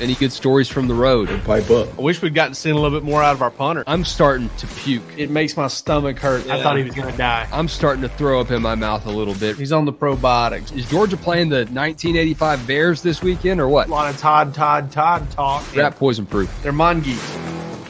Any 0.00 0.14
good 0.14 0.30
stories 0.32 0.68
from 0.68 0.86
the 0.86 0.94
road? 0.94 1.28
Pipe 1.44 1.68
up. 1.70 1.98
I 1.98 2.02
wish 2.02 2.22
we'd 2.22 2.34
gotten 2.34 2.54
seen 2.54 2.72
a 2.72 2.78
little 2.78 2.96
bit 2.96 3.04
more 3.04 3.20
out 3.20 3.34
of 3.34 3.42
our 3.42 3.50
punter. 3.50 3.82
I'm 3.86 4.04
starting 4.04 4.48
to 4.58 4.66
puke. 4.68 5.02
It 5.16 5.28
makes 5.28 5.56
my 5.56 5.66
stomach 5.66 6.20
hurt. 6.20 6.46
I 6.48 6.62
thought 6.62 6.76
he 6.76 6.84
was 6.84 6.94
going 6.94 7.10
to 7.10 7.18
die. 7.18 7.48
I'm 7.50 7.66
starting 7.66 8.02
to 8.02 8.08
throw 8.08 8.40
up 8.40 8.52
in 8.52 8.62
my 8.62 8.76
mouth 8.76 9.06
a 9.06 9.10
little 9.10 9.34
bit. 9.34 9.56
He's 9.56 9.72
on 9.72 9.86
the 9.86 9.92
probiotics. 9.92 10.72
Is 10.76 10.88
Georgia 10.88 11.16
playing 11.16 11.48
the 11.48 11.64
1985 11.66 12.66
Bears 12.66 13.02
this 13.02 13.22
weekend 13.22 13.60
or 13.60 13.68
what? 13.68 13.88
A 13.88 13.90
lot 13.90 14.12
of 14.12 14.20
Todd, 14.20 14.54
Todd, 14.54 14.92
Todd 14.92 15.28
talk. 15.32 15.74
Rat 15.74 15.96
poison 15.96 16.26
proof. 16.26 16.62
They're 16.62 16.70
mongeese. 16.72 17.36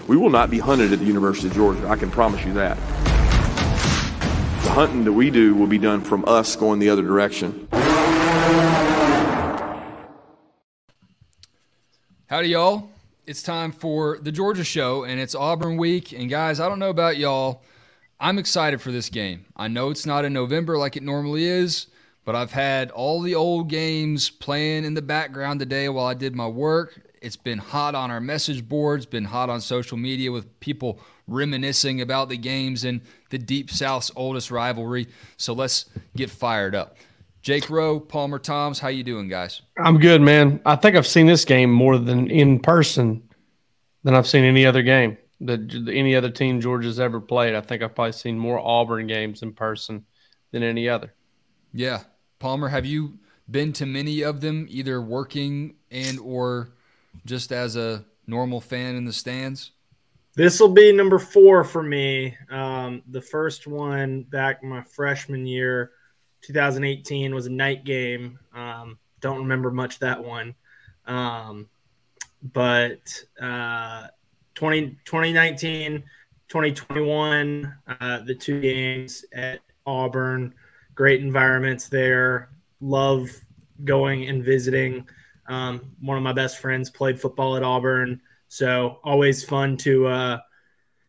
We 0.06 0.16
will 0.16 0.30
not 0.30 0.48
be 0.48 0.58
hunted 0.58 0.94
at 0.94 1.00
the 1.00 1.04
University 1.04 1.48
of 1.48 1.54
Georgia. 1.54 1.86
I 1.88 1.96
can 1.96 2.10
promise 2.10 2.42
you 2.42 2.54
that. 2.54 2.76
The 4.62 4.70
hunting 4.70 5.04
that 5.04 5.12
we 5.12 5.30
do 5.30 5.54
will 5.54 5.66
be 5.66 5.78
done 5.78 6.00
from 6.00 6.24
us 6.26 6.56
going 6.56 6.78
the 6.78 6.88
other 6.88 7.02
direction. 7.02 7.68
Howdy, 12.28 12.48
y'all. 12.48 12.90
It's 13.26 13.42
time 13.42 13.72
for 13.72 14.18
the 14.18 14.30
Georgia 14.30 14.62
Show, 14.62 15.04
and 15.04 15.18
it's 15.18 15.34
Auburn 15.34 15.78
week. 15.78 16.12
And 16.12 16.28
guys, 16.28 16.60
I 16.60 16.68
don't 16.68 16.78
know 16.78 16.90
about 16.90 17.16
y'all. 17.16 17.62
I'm 18.20 18.38
excited 18.38 18.82
for 18.82 18.92
this 18.92 19.08
game. 19.08 19.46
I 19.56 19.68
know 19.68 19.88
it's 19.88 20.04
not 20.04 20.26
in 20.26 20.34
November 20.34 20.76
like 20.76 20.94
it 20.94 21.02
normally 21.02 21.46
is, 21.46 21.86
but 22.26 22.36
I've 22.36 22.52
had 22.52 22.90
all 22.90 23.22
the 23.22 23.34
old 23.34 23.70
games 23.70 24.28
playing 24.28 24.84
in 24.84 24.92
the 24.92 25.00
background 25.00 25.58
today 25.60 25.88
while 25.88 26.04
I 26.04 26.12
did 26.12 26.36
my 26.36 26.46
work. 26.46 27.00
It's 27.22 27.36
been 27.36 27.56
hot 27.56 27.94
on 27.94 28.10
our 28.10 28.20
message 28.20 28.68
boards, 28.68 29.06
been 29.06 29.24
hot 29.24 29.48
on 29.48 29.62
social 29.62 29.96
media 29.96 30.30
with 30.30 30.60
people 30.60 31.00
reminiscing 31.28 32.02
about 32.02 32.28
the 32.28 32.36
games 32.36 32.84
and 32.84 33.00
the 33.30 33.38
Deep 33.38 33.70
South's 33.70 34.10
oldest 34.14 34.50
rivalry. 34.50 35.06
So 35.38 35.54
let's 35.54 35.86
get 36.14 36.28
fired 36.28 36.74
up. 36.74 36.98
Jake 37.48 37.70
Rowe, 37.70 37.98
Palmer 37.98 38.38
Thombs, 38.38 38.78
how 38.78 38.88
you 38.88 39.02
doing, 39.02 39.26
guys? 39.26 39.62
I'm 39.78 39.98
good, 39.98 40.20
man. 40.20 40.60
I 40.66 40.76
think 40.76 40.96
I've 40.96 41.06
seen 41.06 41.24
this 41.24 41.46
game 41.46 41.72
more 41.72 41.96
than 41.96 42.30
in 42.30 42.60
person 42.60 43.26
than 44.04 44.14
I've 44.14 44.26
seen 44.26 44.44
any 44.44 44.66
other 44.66 44.82
game 44.82 45.16
that 45.40 45.60
any 45.90 46.14
other 46.14 46.28
team 46.28 46.60
Georgia's 46.60 47.00
ever 47.00 47.22
played. 47.22 47.54
I 47.54 47.62
think 47.62 47.82
I've 47.82 47.94
probably 47.94 48.12
seen 48.12 48.38
more 48.38 48.58
Auburn 48.58 49.06
games 49.06 49.40
in 49.40 49.54
person 49.54 50.04
than 50.50 50.62
any 50.62 50.90
other. 50.90 51.14
Yeah, 51.72 52.02
Palmer, 52.38 52.68
have 52.68 52.84
you 52.84 53.18
been 53.50 53.72
to 53.72 53.86
many 53.86 54.20
of 54.20 54.42
them, 54.42 54.66
either 54.68 55.00
working 55.00 55.76
and 55.90 56.20
or 56.20 56.74
just 57.24 57.50
as 57.50 57.76
a 57.76 58.04
normal 58.26 58.60
fan 58.60 58.94
in 58.94 59.06
the 59.06 59.12
stands? 59.14 59.70
This 60.34 60.60
will 60.60 60.74
be 60.74 60.92
number 60.92 61.18
four 61.18 61.64
for 61.64 61.82
me. 61.82 62.36
Um, 62.50 63.02
the 63.08 63.22
first 63.22 63.66
one 63.66 64.24
back 64.24 64.62
my 64.62 64.82
freshman 64.82 65.46
year 65.46 65.92
2018 66.42 67.34
was 67.34 67.46
a 67.46 67.50
night 67.50 67.84
game. 67.84 68.38
Um, 68.54 68.98
don't 69.20 69.38
remember 69.38 69.70
much 69.70 69.98
that 69.98 70.22
one. 70.22 70.54
Um, 71.06 71.68
but 72.42 73.00
uh, 73.40 74.08
20, 74.54 74.98
2019, 75.04 76.04
2021, 76.48 77.74
uh, 78.00 78.20
the 78.20 78.34
two 78.34 78.60
games 78.60 79.24
at 79.32 79.60
Auburn, 79.86 80.54
great 80.94 81.20
environments 81.20 81.88
there. 81.88 82.50
Love 82.80 83.30
going 83.84 84.28
and 84.28 84.44
visiting. 84.44 85.08
Um, 85.48 85.92
one 86.00 86.16
of 86.16 86.22
my 86.22 86.32
best 86.32 86.58
friends 86.58 86.90
played 86.90 87.20
football 87.20 87.56
at 87.56 87.62
Auburn, 87.62 88.20
so 88.48 89.00
always 89.02 89.42
fun 89.42 89.76
to 89.78 90.06
uh, 90.06 90.38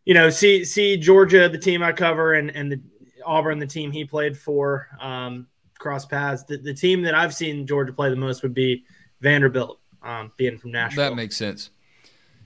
you 0.05 0.13
know 0.13 0.29
see 0.29 0.63
see 0.63 0.97
Georgia, 0.97 1.49
the 1.49 1.57
team 1.57 1.83
I 1.83 1.91
cover, 1.91 2.33
and 2.35 2.49
and 2.55 2.71
the 2.71 2.81
Auburn, 3.29 3.59
the 3.59 3.67
team 3.67 3.91
he 3.91 4.03
played 4.03 4.37
for, 4.37 4.87
um, 4.99 5.47
cross 5.77 6.05
paths. 6.05 6.43
The, 6.43 6.57
the, 6.57 6.73
team 6.73 7.03
that 7.03 7.13
I've 7.13 7.33
seen 7.33 7.65
Georgia 7.67 7.93
play 7.93 8.09
the 8.09 8.15
most 8.15 8.43
would 8.43 8.53
be 8.53 8.83
Vanderbilt, 9.21 9.79
um, 10.03 10.31
being 10.35 10.57
from 10.57 10.71
Nashville. 10.71 11.09
That 11.09 11.15
makes 11.15 11.37
sense. 11.37 11.69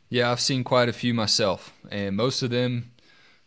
Yeah, 0.09 0.29
I've 0.29 0.41
seen 0.41 0.63
quite 0.63 0.89
a 0.89 0.94
few 0.94 1.13
myself, 1.13 1.73
and 1.89 2.16
most 2.16 2.44
of 2.44 2.51
them 2.51 2.91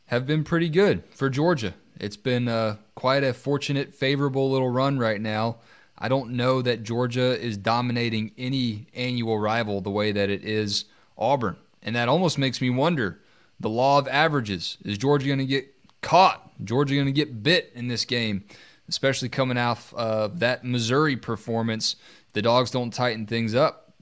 have 0.07 0.27
been 0.27 0.43
pretty 0.43 0.69
good 0.69 1.05
for 1.11 1.31
Georgia. 1.31 1.75
It's 2.01 2.17
been 2.17 2.49
uh, 2.49 2.77
quite 2.95 3.23
a 3.23 3.33
fortunate, 3.33 3.95
favorable 3.95 4.51
little 4.51 4.71
run 4.71 4.99
right 4.99 5.21
now. 5.21 5.59
I 5.99 6.09
don't 6.09 6.33
know 6.33 6.63
that 6.63 6.83
Georgia 6.83 7.39
is 7.41 7.57
dominating 7.57 8.33
any 8.37 8.87
annual 8.95 9.39
rival 9.39 9.81
the 9.81 9.91
way 9.91 10.13
that 10.13 10.29
it 10.29 10.45
is 10.45 10.87
Auburn. 11.17 11.57
And 11.83 11.95
that 11.97 12.09
almost 12.09 12.39
makes 12.39 12.61
me 12.61 12.71
wonder 12.71 13.21
the 13.61 13.71
law 13.71 13.99
of 13.99 14.09
averages. 14.09 14.77
Is 14.85 14.99
Georgia 14.99 15.27
going 15.29 15.39
to 15.39 15.47
get 15.47 15.73
caught? 16.07 16.65
Georgia 16.65 16.95
going 16.95 17.07
to 17.07 17.13
get 17.13 17.43
bit 17.43 17.73
in 17.75 17.89
this 17.89 18.05
game, 18.05 18.45
especially 18.89 19.29
coming 19.29 19.59
off 19.59 19.93
of 19.95 20.39
that 20.39 20.65
Missouri 20.65 21.17
performance. 21.17 21.97
The 22.33 22.43
dogs 22.43 22.71
don't 22.71 22.93
tighten 22.93 23.27
things 23.27 23.57
up. 23.57 23.93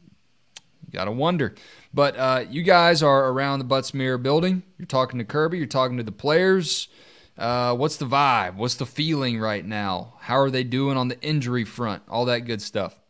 You 0.87 0.92
got 0.92 1.06
to 1.06 1.12
wonder. 1.12 1.54
But 1.94 2.16
uh, 2.16 2.44
you 2.50 2.62
guys 2.62 3.03
are 3.03 3.31
around 3.31 3.60
the 3.60 3.65
Butts-Mehre 3.65 4.22
building. 4.22 4.62
You're 4.78 4.87
talking 4.87 5.19
to 5.19 5.25
Kirby. 5.25 5.56
You're 5.56 5.66
talking 5.66 5.97
to 5.97 6.03
the 6.03 6.12
players. 6.12 6.88
Uh, 7.38 7.75
what's 7.75 7.97
the 7.97 8.06
vibe? 8.06 8.56
What's 8.56 8.75
the 8.75 8.86
feeling 8.86 9.41
right 9.41 9.65
now? 9.65 10.15
How 10.21 10.38
are 10.38 10.50
they 10.50 10.62
doing 10.62 10.98
on 10.98 11.09
the 11.09 11.21
injury 11.22 11.65
front? 11.65 12.03
All 12.09 12.26
that 12.26 12.41
good 12.41 12.60
stuff. 12.60 13.00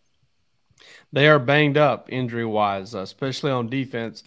They 1.13 1.27
are 1.29 1.39
banged 1.39 1.77
up 1.77 2.09
injury 2.13 2.45
wise, 2.45 2.95
uh, 2.95 3.01
especially 3.01 3.51
on 3.51 3.69
defense. 3.69 4.23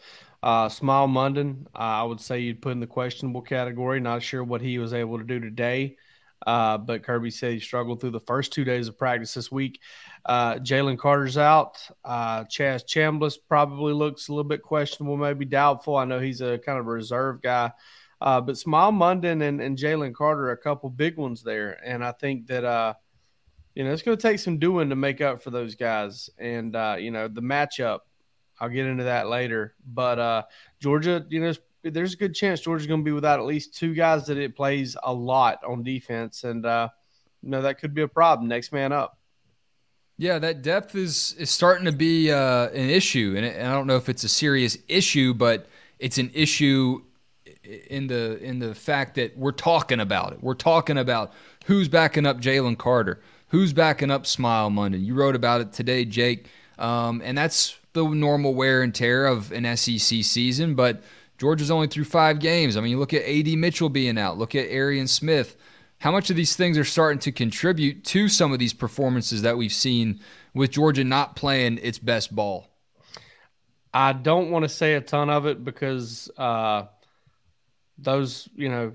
Uh, 0.48 0.70
Smael 0.70 1.10
Mondon, 1.10 1.66
uh, 1.76 1.80
I 1.80 2.04
would 2.04 2.22
say 2.22 2.40
you'd 2.40 2.62
put 2.62 2.72
in 2.72 2.80
the 2.80 2.88
questionable 2.88 3.42
category. 3.42 4.00
Not 4.00 4.24
sure 4.24 4.46
what 4.46 4.62
he 4.62 4.80
was 4.80 4.94
able 4.94 5.18
to 5.18 5.26
do 5.26 5.42
today, 5.42 5.98
uh, 6.46 6.78
but 6.78 7.04
Kirby 7.04 7.32
said 7.32 7.52
he 7.52 7.60
struggled 7.60 8.00
through 8.00 8.12
the 8.12 8.22
first 8.22 8.54
two 8.54 8.64
days 8.64 8.88
of 8.88 8.98
practice 8.98 9.34
this 9.34 9.52
week. 9.52 9.82
Uh, 10.26 10.54
Jalen 10.56 10.98
Carter's 10.98 11.38
out. 11.38 11.86
Uh, 12.06 12.46
Chaz 12.46 12.86
Chambliss 12.86 13.36
probably 13.50 13.92
looks 13.92 14.30
a 14.30 14.32
little 14.32 14.48
bit 14.48 14.62
questionable, 14.62 15.18
maybe 15.18 15.44
doubtful. 15.44 15.98
I 15.98 16.06
know 16.06 16.22
he's 16.22 16.40
a 16.40 16.58
kind 16.60 16.80
of 16.80 16.88
a 16.88 16.92
reserve 16.92 17.42
guy. 17.42 17.74
Uh, 18.22 18.40
but 18.40 18.56
Smael 18.56 18.94
Mondon 18.94 19.46
and, 19.46 19.60
and 19.60 19.78
Jalen 19.78 20.14
Carter 20.14 20.46
are 20.46 20.52
a 20.52 20.58
couple 20.58 20.90
big 20.90 21.18
ones 21.18 21.44
there. 21.44 21.78
And 21.86 22.06
I 22.06 22.14
think 22.14 22.48
that, 22.48 22.96
you 23.76 23.84
know, 23.84 23.92
it's 23.92 24.02
going 24.02 24.18
to 24.18 24.22
take 24.22 24.40
some 24.40 24.60
doing 24.60 24.88
to 24.92 24.96
make 24.96 25.20
up 25.20 25.44
for 25.44 25.50
those 25.52 25.76
guys. 25.76 26.30
And, 26.40 26.74
uh, 26.74 26.96
you 26.98 27.12
know, 27.12 27.28
the 27.28 27.42
matchup, 27.42 28.00
I'll 28.60 28.70
get 28.70 28.86
into 28.86 29.06
that 29.06 29.28
later. 29.28 29.76
But 29.86 30.20
uh, 30.20 30.44
Georgia, 30.80 31.26
you 31.30 31.40
know, 31.40 31.54
there's 31.84 32.14
a 32.14 32.18
good 32.18 32.34
chance 32.34 32.62
Georgia's 32.62 32.88
going 32.88 33.02
to 33.02 33.06
be 33.06 33.12
without 33.12 33.40
at 33.40 33.46
least 33.46 33.76
two 33.76 33.94
guys 33.94 34.26
that 34.28 34.38
it 34.38 34.56
plays 34.56 34.98
a 35.04 35.14
lot 35.14 35.64
on 35.64 35.84
defense. 35.84 36.44
And, 36.44 36.66
uh, 36.66 36.90
you 37.42 37.50
know, 37.50 37.62
that 37.62 37.80
could 37.80 37.94
be 37.94 38.02
a 38.02 38.08
problem. 38.08 38.48
Next 38.48 38.72
man 38.72 38.92
up. 38.92 39.18
Yeah, 40.20 40.40
that 40.40 40.64
depth 40.64 40.96
is 40.96 41.36
is 41.38 41.52
starting 41.52 41.86
to 41.86 41.92
be 41.92 42.32
uh, 42.32 42.70
an 42.70 42.90
issue, 42.90 43.36
and, 43.38 43.46
I 43.46 43.72
don't 43.72 43.86
know 43.86 43.98
if 43.98 44.10
it's 44.10 44.24
a 44.24 44.30
serious 44.30 44.76
issue, 44.88 45.36
but 45.36 45.68
it's 46.00 46.18
an 46.18 46.32
issue 46.34 47.04
in 47.88 48.08
the 48.08 48.40
in 48.44 48.58
the 48.58 48.74
fact 48.74 49.14
that 49.16 49.38
we're 49.38 49.52
talking 49.52 50.00
about 50.00 50.34
it. 50.34 50.42
We're 50.42 50.56
talking 50.56 50.98
about 50.98 51.34
who's 51.66 51.88
backing 51.88 52.26
up 52.26 52.42
Jalen 52.42 52.80
Carter, 52.80 53.22
who's 53.50 53.74
backing 53.74 54.10
up 54.10 54.24
Smael 54.24 54.74
Mondon. 54.74 55.06
You 55.06 55.14
wrote 55.14 55.36
about 55.36 55.62
it 55.62 55.72
today, 55.72 56.04
Jake, 56.04 56.50
um, 56.80 57.22
and 57.24 57.38
that's 57.38 57.78
the 57.98 58.08
normal 58.08 58.54
wear 58.54 58.82
and 58.82 58.94
tear 58.94 59.26
of 59.26 59.52
an 59.52 59.76
SEC 59.76 60.24
season. 60.24 60.76
But 60.76 61.04
Georgia's 61.38 61.72
only 61.72 61.88
through 61.88 62.06
five 62.06 62.40
games. 62.40 62.78
I 62.78 62.82
mean, 62.82 62.92
you 62.92 63.00
look 63.00 63.14
at 63.14 63.24
AD 63.24 63.48
Mitchell 63.58 63.90
being 63.90 64.18
out. 64.18 64.38
Look 64.38 64.56
at 64.56 64.70
Arian 64.70 65.08
Smith. 65.08 65.58
How 66.00 66.12
much 66.12 66.30
of 66.30 66.36
these 66.36 66.56
things 66.56 66.78
are 66.78 66.86
starting 66.86 67.20
to 67.20 67.32
contribute 67.32 68.04
to 68.06 68.30
some 68.30 68.54
of 68.54 68.60
these 68.60 68.74
performances 68.74 69.42
that 69.42 69.58
we've 69.58 69.74
seen 69.74 70.20
with 70.54 70.72
Georgia 70.72 71.04
not 71.04 71.36
playing 71.36 71.80
its 71.82 71.98
best 71.98 72.36
ball? 72.36 72.68
I 73.94 74.14
don't 74.14 74.52
want 74.52 74.64
to 74.64 74.70
say 74.70 74.94
a 74.94 75.02
ton 75.02 75.30
of 75.30 75.46
it 75.46 75.64
because. 75.64 76.30
Uh, 76.38 76.86
those, 77.98 78.48
you 78.56 78.70
know, 78.70 78.94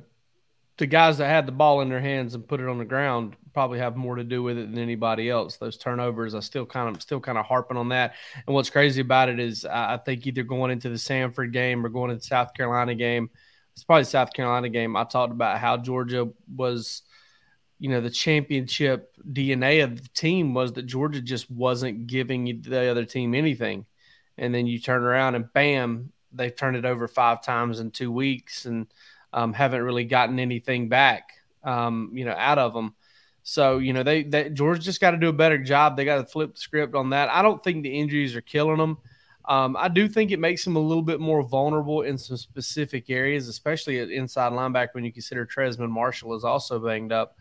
the 0.82 0.87
guys 0.88 1.19
that 1.19 1.29
had 1.29 1.46
the 1.46 1.52
ball 1.52 1.81
in 1.81 1.88
their 1.88 2.00
hands 2.00 2.34
and 2.34 2.49
put 2.49 2.61
it 2.61 2.69
on 2.69 2.76
the 2.76 2.84
ground 2.84 3.37
probably 3.55 3.79
have 3.79 3.94
more 3.94 4.17
to 4.17 4.25
do 4.25 4.43
with 4.43 4.58
it 4.58 4.69
than 4.69 4.81
anybody 4.81 5.31
else. 5.31 5.56
Those 5.56 5.76
turnovers, 5.76 6.34
I 6.34 6.40
still 6.40 6.67
kind 6.67 6.93
of 6.93 7.00
still 7.00 7.20
kind 7.20 7.38
of 7.38 7.46
harping 7.46 7.76
on 7.76 7.90
that. 7.90 8.14
And 8.44 8.52
what's 8.52 8.69
crazy 8.69 9.00
about 9.00 9.29
it 9.29 9.38
is 9.38 9.64
I 9.64 9.96
think 9.99 10.26
either 10.26 10.43
going 10.43 10.73
into 10.73 10.88
the 10.88 10.96
Samford 10.96 11.52
game 11.52 11.87
or 11.87 11.88
going 11.88 12.11
into 12.11 12.23
the 12.23 12.26
South 12.26 12.52
Carolina 12.52 12.96
game, 12.96 13.31
it's 13.75 13.84
probably 13.84 14.02
South 14.02 14.32
Carolina 14.32 14.70
game. 14.70 14.96
I 14.96 15.05
talked 15.05 15.31
about 15.31 15.58
how 15.58 15.76
Georgia 15.76 16.29
was, 16.52 17.02
you 17.78 17.88
know 17.88 18.00
the 18.00 18.11
championship 18.11 19.14
DNA 19.25 19.85
of 19.85 20.02
the 20.02 20.08
team 20.08 20.52
was 20.52 20.73
that 20.73 20.87
Georgia 20.87 21.20
just 21.20 21.49
wasn't 21.49 22.08
giving 22.08 22.61
the 22.62 22.90
other 22.90 23.05
team 23.05 23.37
anything, 23.37 23.87
and 24.37 24.52
then 24.52 24.67
you 24.67 24.81
turn 24.81 25.05
around 25.05 25.37
and 25.37 25.52
bam, 25.52 26.11
they've 26.32 26.56
turned 26.56 26.76
it 26.76 26.85
over 26.85 27.06
five 27.06 27.40
times 27.40 27.78
in 27.78 27.93
two 27.93 28.11
weeks 28.11 28.67
and 28.67 28.88
um, 29.32 29.52
haven't 29.52 29.82
really 29.82 30.05
gotten 30.05 30.38
anything 30.38 30.88
back, 30.88 31.31
um, 31.64 32.11
you 32.14 32.25
know, 32.25 32.34
out 32.37 32.58
of 32.58 32.75
them. 32.75 32.94
So 33.43 33.79
you 33.79 33.93
know 33.93 34.02
they, 34.02 34.23
they 34.23 34.50
Georgia 34.50 34.81
just 34.81 35.00
got 35.00 35.12
to 35.12 35.17
do 35.17 35.29
a 35.29 35.32
better 35.32 35.58
job. 35.58 35.96
They 35.96 36.05
got 36.05 36.19
to 36.19 36.26
flip 36.26 36.55
the 36.55 36.61
script 36.61 36.94
on 36.94 37.11
that. 37.11 37.29
I 37.29 37.43
don't 37.43 37.62
think 37.62 37.82
the 37.82 37.99
injuries 37.99 38.37
are 38.37 38.40
killing 38.40 38.79
them. 38.79 38.99
Um, 39.44 39.76
I 39.76 39.88
do 39.88 40.08
think 40.08 40.31
it 40.31 40.38
makes 40.38 40.64
them 40.64 40.76
a 40.76 40.81
little 40.81 41.02
bit 41.02 41.19
more 41.19 41.43
vulnerable 41.43 42.02
in 42.02 42.17
some 42.17 42.37
specific 42.37 43.11
areas, 43.11 43.49
especially 43.49 43.99
at 43.99 44.11
inside 44.11 44.52
linebacker 44.52 44.94
when 44.94 45.05
you 45.05 45.12
consider 45.12 45.44
Trezmen 45.44 45.90
Marshall 45.90 46.35
is 46.37 46.44
also 46.44 46.78
banged 46.78 47.11
up. 47.11 47.37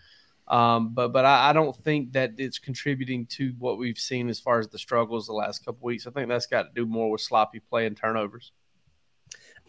Um, 0.48 0.94
but 0.94 1.10
but 1.10 1.24
I, 1.24 1.52
I, 1.52 1.54
don't 1.54 1.76
think 1.76 2.14
that 2.14 2.34
it's 2.38 2.60
contributing 2.60 3.26
to 3.28 3.54
what 3.60 3.78
we've 3.78 3.98
seen 3.98 4.28
as 4.28 4.40
far 4.40 4.60
as 4.60 4.68
the 4.68 4.80
struggles 4.80 5.28
the 5.28 5.34
last 5.34 5.64
couple 5.64 5.86
weeks. 5.86 6.08
I 6.08 6.12
think 6.12 6.28
that's 6.28 6.48
got 6.48 6.64
to 6.64 6.70
do 6.76 6.86
more 6.86 7.12
with 7.12 7.22
sloppy 7.22 7.60
play 7.60 7.86
and 7.86 7.96
turnovers. 7.96 8.52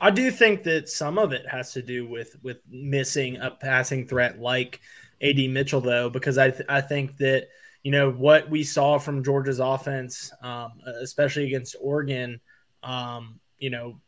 I 0.00 0.10
do 0.10 0.30
think 0.30 0.64
that 0.64 0.88
some 0.88 1.18
of 1.18 1.32
it 1.32 1.46
has 1.48 1.72
to 1.74 1.82
do 1.82 2.06
with 2.06 2.36
with 2.42 2.58
missing 2.68 3.36
a 3.36 3.50
passing 3.50 4.06
threat 4.06 4.40
like 4.40 4.80
AD 5.20 5.38
Mitchell, 5.50 5.80
though, 5.80 6.10
because 6.10 6.38
I 6.38 6.50
th- 6.50 6.68
I 6.68 6.80
think 6.80 7.16
that 7.18 7.48
you 7.82 7.92
know 7.92 8.10
what 8.10 8.50
we 8.50 8.64
saw 8.64 8.98
from 8.98 9.22
Georgia's 9.22 9.60
offense, 9.60 10.32
um, 10.42 10.72
especially 11.00 11.46
against 11.46 11.76
Oregon, 11.80 12.40
um, 12.82 13.38
you 13.58 13.70
know, 13.70 14.00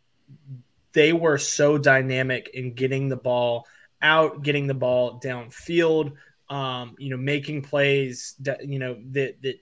they 0.92 1.12
were 1.12 1.38
so 1.38 1.78
dynamic 1.78 2.50
in 2.54 2.74
getting 2.74 3.08
the 3.08 3.16
ball 3.16 3.66
out, 4.02 4.42
getting 4.42 4.66
the 4.66 4.74
ball 4.74 5.20
downfield, 5.20 6.12
um, 6.48 6.94
you 6.98 7.10
know, 7.10 7.16
making 7.16 7.62
plays 7.62 8.34
that 8.40 8.66
you 8.66 8.78
know 8.78 8.96
that 9.10 9.40
that 9.42 9.56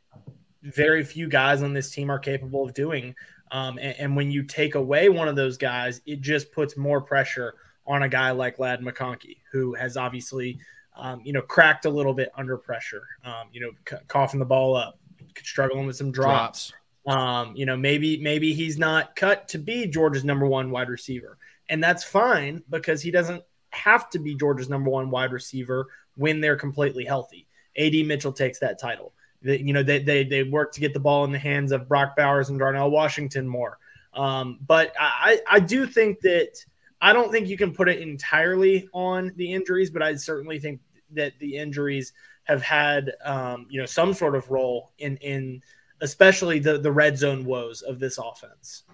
very 0.62 1.04
few 1.04 1.28
guys 1.28 1.62
on 1.62 1.72
this 1.72 1.90
team 1.90 2.10
are 2.10 2.19
capable 2.19 2.64
of 2.64 2.74
doing. 2.74 3.14
Um, 3.52 3.78
and, 3.78 3.94
and, 3.99 4.16
when 4.16 4.31
you 4.31 4.43
take 4.43 4.76
away 4.76 5.10
one 5.10 5.28
of 5.28 5.37
those 5.37 5.58
guys, 5.58 6.00
it 6.06 6.22
just 6.22 6.50
puts 6.52 6.75
more 6.75 7.02
pressure 7.02 7.54
on 7.87 8.02
a 8.02 8.08
guy 8.08 8.31
like 8.31 8.58
Ladd 8.58 8.81
McConkey, 8.81 9.38
who 9.52 9.75
has 9.75 9.99
obviously, 9.99 10.58
um, 10.96 11.20
you 11.22 11.34
know, 11.34 11.43
cracked 11.43 11.84
a 11.84 11.90
little 11.90 12.14
bit 12.14 12.31
under 12.34 12.56
pressure. 12.56 13.02
Um, 13.25 13.49
you 13.52 13.60
know, 13.60 13.70
c- 13.88 14.02
coughing 14.08 14.40
the 14.40 14.46
ball 14.46 14.75
up, 14.75 14.99
struggling 15.43 15.87
with 15.87 15.96
some 15.96 16.10
drops. 16.10 16.72
drops. 17.04 17.19
Um, 17.19 17.54
you 17.54 17.66
know, 17.66 17.76
maybe 17.76 18.16
maybe 18.22 18.54
he's 18.54 18.78
not 18.78 19.16
cut 19.16 19.49
to 19.49 19.58
be 19.58 19.87
Georgia's 19.87 20.25
number 20.25 20.46
one 20.46 20.70
wide 20.70 20.88
receiver, 20.88 21.37
and 21.69 21.82
that's 21.82 22.05
fine 22.05 22.62
because 22.70 23.02
he 23.02 23.10
doesn't 23.10 23.43
have 23.70 24.08
to 24.10 24.19
be 24.19 24.34
Georgia's 24.34 24.69
number 24.69 24.88
one 24.88 25.10
wide 25.10 25.32
receiver 25.32 25.88
when 26.16 26.40
they're 26.40 26.56
completely 26.56 27.05
healthy. 27.05 27.48
AD 27.76 28.06
Mitchell 28.06 28.32
takes 28.32 28.58
that 28.60 28.78
title. 28.78 29.12
They, 29.42 29.58
you 29.58 29.72
know, 29.72 29.82
they, 29.82 29.98
they, 29.98 30.24
they 30.24 30.42
work 30.44 30.72
to 30.72 30.80
get 30.80 30.94
the 30.94 31.00
ball 31.00 31.24
in 31.24 31.32
the 31.32 31.38
hands 31.38 31.72
of 31.72 31.88
Brock 31.88 32.16
Bowers 32.16 32.48
and 32.48 32.58
Darnell 32.58 32.90
Washington 32.90 33.46
more. 33.46 33.78
Um, 34.14 34.58
but 34.66 34.92
I, 34.98 35.40
I 35.50 35.60
do 35.60 35.86
think 35.86 36.20
that 36.20 36.64
I 37.00 37.12
don't 37.12 37.32
think 37.32 37.48
you 37.48 37.56
can 37.56 37.72
put 37.72 37.88
it 37.88 38.00
entirely 38.00 38.88
on 38.92 39.32
the 39.36 39.52
injuries, 39.52 39.90
but 39.90 40.02
I 40.02 40.14
certainly 40.14 40.58
think 40.58 40.80
that 41.12 41.32
the 41.38 41.56
injuries 41.56 42.12
have 42.44 42.62
had, 42.62 43.12
um, 43.24 43.66
you 43.70 43.80
know, 43.80 43.86
some 43.86 44.14
sort 44.14 44.34
of 44.34 44.50
role 44.50 44.92
in, 44.98 45.16
in 45.18 45.62
especially 46.00 46.58
the, 46.58 46.78
the 46.78 46.92
red 46.92 47.16
zone 47.18 47.44
woes 47.44 47.82
of 47.82 47.98
this 47.98 48.18
offense. 48.18 48.84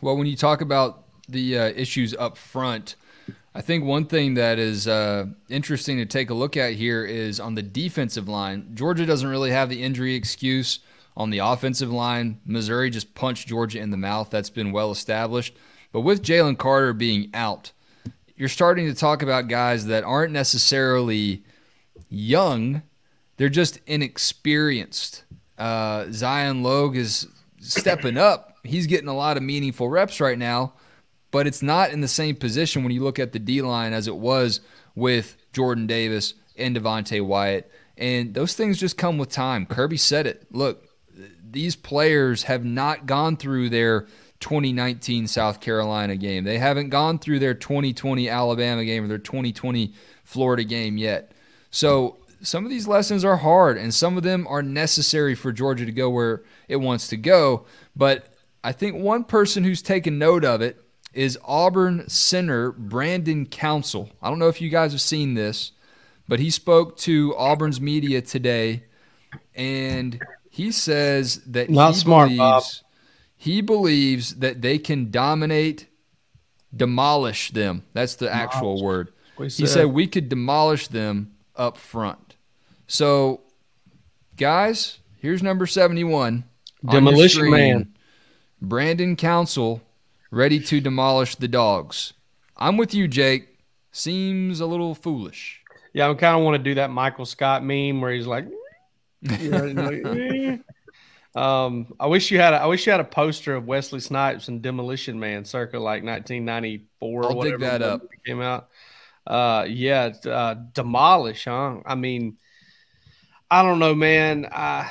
Well, 0.00 0.16
when 0.16 0.26
you 0.26 0.36
talk 0.36 0.60
about 0.60 1.04
the 1.28 1.58
uh, 1.58 1.64
issues 1.70 2.14
up 2.14 2.36
front, 2.36 2.96
I 3.54 3.60
think 3.60 3.84
one 3.84 4.04
thing 4.04 4.34
that 4.34 4.58
is 4.58 4.86
uh, 4.86 5.26
interesting 5.48 5.96
to 5.98 6.06
take 6.06 6.30
a 6.30 6.34
look 6.34 6.56
at 6.56 6.74
here 6.74 7.04
is 7.04 7.40
on 7.40 7.54
the 7.54 7.62
defensive 7.62 8.28
line. 8.28 8.70
Georgia 8.74 9.06
doesn't 9.06 9.28
really 9.28 9.50
have 9.50 9.68
the 9.68 9.82
injury 9.82 10.14
excuse. 10.14 10.80
On 11.16 11.30
the 11.30 11.38
offensive 11.38 11.90
line, 11.90 12.40
Missouri 12.46 12.90
just 12.90 13.14
punched 13.14 13.48
Georgia 13.48 13.80
in 13.80 13.90
the 13.90 13.96
mouth. 13.96 14.30
That's 14.30 14.50
been 14.50 14.70
well 14.70 14.92
established. 14.92 15.56
But 15.90 16.02
with 16.02 16.22
Jalen 16.22 16.58
Carter 16.58 16.92
being 16.92 17.30
out, 17.34 17.72
you're 18.36 18.48
starting 18.48 18.86
to 18.86 18.94
talk 18.94 19.22
about 19.22 19.48
guys 19.48 19.86
that 19.86 20.04
aren't 20.04 20.32
necessarily 20.32 21.42
young, 22.08 22.82
they're 23.36 23.48
just 23.48 23.80
inexperienced. 23.86 25.24
Uh, 25.58 26.06
Zion 26.12 26.62
Logue 26.62 26.96
is 26.96 27.26
stepping 27.60 28.16
up. 28.16 28.56
He's 28.62 28.86
getting 28.86 29.08
a 29.08 29.16
lot 29.16 29.36
of 29.36 29.42
meaningful 29.42 29.88
reps 29.88 30.20
right 30.20 30.38
now 30.38 30.74
but 31.30 31.46
it's 31.46 31.62
not 31.62 31.90
in 31.90 32.00
the 32.00 32.08
same 32.08 32.36
position 32.36 32.82
when 32.82 32.92
you 32.92 33.02
look 33.02 33.18
at 33.18 33.32
the 33.32 33.38
D 33.38 33.62
line 33.62 33.92
as 33.92 34.06
it 34.06 34.16
was 34.16 34.60
with 34.94 35.36
Jordan 35.52 35.86
Davis 35.86 36.34
and 36.56 36.76
Devonte 36.76 37.24
Wyatt. 37.24 37.70
And 37.96 38.34
those 38.34 38.54
things 38.54 38.78
just 38.78 38.96
come 38.96 39.18
with 39.18 39.30
time. 39.30 39.66
Kirby 39.66 39.96
said 39.96 40.26
it. 40.26 40.46
Look, 40.50 40.88
these 41.50 41.76
players 41.76 42.44
have 42.44 42.64
not 42.64 43.06
gone 43.06 43.36
through 43.36 43.70
their 43.70 44.06
2019 44.40 45.26
South 45.26 45.60
Carolina 45.60 46.16
game. 46.16 46.44
They 46.44 46.58
haven't 46.58 46.90
gone 46.90 47.18
through 47.18 47.40
their 47.40 47.54
2020 47.54 48.28
Alabama 48.28 48.84
game 48.84 49.04
or 49.04 49.08
their 49.08 49.18
2020 49.18 49.92
Florida 50.24 50.64
game 50.64 50.96
yet. 50.96 51.32
So 51.70 52.18
some 52.40 52.64
of 52.64 52.70
these 52.70 52.86
lessons 52.86 53.24
are 53.24 53.36
hard 53.36 53.76
and 53.78 53.92
some 53.92 54.16
of 54.16 54.22
them 54.22 54.46
are 54.48 54.62
necessary 54.62 55.34
for 55.34 55.52
Georgia 55.52 55.84
to 55.84 55.92
go 55.92 56.08
where 56.08 56.42
it 56.68 56.76
wants 56.76 57.08
to 57.08 57.16
go. 57.16 57.66
But 57.96 58.32
I 58.62 58.72
think 58.72 58.96
one 58.96 59.24
person 59.24 59.64
who's 59.64 59.82
taken 59.82 60.18
note 60.18 60.44
of 60.44 60.62
it 60.62 60.80
is 61.12 61.38
Auburn 61.44 62.08
center 62.08 62.72
Brandon 62.72 63.46
Council. 63.46 64.10
I 64.22 64.28
don't 64.28 64.38
know 64.38 64.48
if 64.48 64.60
you 64.60 64.68
guys 64.68 64.92
have 64.92 65.00
seen 65.00 65.34
this, 65.34 65.72
but 66.28 66.38
he 66.38 66.50
spoke 66.50 66.96
to 66.98 67.34
Auburn's 67.36 67.80
media 67.80 68.20
today, 68.20 68.84
and 69.54 70.22
he 70.50 70.70
says 70.70 71.42
that 71.46 71.70
not 71.70 71.94
he 71.94 72.00
smart, 72.00 72.28
believes, 72.28 72.38
Bob. 72.38 72.62
He 73.36 73.60
believes 73.60 74.36
that 74.36 74.62
they 74.62 74.78
can 74.78 75.10
dominate, 75.10 75.86
demolish 76.74 77.50
them. 77.52 77.84
That's 77.94 78.16
the 78.16 78.32
actual 78.32 78.82
word. 78.82 79.12
He 79.38 79.48
said. 79.48 79.68
said 79.68 79.86
we 79.86 80.06
could 80.06 80.28
demolish 80.28 80.88
them 80.88 81.34
up 81.54 81.78
front. 81.78 82.34
So, 82.86 83.42
guys, 84.36 84.98
here's 85.16 85.42
number 85.42 85.66
seventy-one. 85.66 86.44
Demolition 86.84 87.50
man. 87.50 87.94
Brandon 88.60 89.14
Council 89.16 89.80
ready 90.30 90.60
to 90.60 90.80
demolish 90.80 91.36
the 91.36 91.48
dogs. 91.48 92.12
I'm 92.56 92.76
with 92.76 92.94
you, 92.94 93.08
Jake. 93.08 93.58
Seems 93.92 94.60
a 94.60 94.66
little 94.66 94.94
foolish. 94.94 95.62
Yeah, 95.92 96.10
I 96.10 96.14
kind 96.14 96.36
of 96.36 96.44
want 96.44 96.56
to 96.56 96.62
do 96.62 96.74
that 96.74 96.90
Michael 96.90 97.26
Scott 97.26 97.64
meme 97.64 98.00
where 98.00 98.12
he's 98.12 98.26
like, 98.26 98.46
um, 101.34 101.92
I 101.98 102.06
wish 102.06 102.30
you 102.30 102.38
had 102.38 102.54
a, 102.54 102.58
I 102.58 102.66
wish 102.66 102.86
you 102.86 102.92
had 102.92 103.00
a 103.00 103.04
poster 103.04 103.54
of 103.54 103.66
Wesley 103.66 104.00
Snipes 104.00 104.48
and 104.48 104.62
Demolition 104.62 105.18
Man 105.18 105.44
circa 105.44 105.78
like 105.78 106.04
1994 106.04 107.24
I'll 107.24 107.32
or 107.32 107.36
whatever 107.36 107.58
dig 107.58 107.66
that 107.66 107.82
up. 107.82 108.02
came 108.24 108.40
out. 108.40 108.68
Uh, 109.26 109.66
yeah, 109.68 110.12
uh, 110.24 110.54
demolish, 110.72 111.44
huh? 111.46 111.78
I 111.84 111.94
mean, 111.94 112.38
I 113.50 113.62
don't 113.62 113.78
know, 113.78 113.94
man. 113.94 114.46
I 114.50 114.90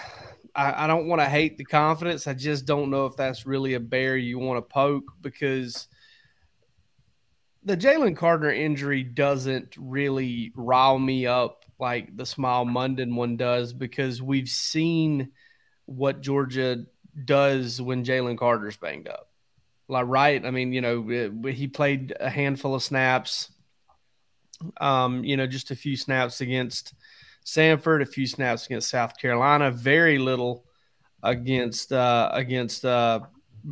I, 0.57 0.85
I 0.85 0.87
don't 0.87 1.07
want 1.07 1.21
to 1.21 1.29
hate 1.29 1.57
the 1.57 1.63
confidence. 1.63 2.25
I 2.27 2.33
just 2.33 2.65
don't 2.65 2.89
know 2.89 3.05
if 3.05 3.15
that's 3.15 3.45
really 3.45 3.75
a 3.75 3.79
bear 3.79 4.17
you 4.17 4.39
want 4.39 4.57
to 4.57 4.73
poke 4.73 5.13
because 5.21 5.87
the 7.63 7.77
Jalen 7.77 8.17
Carter 8.17 8.51
injury 8.51 9.03
doesn't 9.03 9.75
really 9.77 10.51
rile 10.55 10.97
me 10.97 11.27
up 11.27 11.63
like 11.79 12.15
the 12.17 12.23
Smael 12.23 12.65
Mondon 12.67 13.13
one 13.13 13.37
does 13.37 13.71
because 13.71 14.21
we've 14.21 14.49
seen 14.49 15.31
what 15.85 16.21
Georgia 16.21 16.85
does 17.23 17.79
when 17.81 18.03
Jalen 18.03 18.37
Carter's 18.37 18.77
banged 18.77 19.07
up. 19.07 19.29
Like, 19.87 20.07
right? 20.07 20.43
I 20.43 20.51
mean, 20.51 20.73
you 20.73 20.81
know, 20.81 21.49
he 21.49 21.67
played 21.67 22.15
a 22.19 22.29
handful 22.29 22.73
of 22.73 22.83
snaps, 22.83 23.51
um, 24.81 25.23
you 25.23 25.37
know, 25.37 25.47
just 25.47 25.71
a 25.71 25.75
few 25.75 25.95
snaps 25.95 26.41
against 26.41 26.93
Samford, 27.47 28.01
a 28.01 28.05
few 28.05 28.27
snaps 28.27 28.65
against 28.65 28.89
South 28.89 29.17
Carolina, 29.17 29.71
very 29.71 30.19
little 30.19 30.65
against 31.23 31.93
uh, 31.93 32.29
against 32.33 32.83
uh, 32.83 33.21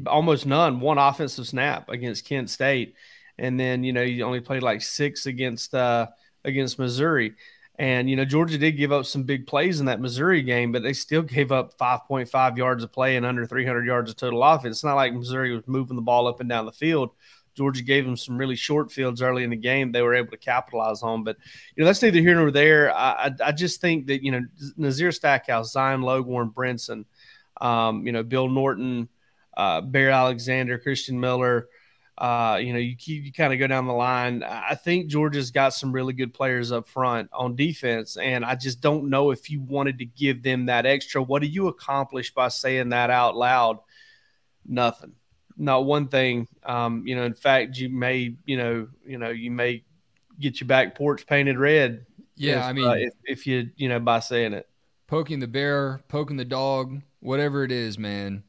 almost 0.08 0.46
none, 0.46 0.80
one 0.80 0.98
offensive 0.98 1.46
snap 1.46 1.90
against 1.90 2.26
Kent 2.26 2.50
State, 2.50 2.96
and 3.38 3.60
then 3.60 3.84
you 3.84 3.92
know 3.92 4.02
you 4.02 4.24
only 4.24 4.40
played 4.40 4.64
like 4.64 4.82
six 4.82 5.26
against 5.26 5.76
uh, 5.76 6.08
against 6.46 6.80
Missouri. 6.80 7.34
And 7.78 8.10
you 8.10 8.16
know 8.16 8.24
Georgia 8.24 8.58
did 8.58 8.78
give 8.78 8.94
up 8.94 9.06
some 9.06 9.24
big 9.24 9.46
plays 9.46 9.82
in 9.82 9.88
that 9.88 10.00
Missouri 10.00 10.42
game, 10.42 10.72
but 10.72 10.82
they 10.82 10.94
still 10.94 11.22
gave 11.22 11.52
up 11.52 11.78
5.5 11.78 12.58
yards 12.58 12.82
of 12.82 12.94
play 12.94 13.18
and 13.18 13.26
under 13.26 13.46
300 13.46 13.86
yards 13.86 14.10
of 14.10 14.16
total 14.16 14.42
offense. 14.42 14.78
It's 14.78 14.84
not 14.86 14.96
like 14.96 15.14
Missouri 15.14 15.54
was 15.54 15.68
moving 15.68 15.98
the 15.98 16.02
ball 16.02 16.28
up 16.28 16.40
and 16.40 16.48
down 16.48 16.66
the 16.66 16.72
field. 16.72 17.10
Georgia 17.56 17.84
gave 17.84 18.06
them 18.06 18.18
some 18.18 18.38
really 18.38 18.56
short 18.56 18.92
fields 18.92 19.22
early 19.22 19.44
in 19.44 19.50
the 19.50 19.56
game. 19.56 19.92
They 19.92 20.02
were 20.02 20.16
able 20.16 20.32
to 20.32 20.38
capitalize 20.38 21.02
on, 21.04 21.24
but 21.24 21.38
you 21.76 21.82
know 21.82 21.88
that's 21.88 22.02
neither 22.02 22.20
here 22.20 22.36
nor 22.36 22.52
there. 22.52 22.94
I, 22.94 23.28
I, 23.28 23.32
I 23.46 23.52
just 23.52 23.82
think 23.82 24.08
that 24.08 24.24
you 24.24 24.32
know 24.32 24.42
Nazir 24.78 25.12
Stackhouse, 25.12 25.72
Zion 25.72 26.02
Logorn, 26.02 26.54
Brinson, 26.54 27.06
um, 27.62 28.06
you 28.06 28.12
know 28.12 28.24
Bill 28.24 28.50
Norton, 28.50 29.10
uh, 29.56 29.82
Bear 29.82 30.10
Alexander, 30.10 30.78
Christian 30.78 31.20
Miller, 31.20 31.70
Uh, 32.18 32.58
you 32.62 32.72
know, 32.72 32.80
you 32.80 32.96
keep 32.96 33.26
you 33.26 33.32
kind 33.34 33.52
of 33.52 33.60
go 33.60 33.68
down 33.68 33.88
the 33.88 33.94
line. 33.94 34.42
I 34.42 34.76
think 34.76 35.08
Georgia's 35.08 35.52
got 35.52 35.74
some 35.74 35.92
really 35.92 36.14
good 36.14 36.34
players 36.34 36.72
up 36.72 36.88
front 36.88 37.30
on 37.34 37.58
defense, 37.58 38.16
and 38.16 38.46
I 38.46 38.56
just 38.56 38.80
don't 38.80 39.10
know 39.10 39.32
if 39.32 39.50
you 39.50 39.60
wanted 39.60 39.98
to 40.00 40.06
give 40.06 40.42
them 40.42 40.68
that 40.68 40.86
extra. 40.86 41.22
What 41.22 41.42
do 41.42 41.48
you 41.50 41.68
accomplish 41.68 42.34
by 42.34 42.48
saying 42.48 42.90
that 42.90 43.10
out 43.10 43.36
loud? 43.36 43.80
Nothing. 44.66 45.14
Not 45.58 45.86
one 45.86 46.08
thing. 46.08 46.48
Um, 46.64 47.08
you 47.08 47.16
know, 47.16 47.24
in 47.24 47.34
fact, 47.34 47.78
you 47.78 47.90
may, 47.90 48.36
you 48.46 48.58
know, 48.58 48.88
you 49.06 49.18
know, 49.18 49.30
you 49.30 49.52
may 49.52 49.84
get 50.40 50.60
your 50.60 50.68
back 50.68 50.96
porch 50.96 51.26
painted 51.26 51.58
red. 51.58 52.06
Yeah, 52.36 52.60
if, 52.60 52.66
I 52.66 52.74
mean, 52.74 52.86
uh, 52.86 52.92
if, 52.94 53.14
if 53.24 53.48
you, 53.48 53.70
you 53.78 53.88
know, 53.88 54.00
by 54.00 54.20
saying 54.20 54.54
it, 54.54 54.68
poking 55.08 55.40
the 55.40 55.48
bear, 55.48 56.02
poking 56.10 56.38
the 56.38 56.46
dog, 56.46 57.02
whatever 57.22 57.64
it 57.64 57.72
is, 57.72 57.98
man. 57.98 58.44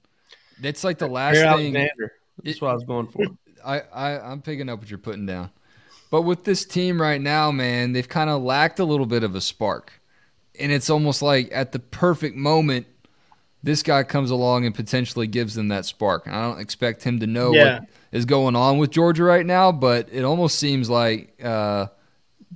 That's 0.61 0.83
like 0.83 0.99
the 0.99 1.07
last 1.07 1.35
Bear 1.35 1.57
thing. 1.57 1.77
Alexander. 1.77 2.13
That's 2.43 2.57
It- 2.57 2.63
what 2.63 2.71
I 2.71 2.75
was 2.75 2.85
going 2.85 3.09
for. 3.09 3.23
I, 3.65 3.81
I 3.93 4.19
I'm 4.21 4.43
picking 4.43 4.69
up 4.69 4.79
what 4.81 4.89
you're 4.91 4.99
putting 4.99 5.27
down. 5.27 5.51
But 6.11 6.23
with 6.23 6.45
this 6.45 6.65
team 6.65 7.01
right 7.01 7.21
now, 7.21 7.51
man, 7.51 7.93
they've 7.93 8.09
kind 8.09 8.31
of 8.31 8.43
lacked 8.43 8.79
a 8.79 8.85
little 8.85 9.07
bit 9.07 9.25
of 9.25 9.35
a 9.35 9.41
spark. 9.41 9.93
And 10.59 10.73
it's 10.73 10.89
almost 10.89 11.21
like 11.21 11.51
at 11.53 11.73
the 11.73 11.79
perfect 11.79 12.37
moment, 12.37 12.87
this 13.67 13.83
guy 13.83 14.03
comes 14.05 14.31
along 14.31 14.65
and 14.65 14.75
potentially 14.75 15.27
gives 15.27 15.55
them 15.55 15.69
that 15.69 15.85
spark. 15.85 16.27
And 16.27 16.35
I 16.35 16.49
don't 16.49 16.61
expect 16.61 17.03
him 17.03 17.19
to 17.21 17.27
know 17.27 17.53
Yeah. 17.53 17.81
what 17.81 17.89
is 18.13 18.25
going 18.25 18.55
on 18.55 18.79
with 18.79 18.91
Georgia 18.91 19.25
right 19.25 19.45
now, 19.45 19.73
but 19.73 20.09
it 20.13 20.23
almost 20.23 20.59
seems 20.59 20.89
like 20.89 21.35
uh, 21.43 21.87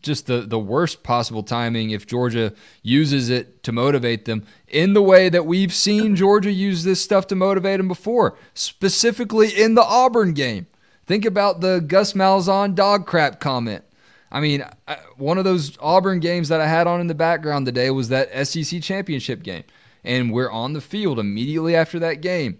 just 0.01 0.27
the, 0.29 0.43
the 0.43 0.59
worst 0.59 1.03
possible 1.03 1.43
timing 1.43 1.91
if 1.91 2.07
Georgia 2.07 2.53
uses 2.83 3.29
it 3.29 3.63
to 3.65 3.73
motivate 3.73 4.25
them 4.25 4.47
in 4.69 4.95
the 4.95 5.03
way 5.03 5.29
that 5.29 5.45
we've 5.45 5.75
seen 5.75 6.15
Georgia 6.15 6.53
use 6.53 6.85
this 6.85 7.01
stuff 7.03 7.27
to 7.27 7.35
motivate 7.35 7.79
them 7.81 7.89
before, 7.89 8.37
specifically 8.55 9.49
in 9.61 9.75
the 9.75 9.83
Auburn 9.83 10.33
game. 10.33 10.67
Think 11.07 11.25
about 11.25 11.61
the 11.61 11.81
Gus 11.81 12.13
Malzahn 12.13 12.77
dog 12.77 13.05
crap 13.05 13.41
comment. 13.41 13.83
I 14.31 14.39
mean, 14.39 14.65
I, 14.87 14.99
one 15.17 15.39
of 15.39 15.45
those 15.45 15.77
Auburn 15.81 16.21
games 16.21 16.49
that 16.51 16.61
I 16.61 16.69
had 16.69 16.87
on 16.87 17.01
in 17.01 17.09
the 17.09 17.17
background 17.17 17.67
today 17.67 17.91
was 17.91 18.11
that 18.11 18.47
SEC 18.47 18.81
championship 18.81 19.43
game. 19.43 19.65
And 20.05 20.33
we're 20.33 20.51
on 20.51 20.73
the 20.73 20.81
field 20.81 21.19
immediately 21.19 21.77
after 21.77 21.99
that 22.01 22.21
game. 22.21 22.59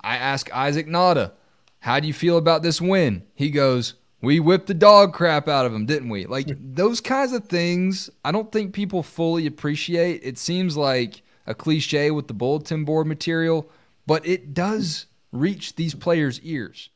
I 0.00 0.16
ask 0.16 0.52
Isaac 0.54 0.86
Nauta, 0.86 1.32
how 1.80 2.00
do 2.00 2.06
you 2.06 2.12
feel 2.12 2.36
about 2.36 2.62
this 2.62 2.80
win? 2.80 3.24
He 3.34 3.50
goes, 3.50 3.94
we 4.22 4.38
whipped 4.38 4.66
the 4.66 4.74
dog 4.74 5.14
crap 5.14 5.48
out 5.48 5.66
of 5.66 5.74
him, 5.74 5.86
didn't 5.86 6.10
we? 6.10 6.26
Like 6.26 6.48
hmm. 6.48 6.74
those 6.74 7.00
kinds 7.00 7.32
of 7.32 7.44
things, 7.44 8.10
I 8.24 8.32
don't 8.32 8.52
think 8.52 8.74
people 8.74 9.02
fully 9.02 9.46
appreciate. 9.46 10.20
It 10.22 10.38
seems 10.38 10.76
like 10.76 11.22
a 11.46 11.54
cliche 11.54 12.10
with 12.10 12.28
the 12.28 12.34
bulletin 12.34 12.84
board 12.84 13.06
material, 13.06 13.70
but 14.06 14.26
it 14.26 14.54
does 14.54 15.06
reach 15.32 15.76
these 15.76 15.94
players' 15.94 16.40
ears. 16.40 16.90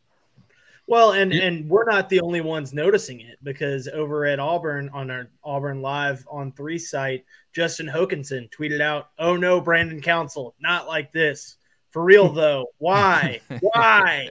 Well, 0.86 1.12
and 1.12 1.32
and 1.32 1.68
we're 1.70 1.90
not 1.90 2.10
the 2.10 2.20
only 2.20 2.42
ones 2.42 2.74
noticing 2.74 3.20
it 3.20 3.38
because 3.42 3.88
over 3.88 4.26
at 4.26 4.38
Auburn 4.38 4.90
on 4.92 5.10
our 5.10 5.30
Auburn 5.42 5.80
Live 5.80 6.26
on 6.30 6.52
three 6.52 6.78
site, 6.78 7.24
Justin 7.54 7.86
Hokanson 7.86 8.50
tweeted 8.50 8.80
out, 8.80 9.10
"Oh 9.18 9.36
no, 9.36 9.60
Brandon 9.60 10.00
Council, 10.00 10.54
not 10.60 10.86
like 10.86 11.12
this. 11.12 11.56
For 11.90 12.02
real 12.02 12.28
though, 12.32 12.66
why? 12.78 13.40
Why?" 13.60 14.28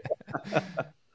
Uh, 0.53 0.62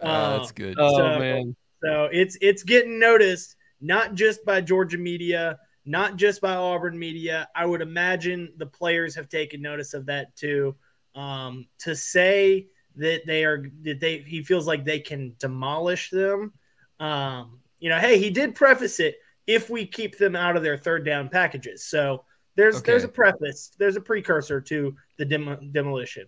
that's 0.38 0.52
good. 0.52 0.76
Oh 0.78 0.96
So- 0.96 1.18
man, 1.18 1.56
So 1.82 2.08
it's 2.12 2.36
it's 2.40 2.62
getting 2.62 2.98
noticed 2.98 3.56
not 3.80 4.14
just 4.14 4.44
by 4.44 4.60
Georgia 4.60 4.98
media, 4.98 5.58
not 5.84 6.16
just 6.16 6.40
by 6.40 6.54
Auburn 6.54 6.98
media. 6.98 7.48
I 7.54 7.66
would 7.66 7.82
imagine 7.82 8.52
the 8.56 8.66
players 8.66 9.14
have 9.14 9.28
taken 9.28 9.62
notice 9.62 9.94
of 9.94 10.06
that 10.06 10.34
too. 10.36 10.74
Um, 11.14 11.66
to 11.80 11.94
say 11.96 12.66
that 12.96 13.26
they 13.26 13.44
are 13.44 13.64
that 13.82 14.00
they 14.00 14.18
he 14.18 14.42
feels 14.42 14.66
like 14.66 14.84
they 14.84 15.00
can 15.00 15.34
demolish 15.38 16.10
them. 16.10 16.52
Um, 17.00 17.60
you 17.78 17.88
know, 17.90 17.98
hey, 17.98 18.18
he 18.18 18.30
did 18.30 18.54
preface 18.56 18.98
it 18.98 19.16
if 19.48 19.70
we 19.70 19.84
keep 19.86 20.18
them 20.18 20.36
out 20.36 20.56
of 20.56 20.62
their 20.62 20.76
third 20.76 21.04
down 21.04 21.28
packages. 21.28 21.82
So 21.82 22.22
there's 22.54 22.82
there's 22.82 23.02
a 23.02 23.08
preface, 23.08 23.72
there's 23.78 23.96
a 23.96 24.00
precursor 24.00 24.60
to 24.60 24.94
the 25.16 25.24
demo, 25.24 25.56
demolition. 25.72 26.26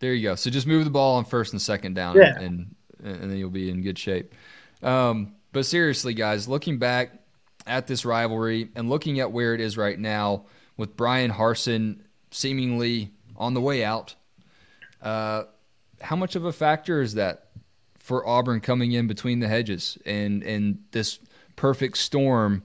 There 0.00 0.12
you 0.12 0.28
go. 0.28 0.34
So 0.34 0.50
just 0.50 0.66
move 0.66 0.84
the 0.84 0.90
ball 0.90 1.16
on 1.16 1.24
first 1.24 1.52
and 1.52 1.62
second 1.62 1.94
down, 1.94 2.16
Yeah. 2.16 2.38
and 2.38 2.74
and 3.02 3.30
then 3.30 3.36
you'll 3.38 3.50
be 3.50 3.70
in 3.70 3.82
good 3.82 3.98
shape. 3.98 4.34
Um, 4.82 5.36
but 5.52 5.64
seriously, 5.64 6.12
guys, 6.12 6.48
looking 6.48 6.78
back 6.78 7.12
at 7.66 7.86
this 7.86 8.04
rivalry 8.04 8.70
and 8.74 8.90
looking 8.90 9.20
at 9.20 9.32
where 9.32 9.54
it 9.54 9.60
is 9.60 9.76
right 9.76 9.98
now, 9.98 10.46
with 10.76 10.96
Bryan 10.96 11.30
Harsin 11.30 12.00
seemingly 12.30 13.12
on 13.36 13.54
the 13.54 13.60
way 13.60 13.84
out, 13.84 14.14
uh, 15.02 15.44
how 16.00 16.16
much 16.16 16.36
of 16.36 16.44
a 16.44 16.52
factor 16.52 17.00
is 17.00 17.14
that 17.14 17.48
for 17.98 18.26
Auburn 18.26 18.60
coming 18.60 18.92
in 18.92 19.06
between 19.06 19.40
the 19.40 19.48
hedges 19.48 19.98
and 20.04 20.42
and 20.42 20.78
this 20.90 21.20
perfect 21.56 21.98
storm? 21.98 22.64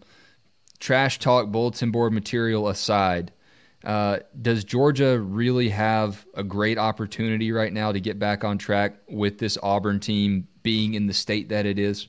Trash 0.80 1.20
talk, 1.20 1.48
bulletin 1.48 1.92
board 1.92 2.14
material 2.14 2.68
aside, 2.68 3.32
uh, 3.84 4.20
does 4.42 4.64
Georgia 4.64 5.20
really 5.20 5.70
have 5.70 6.26
a 6.36 6.44
great 6.44 6.78
opportunity 6.78 7.52
right 7.52 7.74
now 7.74 7.92
to 7.92 8.00
get 8.00 8.20
back 8.20 8.44
on 8.44 8.58
track 8.58 8.96
with 9.10 9.38
this 9.38 9.58
Auburn 9.62 10.00
team 10.00 10.48
being 10.64 10.94
in 10.94 11.08
the 11.08 11.14
state 11.14 11.50
that 11.50 11.66
it 11.66 11.80
is? 11.80 12.08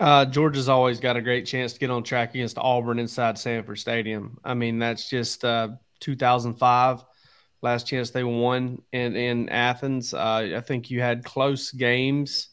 uh, 0.00 0.24
Georgia's 0.24 0.68
always 0.68 1.00
got 1.00 1.16
a 1.16 1.22
great 1.22 1.46
chance 1.46 1.72
to 1.72 1.78
get 1.78 1.90
on 1.90 2.02
track 2.02 2.34
against 2.34 2.58
Auburn 2.58 2.98
inside 2.98 3.38
Sanford 3.38 3.78
Stadium. 3.78 4.38
I 4.44 4.54
mean, 4.54 4.78
that's 4.78 5.08
just 5.08 5.44
uh, 5.44 5.68
2005, 6.00 7.04
last 7.62 7.86
chance 7.86 8.10
they 8.10 8.24
won 8.24 8.82
in 8.92 9.16
in 9.16 9.48
Athens. 9.48 10.12
Uh, 10.12 10.54
I 10.56 10.60
think 10.60 10.90
you 10.90 11.00
had 11.00 11.24
close 11.24 11.70
games 11.70 12.48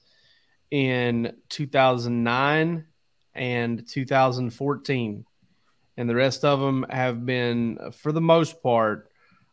in 0.69 1.35
2009 1.49 2.85
and 3.33 3.87
2014, 3.87 5.25
and 5.97 6.09
the 6.09 6.15
rest 6.15 6.43
of 6.43 6.59
them 6.59 6.85
have 6.89 7.25
been, 7.25 7.79
for 7.93 8.11
the 8.11 8.21
most 8.21 8.61
part, 8.61 9.09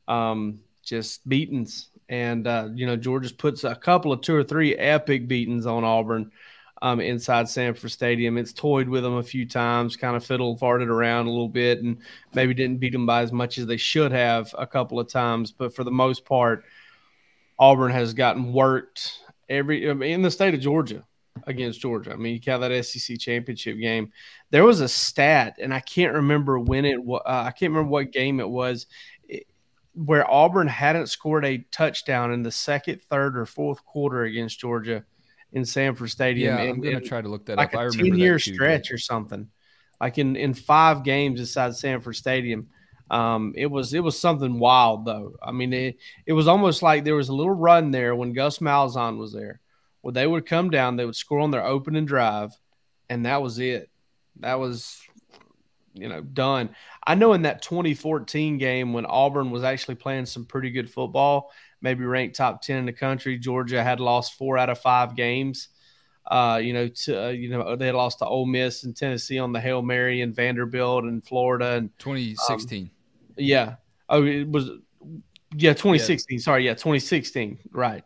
um, 0.07 0.61
just 0.83 1.29
beatings. 1.29 1.91
And 2.09 2.47
uh, 2.47 2.69
you 2.75 2.87
know, 2.87 2.97
Georgia's 2.97 3.33
puts 3.33 3.65
a 3.65 3.75
couple 3.75 4.13
of 4.13 4.23
two 4.23 4.35
or 4.35 4.45
three 4.45 4.75
epic 4.75 5.29
beatings 5.29 5.67
on 5.67 5.85
Auburn 5.85 6.33
um, 6.81 7.01
inside 7.01 7.49
Sanford 7.49 7.91
Stadium. 7.91 8.39
It's 8.39 8.53
toyed 8.53 8.89
with 8.89 9.03
them 9.03 9.17
a 9.17 9.23
few 9.23 9.47
times, 9.47 9.97
kind 9.97 10.17
of 10.17 10.25
fiddle 10.25 10.57
farted 10.57 10.89
around 10.89 11.27
a 11.27 11.31
little 11.31 11.49
bit, 11.49 11.83
and 11.83 11.99
maybe 12.35 12.55
didn't 12.55 12.79
beat 12.79 12.93
them 12.93 13.07
by 13.07 13.23
as 13.23 13.33
much 13.33 13.59
as 13.59 13.67
they 13.67 13.77
should 13.77 14.13
have 14.13 14.55
a 14.59 14.67
couple 14.67 14.99
of 14.99 15.09
times. 15.09 15.53
But 15.53 15.75
for 15.75 15.85
the 15.85 15.91
most 15.91 16.25
part, 16.25 16.65
Auburn 17.59 17.93
has 17.93 18.15
gotten 18.15 18.53
worked 18.53 19.19
every 19.49 19.89
in 19.89 20.23
the 20.23 20.31
state 20.31 20.55
of 20.55 20.61
Georgia 20.61 21.05
against 21.47 21.81
Georgia. 21.81 22.13
I 22.13 22.17
mean, 22.17 22.35
you 22.35 22.41
count 22.41 22.63
that 22.63 22.85
SEC 22.85 23.19
championship 23.19 23.79
game. 23.79 24.13
There 24.51 24.65
was 24.65 24.81
a 24.81 24.89
stat, 24.89 25.57
and 25.61 25.73
I 25.73 25.81
can't 25.81 26.15
remember 26.15 26.59
when 26.59 26.85
it. 26.85 26.99
Uh, 27.09 27.21
I 27.25 27.51
can't 27.51 27.73
remember 27.73 27.91
what 27.91 28.13
game 28.13 28.41
it 28.41 28.49
was. 28.49 28.87
it- 29.29 29.47
where 29.95 30.31
Auburn 30.31 30.69
hadn't 30.69 31.09
scored 31.09 31.45
a 31.45 31.59
touchdown 31.73 32.33
in 32.33 32.43
the 32.45 32.53
second, 32.53 33.03
third, 33.03 33.37
or 33.37 33.45
fourth 33.45 33.85
quarter 33.85 34.23
against 34.23 34.61
Georgia 34.61 35.05
in 35.53 35.65
Sanford 35.65 36.11
Stadium. 36.11 36.57
Yeah, 36.57 36.63
in- 36.63 36.71
I'm 36.77 36.81
gonna 36.81 37.01
try 37.01 37.21
to 37.21 37.29
look 37.29 37.47
that 37.47 37.57
like 37.57 37.75
up. 37.75 37.81
I 37.81 37.85
a 37.85 37.87
remember 37.89 38.05
ten 38.11 38.19
year 38.19 38.39
stretch 38.39 38.93
or 38.93 38.99
something. 38.99 39.49
Like 40.01 40.19
in 40.19 40.37
in 40.37 40.55
five 40.55 41.03
games 41.03 41.41
inside 41.41 41.75
Sanford 41.75 42.15
Stadium. 42.17 42.69
Um, 43.11 43.55
it 43.57 43.67
was 43.67 43.93
it 43.95 44.05
was 44.05 44.17
something 44.21 44.59
wild 44.59 45.05
though. 45.07 45.35
I 45.43 45.51
mean, 45.51 45.73
it 45.73 45.97
it 46.27 46.35
was 46.35 46.47
almost 46.47 46.83
like 46.83 47.03
there 47.05 47.17
was 47.17 47.31
a 47.31 47.35
little 47.35 47.55
run 47.55 47.91
there 47.91 48.15
when 48.15 48.35
Gus 48.35 48.59
Malzahn 48.59 49.17
was 49.17 49.33
there, 49.33 49.61
where 50.01 50.13
they 50.13 50.27
would 50.27 50.47
come 50.47 50.71
down, 50.71 50.97
they 50.97 51.05
would 51.05 51.17
score 51.17 51.41
on 51.41 51.51
their 51.51 51.65
opening 51.65 52.07
drive, 52.07 52.53
and 53.09 53.27
that 53.27 53.43
was 53.43 53.59
it. 53.59 53.91
That 54.41 54.59
was 54.59 55.03
you 55.95 56.09
know 56.09 56.21
done. 56.21 56.71
I 57.07 57.15
know 57.15 57.33
in 57.33 57.43
that 57.43 57.63
2014 57.63 58.59
game 58.59 58.93
when 58.93 59.07
Auburn 59.07 59.51
was 59.51 59.65
actually 59.65 59.97
playing 59.97 60.27
some 60.27 60.45
pretty 60.45 60.71
good 60.71 60.91
football, 60.91 61.51
maybe 61.81 62.05
ranked 62.05 62.37
top 62.37 62.63
10 62.63 62.79
in 62.79 62.87
the 62.87 62.93
country. 62.93 63.39
Georgia 63.39 63.83
had 63.83 64.01
lost 64.01 64.35
four 64.35 64.59
out 64.59 64.71
of 64.71 64.79
five 64.79 65.17
games. 65.17 65.69
Uh, 66.31 66.61
you 66.63 66.75
know, 66.75 66.89
to, 66.89 67.25
uh, 67.25 67.29
you 67.29 67.49
know, 67.49 67.75
they 67.75 67.87
had 67.87 67.95
lost 67.95 68.19
to 68.19 68.27
Ole 68.27 68.45
Miss 68.45 68.85
and 68.85 68.95
Tennessee 68.95 69.39
on 69.39 69.53
the 69.53 69.61
Hail 69.61 69.81
Mary 69.81 70.21
and 70.21 70.37
Vanderbilt 70.37 71.05
and 71.05 71.25
Florida 71.25 71.73
and 71.73 71.91
2016. 71.99 72.91
yeah. 73.39 73.77
Oh, 74.11 74.25
it 74.25 74.47
was 74.47 74.71
yeah, 75.55 75.73
2016. 75.73 76.41
Sorry, 76.41 76.67
yeah, 76.67 76.75
2016. 76.75 77.59
Right. 77.73 78.05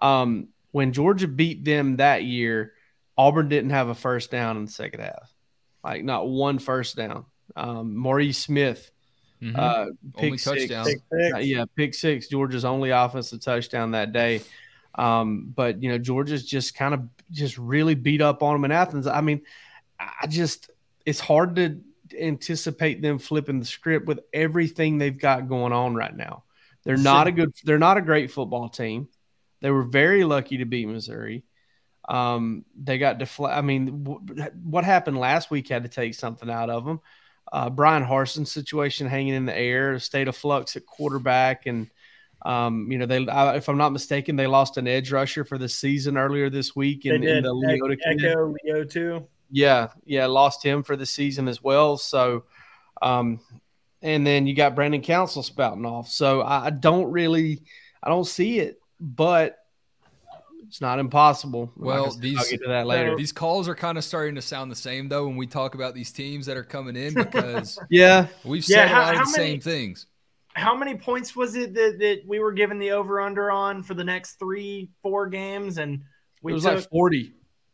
Um, 0.00 0.48
when 0.72 0.92
Georgia 0.92 1.28
beat 1.28 1.64
them 1.64 1.96
that 1.96 2.24
year, 2.24 2.72
Auburn 3.16 3.48
didn't 3.48 3.70
have 3.70 3.88
a 3.88 3.94
first 3.94 4.30
down 4.30 4.56
in 4.56 4.64
the 4.64 4.70
second 4.70 5.00
half. 5.00 5.32
Like 5.84 6.02
not 6.04 6.28
one 6.28 6.58
first 6.58 6.96
down. 6.96 7.24
Um, 7.56 7.96
Maurice 7.96 8.38
Smith, 8.38 8.90
Mhm. 9.42 9.58
uh, 9.58 9.86
pick 10.16 10.24
Only 10.24 10.38
six. 10.38 10.60
touchdown. 10.68 10.84
Pick 10.86 10.98
six. 11.12 11.34
Uh, 11.34 11.38
yeah, 11.38 11.64
pick 11.76 11.94
six. 11.94 12.28
Georgia's 12.28 12.64
only 12.64 12.90
offensive 12.90 13.40
touchdown 13.40 13.90
that 13.92 14.12
day. 14.12 14.40
Um, 14.94 15.52
but 15.54 15.82
you 15.82 15.88
know, 15.90 15.98
Georgia's 15.98 16.44
just 16.44 16.74
kind 16.74 16.94
of 16.94 17.00
just 17.30 17.58
really 17.58 17.94
beat 17.94 18.20
up 18.20 18.42
on 18.42 18.54
them 18.54 18.64
in 18.64 18.72
Athens. 18.72 19.06
I 19.06 19.20
mean, 19.20 19.42
I 19.98 20.26
just 20.26 20.70
it's 21.04 21.20
hard 21.20 21.56
to 21.56 21.80
anticipate 22.18 23.00
them 23.02 23.18
flipping 23.18 23.58
the 23.58 23.64
script 23.64 24.06
with 24.06 24.20
everything 24.32 24.98
they've 24.98 25.18
got 25.18 25.48
going 25.48 25.72
on 25.72 25.94
right 25.94 26.14
now. 26.14 26.44
They're 26.84 26.96
not 26.96 27.26
a 27.26 27.32
good 27.32 27.52
they're 27.64 27.78
not 27.78 27.96
a 27.96 28.02
great 28.02 28.30
football 28.30 28.68
team. 28.68 29.08
They 29.62 29.70
were 29.70 29.84
very 29.84 30.24
lucky 30.24 30.58
to 30.58 30.66
beat 30.66 30.86
Missouri. 30.86 31.44
Um, 32.08 32.64
they 32.76 32.98
got 32.98 33.18
defla- 33.18 33.56
I 33.56 33.62
mean, 33.62 34.04
w- 34.04 34.20
what 34.64 34.84
happened 34.84 35.18
last 35.18 35.50
week 35.50 35.68
had 35.68 35.84
to 35.84 35.88
take 35.88 36.14
something 36.14 36.50
out 36.50 36.68
of 36.68 36.84
them. 36.84 37.00
Uh, 37.50 37.70
Bryan 37.70 38.04
Harsin's 38.04 38.50
situation 38.50 39.06
hanging 39.06 39.34
in 39.34 39.46
the 39.46 39.56
air, 39.56 39.98
state 39.98 40.28
of 40.28 40.36
flux 40.36 40.76
at 40.76 40.84
quarterback, 40.84 41.66
and 41.66 41.88
um, 42.44 42.90
you 42.90 42.98
know 42.98 43.06
they, 43.06 43.26
I, 43.28 43.56
if 43.56 43.68
I'm 43.68 43.78
not 43.78 43.92
mistaken, 43.92 44.36
they 44.36 44.46
lost 44.46 44.78
an 44.78 44.88
edge 44.88 45.12
rusher 45.12 45.44
for 45.44 45.58
the 45.58 45.68
season 45.68 46.16
earlier 46.16 46.50
this 46.50 46.74
week 46.74 47.06
in, 47.06 47.22
in 47.22 47.42
the 47.44 47.54
Leota 47.54 47.96
Echo 48.04 48.54
Leo 48.64 48.84
too. 48.84 49.26
Yeah, 49.50 49.88
yeah, 50.04 50.26
lost 50.26 50.64
him 50.64 50.82
for 50.82 50.96
the 50.96 51.06
season 51.06 51.46
as 51.46 51.62
well. 51.62 51.98
So, 51.98 52.44
um, 53.00 53.38
and 54.00 54.26
then 54.26 54.46
you 54.46 54.56
got 54.56 54.74
Brandon 54.74 55.02
Council 55.02 55.42
spouting 55.42 55.86
off. 55.86 56.08
So 56.08 56.40
I, 56.40 56.66
I 56.66 56.70
don't 56.70 57.12
really, 57.12 57.62
I 58.02 58.08
don't 58.08 58.26
see 58.26 58.58
it, 58.58 58.80
but 59.02 59.58
it's 60.66 60.80
not 60.80 60.98
impossible. 61.00 61.70
Well, 61.76 62.10
like 62.10 62.20
these 62.20 62.38
I'll 62.38 62.48
get 62.48 62.62
to 62.62 62.68
that 62.68 62.86
later. 62.86 63.16
These 63.16 63.32
calls 63.32 63.68
are 63.68 63.74
kind 63.74 63.98
of 63.98 64.04
starting 64.04 64.36
to 64.36 64.42
sound 64.42 64.70
the 64.70 64.76
same 64.76 65.08
though 65.08 65.26
when 65.26 65.36
we 65.36 65.46
talk 65.46 65.74
about 65.74 65.92
these 65.94 66.12
teams 66.12 66.46
that 66.46 66.56
are 66.56 66.62
coming 66.64 66.94
in 66.96 67.12
because 67.14 67.78
yeah, 67.90 68.28
we've 68.44 68.66
Yeah, 68.68 68.76
said 68.76 68.88
how- 68.88 69.00
a 69.00 69.04
lot 69.04 69.14
of 69.14 69.18
the 69.32 69.38
many- 69.38 69.50
same 69.50 69.60
things. 69.60 70.06
How 70.54 70.76
many 70.76 70.94
points 70.94 71.34
was 71.34 71.56
it 71.56 71.72
that, 71.74 71.98
that 71.98 72.22
we 72.26 72.38
were 72.38 72.52
given 72.52 72.78
the 72.78 72.90
over 72.92 73.20
under 73.22 73.50
on 73.50 73.82
for 73.82 73.94
the 73.94 74.04
next 74.04 74.34
three, 74.38 74.90
four 75.02 75.26
games? 75.26 75.78
And 75.78 76.02
we 76.42 76.52
it 76.52 76.54
was 76.54 76.64
took, 76.64 76.74
like 76.76 76.90
forty. 76.90 77.32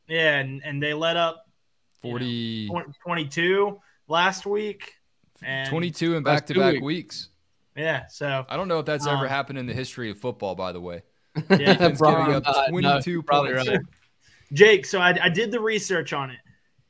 yeah, 0.08 0.38
and, 0.38 0.62
and 0.64 0.80
they 0.82 0.94
let 0.94 1.16
up 1.16 1.44
you 2.04 2.68
know, 2.68 2.84
22 3.04 3.80
last 4.06 4.46
week. 4.46 4.92
And 5.42 5.68
22 5.68 6.16
in 6.16 6.22
back 6.22 6.46
to 6.46 6.54
back 6.54 6.74
weeks. 6.74 6.82
weeks. 6.84 7.28
Yeah, 7.76 8.06
so 8.08 8.46
I 8.48 8.56
don't 8.56 8.68
know 8.68 8.78
if 8.80 8.86
that's 8.86 9.06
ever 9.08 9.24
Um, 9.24 9.28
happened 9.28 9.58
in 9.58 9.66
the 9.66 9.74
history 9.74 10.10
of 10.10 10.18
football, 10.18 10.54
by 10.54 10.70
the 10.72 10.80
way. 10.80 11.02
Yeah. 11.50 11.56
Defense 11.74 11.98
Probably 11.98 12.34
up 12.34 12.44
not. 12.44 12.68
22 12.68 13.10
you're 13.10 13.22
probably 13.22 13.54
points. 13.54 13.68
right. 13.68 13.80
Jake, 14.52 14.86
so 14.86 14.98
I, 15.00 15.16
I 15.24 15.28
did 15.28 15.50
the 15.50 15.60
research 15.60 16.12
on 16.12 16.30
it. 16.30 16.38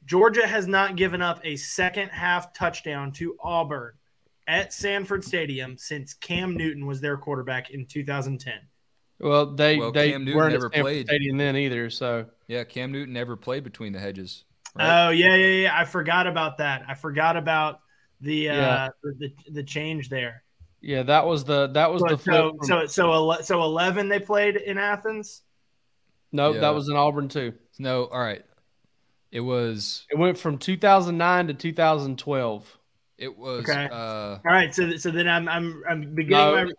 Georgia 0.05 0.47
has 0.47 0.67
not 0.67 0.97
given 0.97 1.21
up 1.21 1.41
a 1.45 1.57
second 1.57 2.09
half 2.09 2.53
touchdown 2.55 3.13
to 3.13 3.37
Auburn 3.43 3.93
at 4.47 4.73
Sanford 4.73 5.23
Stadium 5.25 5.77
since 5.77 6.15
Cam 6.15 6.57
Newton 6.57 6.87
was 6.87 7.01
their 7.01 7.17
quarterback 7.19 7.71
in 7.71 7.85
2010. 7.85 8.55
Well, 9.21 9.55
they 9.55 9.77
Well, 9.79 9.93
they 9.93 10.13
Cam 10.13 10.25
Newton 10.25 10.39
weren't 10.39 10.53
never 10.53 10.71
played. 10.71 11.07
Stadium 11.07 11.37
then 11.37 11.57
either. 11.57 11.91
So 11.91 12.27
Yeah, 12.47 12.65
Cam 12.65 12.93
Newton 12.93 13.13
never 13.13 13.37
played 13.37 13.65
between 13.65 13.93
the 13.93 13.99
hedges. 13.99 14.45
Right? 14.75 15.09
Oh 15.09 15.11
yeah, 15.11 15.35
yeah, 15.35 15.63
yeah. 15.63 15.79
I 15.79 15.85
forgot 15.85 16.27
about 16.27 16.59
that. 16.59 16.85
I 16.89 16.95
forgot 16.95 17.37
about 17.37 17.81
the 18.21 18.49
uh, 18.51 18.55
Yeah. 18.55 18.89
the, 19.03 19.33
the 19.51 19.63
change 19.65 20.09
there. 20.09 20.45
Yeah, 20.81 21.03
that 21.05 21.27
was 21.27 21.45
the 21.45 21.69
that 21.69 21.91
was 21.93 22.01
So 22.03 22.17
the 22.17 22.19
so 22.23 22.51
from- 22.59 22.59
so 22.63 22.87
so, 22.87 23.13
ele- 23.13 23.43
so 23.43 23.63
11 23.63 24.09
they 24.09 24.19
played 24.21 24.57
in 24.57 24.79
Athens. 24.79 25.43
no, 26.33 26.53
Yeah. 26.53 26.61
that 26.61 26.75
was 26.75 26.89
in 26.89 26.97
Auburn 26.97 27.29
too. 27.29 27.53
no, 27.79 28.05
all 28.07 28.21
right. 28.21 28.45
It 29.31 29.41
was 29.41 30.07
It 30.11 30.17
went 30.19 30.39
from 30.39 30.57
2009 30.59 31.49
to 31.49 31.55
2012. 31.55 32.79
it 33.19 33.37
was 33.37 33.69
Okay. 33.69 33.89
uh 33.91 33.97
All 33.97 34.41
right, 34.45 34.75
so 34.75 34.97
so 34.97 35.11
then 35.11 35.29
I'm 35.29 35.49
I'm 35.49 35.83
I'm 35.89 36.15
beginning 36.15 36.55
No. 36.55 36.65
my 36.67 36.73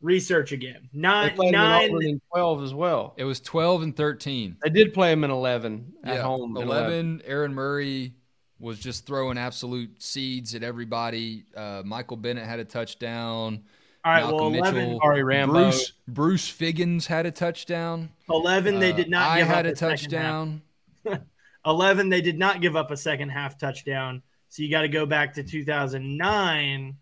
research 0.00 0.50
again. 0.50 0.88
They 0.92 0.98
Nine 1.00 1.34
played 1.36 1.48
in 1.48 1.52
nine. 1.52 1.90
Auburn 1.94 2.20
12 2.32 2.62
as 2.64 2.74
well. 2.74 3.14
it 3.16 3.24
was 3.24 3.38
12 3.40 3.82
and 3.82 3.96
13. 3.96 4.56
They 4.64 4.70
did 4.70 4.92
play 4.94 5.12
him 5.12 5.22
in 5.22 5.30
11 5.30 5.92
at 6.02 6.14
yeah, 6.16 6.22
home. 6.22 6.56
in 6.56 6.62
11, 6.64 7.22
Aaron 7.24 7.54
Murray 7.54 8.14
was 8.62 8.78
just 8.78 9.04
throwing 9.06 9.36
absolute 9.36 10.00
seeds 10.02 10.54
at 10.54 10.62
everybody. 10.62 11.44
Uh, 11.56 11.82
Michael 11.84 12.16
Bennett 12.16 12.46
had 12.46 12.60
a 12.60 12.64
touchdown. 12.64 13.62
All 14.04 14.12
right, 14.12 14.20
Malcolm 14.22 14.38
well 14.38 14.54
11, 14.54 14.74
Mitchell, 14.84 15.00
Ari 15.02 15.22
Rambo. 15.24 15.52
Bruce 15.54 15.92
Bruce 16.08 16.48
Figgins 16.48 17.06
had 17.06 17.26
a 17.26 17.30
touchdown. 17.30 18.08
11 18.30 18.78
they 18.80 18.92
Uh, 18.92 18.96
did 18.96 19.10
not 19.10 19.30
I 19.30 19.38
give 19.40 19.48
had 19.48 19.66
up 19.66 19.72
a 19.72 19.76
second 19.76 19.90
half. 19.90 20.00
touchdown. 20.00 20.62
11 21.66 22.08
they 22.08 22.20
did 22.20 22.38
not 22.38 22.60
give 22.60 22.74
up 22.76 22.90
a 22.90 22.96
second 22.96 23.28
half 23.30 23.58
touchdown. 23.58 24.22
So 24.48 24.62
you 24.62 24.70
got 24.70 24.82
to 24.82 24.88
go 24.88 25.06
back 25.06 25.34
to 25.34 25.42
2009 25.44 26.96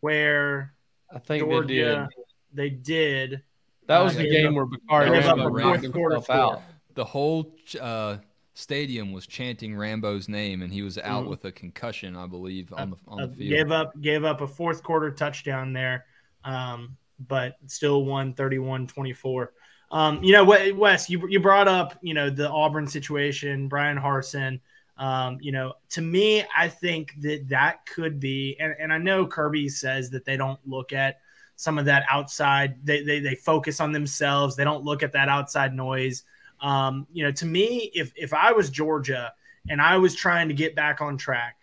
where 0.00 0.72
I 1.12 1.18
think 1.18 1.44
Georgia 1.44 1.66
they 1.68 1.74
did. 1.74 2.08
they 2.52 2.70
did. 2.70 3.42
That 3.86 4.00
was 4.00 4.14
uh, 4.16 4.20
the 4.20 4.30
game 4.30 4.48
up- 4.48 4.54
where 4.54 4.66
Bacarri 4.66 5.10
Rambo 5.10 5.56
a 5.56 5.60
knocked 5.60 5.80
fourth 5.82 5.92
quarter 5.92 6.14
himself 6.16 6.54
out. 6.56 6.62
The 6.94 7.04
whole 7.04 7.54
uh, 7.80 8.18
stadium 8.54 9.12
was 9.12 9.26
chanting 9.26 9.76
Rambo's 9.76 10.28
name, 10.28 10.62
and 10.62 10.72
he 10.72 10.82
was 10.82 10.96
out 10.98 11.24
Mhm. 11.24 11.28
with 11.28 11.44
a 11.44 11.52
concussion, 11.52 12.16
I 12.16 12.26
believe, 12.26 12.72
on 12.72 12.90
the 12.90 12.96
on 13.08 13.20
Uh, 13.22 13.26
the 13.26 13.34
field. 13.36 13.50
gave 13.50 13.70
up 13.72 14.00
gave 14.00 14.24
up 14.24 14.40
a 14.40 14.46
fourth 14.48 14.82
quarter 14.82 15.10
touchdown 15.10 15.72
there, 15.72 16.06
um, 16.44 16.96
but 17.18 17.56
still 17.66 18.04
won 18.04 18.34
31-24. 18.34 19.52
Um, 19.90 20.22
you 20.24 20.32
know 20.32 20.44
what, 20.44 20.74
Wes, 20.76 21.08
you 21.10 21.28
you 21.28 21.40
brought 21.40 21.68
up 21.68 21.98
you 22.02 22.14
know 22.14 22.30
the 22.30 22.48
Auburn 22.48 22.86
situation, 22.86 23.68
Bryan 23.68 23.98
Harsin. 23.98 24.60
Um, 24.96 25.38
you 25.40 25.50
know, 25.50 25.74
to 25.90 26.00
me, 26.00 26.44
I 26.56 26.68
think 26.68 27.14
that 27.20 27.48
that 27.48 27.84
could 27.86 28.20
be, 28.20 28.56
and, 28.60 28.74
and 28.78 28.92
I 28.92 28.98
know 28.98 29.26
Kirby 29.26 29.68
says 29.68 30.10
that 30.10 30.24
they 30.24 30.36
don't 30.36 30.60
look 30.64 30.92
at 30.92 31.18
some 31.56 31.78
of 31.78 31.84
that 31.86 32.04
outside. 32.08 32.76
They, 32.84 33.02
they 33.02 33.18
they 33.20 33.34
focus 33.34 33.80
on 33.80 33.90
themselves. 33.92 34.54
They 34.54 34.62
don't 34.64 34.84
look 34.84 35.02
at 35.02 35.12
that 35.12 35.28
outside 35.28 35.74
noise. 35.74 36.22
Um, 36.64 37.06
you 37.12 37.24
know, 37.24 37.30
to 37.30 37.44
me, 37.46 37.90
if 37.94 38.12
if 38.16 38.32
I 38.32 38.52
was 38.52 38.70
Georgia 38.70 39.32
and 39.68 39.82
I 39.82 39.98
was 39.98 40.14
trying 40.14 40.48
to 40.48 40.54
get 40.54 40.74
back 40.74 41.02
on 41.02 41.18
track, 41.18 41.56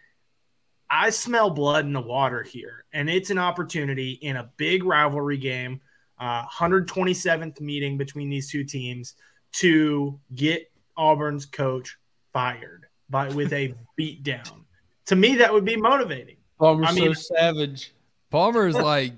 I 0.91 1.09
smell 1.09 1.49
blood 1.49 1.85
in 1.85 1.93
the 1.93 2.01
water 2.01 2.43
here, 2.43 2.85
and 2.93 3.09
it's 3.09 3.31
an 3.31 3.39
opportunity 3.39 4.11
in 4.11 4.35
a 4.37 4.51
big 4.57 4.83
rivalry 4.83 5.37
game, 5.37 5.81
uh, 6.19 6.45
127th 6.45 7.59
meeting 7.59 7.97
between 7.97 8.29
these 8.29 8.51
two 8.51 8.63
teams, 8.63 9.15
to 9.53 10.19
get 10.35 10.71
Auburn's 10.95 11.47
coach 11.47 11.97
fired 12.31 12.85
by 13.09 13.29
with 13.29 13.53
a 13.53 13.73
beat 13.95 14.21
down. 14.21 14.65
To 15.07 15.15
me, 15.15 15.35
that 15.37 15.51
would 15.51 15.65
be 15.65 15.77
motivating. 15.77 16.37
Palmer's 16.59 16.89
I 16.89 16.93
mean- 16.93 17.15
so 17.15 17.35
savage. 17.35 17.91
Palmer's 18.29 18.75
like, 18.75 19.13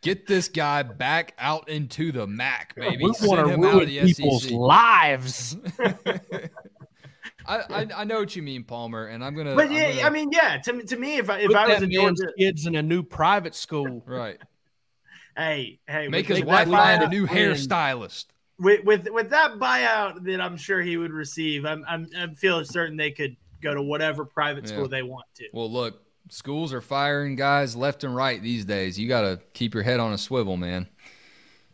get 0.00 0.26
this 0.26 0.48
guy 0.48 0.82
back 0.82 1.34
out 1.38 1.68
into 1.68 2.12
the 2.12 2.26
MAC, 2.26 2.74
baby. 2.76 3.04
We 3.04 3.10
want 3.22 3.46
to 3.46 3.52
him 3.52 3.64
out 3.64 3.68
of 3.68 3.74
ruin 3.74 3.88
the 3.88 4.00
people's 4.14 4.42
SEC. 4.44 4.52
lives. 4.52 5.56
I, 7.46 7.58
I 7.68 7.86
I 7.98 8.04
know 8.04 8.20
what 8.20 8.34
you 8.34 8.42
mean, 8.42 8.64
Palmer, 8.64 9.06
and 9.06 9.22
I'm 9.22 9.34
gonna. 9.34 9.54
But 9.54 9.66
I'm 9.66 9.72
yeah, 9.72 9.90
gonna- 9.92 10.02
I 10.06 10.10
mean, 10.10 10.30
yeah. 10.32 10.58
To, 10.64 10.82
to 10.82 10.96
me, 10.96 11.18
if 11.18 11.28
I 11.28 11.40
if 11.40 11.54
I 11.54 11.68
was 11.68 11.78
a 11.78 11.80
man's 11.86 11.94
Georgia, 12.20 12.32
kids 12.38 12.66
in 12.66 12.74
a 12.74 12.82
new 12.82 13.02
private 13.02 13.54
school. 13.54 14.02
right. 14.06 14.38
hey, 15.36 15.78
hey, 15.86 16.08
Make 16.08 16.26
his 16.26 16.42
wife 16.42 16.68
find 16.68 17.02
a 17.02 17.08
new 17.08 17.22
win. 17.24 17.30
hairstylist. 17.32 18.26
with 18.58 18.82
with 18.84 19.08
with 19.10 19.30
that 19.30 19.58
buyout 19.58 20.24
that 20.24 20.40
I'm 20.40 20.56
sure 20.56 20.80
he 20.80 20.96
would 20.96 21.12
receive. 21.12 21.66
I'm 21.66 21.84
I'm 21.86 22.08
I 22.16 22.28
feel 22.34 22.64
certain 22.64 22.96
they 22.96 23.10
could 23.10 23.36
go 23.62 23.74
to 23.74 23.82
whatever 23.82 24.24
private 24.24 24.66
school 24.66 24.82
Yeah. 24.82 24.88
they 24.88 25.02
want 25.02 25.26
to. 25.36 25.44
Well, 25.52 25.70
look, 25.70 26.00
schools 26.28 26.72
are 26.72 26.80
firing 26.80 27.36
guys 27.36 27.76
left 27.76 28.04
and 28.04 28.14
right 28.14 28.42
these 28.42 28.64
days. 28.64 28.98
You 28.98 29.08
got 29.08 29.22
to 29.22 29.40
keep 29.52 29.74
your 29.74 29.82
head 29.82 30.00
on 30.00 30.12
a 30.12 30.18
swivel, 30.18 30.56
man. 30.56 30.88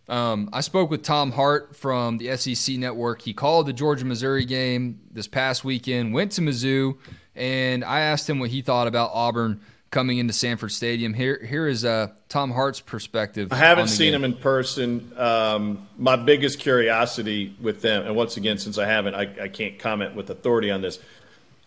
Um, 0.09 0.51
I 0.53 0.61
spoke 0.61 0.91
with 0.91 1.03
Tom 1.03 1.31
Hart 1.31 1.77
from 1.77 2.19
the 2.19 2.37
SEC 2.37 2.77
Network. 2.77 3.23
He 3.23 3.33
called 3.33 3.67
the 3.67 3.73
Georgia 3.73 4.05
Missouri 4.05 4.45
game 4.45 5.01
this 5.13 5.29
past 5.29 5.65
weekend, 5.65 6.13
went 6.13 6.33
to 6.33 6.41
Mizzou, 6.41 6.99
and 7.37 7.85
I 7.85 8.01
asked 8.01 8.29
him 8.29 8.41
what 8.41 8.51
he 8.51 8.61
thought 8.61 8.89
about 8.89 9.11
Auburn 9.15 9.61
coming 9.93 10.19
into 10.19 10.33
Sanford 10.33 10.73
Stadium. 10.73 11.15
Here, 11.15 11.45
here 11.45 11.69
is 11.69 11.85
uh, 11.85 12.09
Tom 12.29 12.51
Hart's 12.51 12.81
perspective. 12.81 13.53
I 13.53 13.57
haven't 13.57 13.87
seen 13.87 14.13
game. 14.13 14.23
them 14.23 14.33
in 14.33 14.39
person. 14.39 15.13
Um, 15.17 15.89
my 15.97 16.17
biggest 16.17 16.59
curiosity 16.59 17.55
with 17.61 17.81
them, 17.81 18.05
and 18.05 18.17
once 18.17 18.37
again, 18.37 18.59
since 18.59 18.79
I 18.79 18.87
haven't, 18.87 19.15
I, 19.15 19.45
I 19.45 19.49
can't 19.49 19.79
comment 19.79 20.17
with 20.17 20.29
authority 20.31 20.73
on 20.73 20.81
this. 20.81 20.99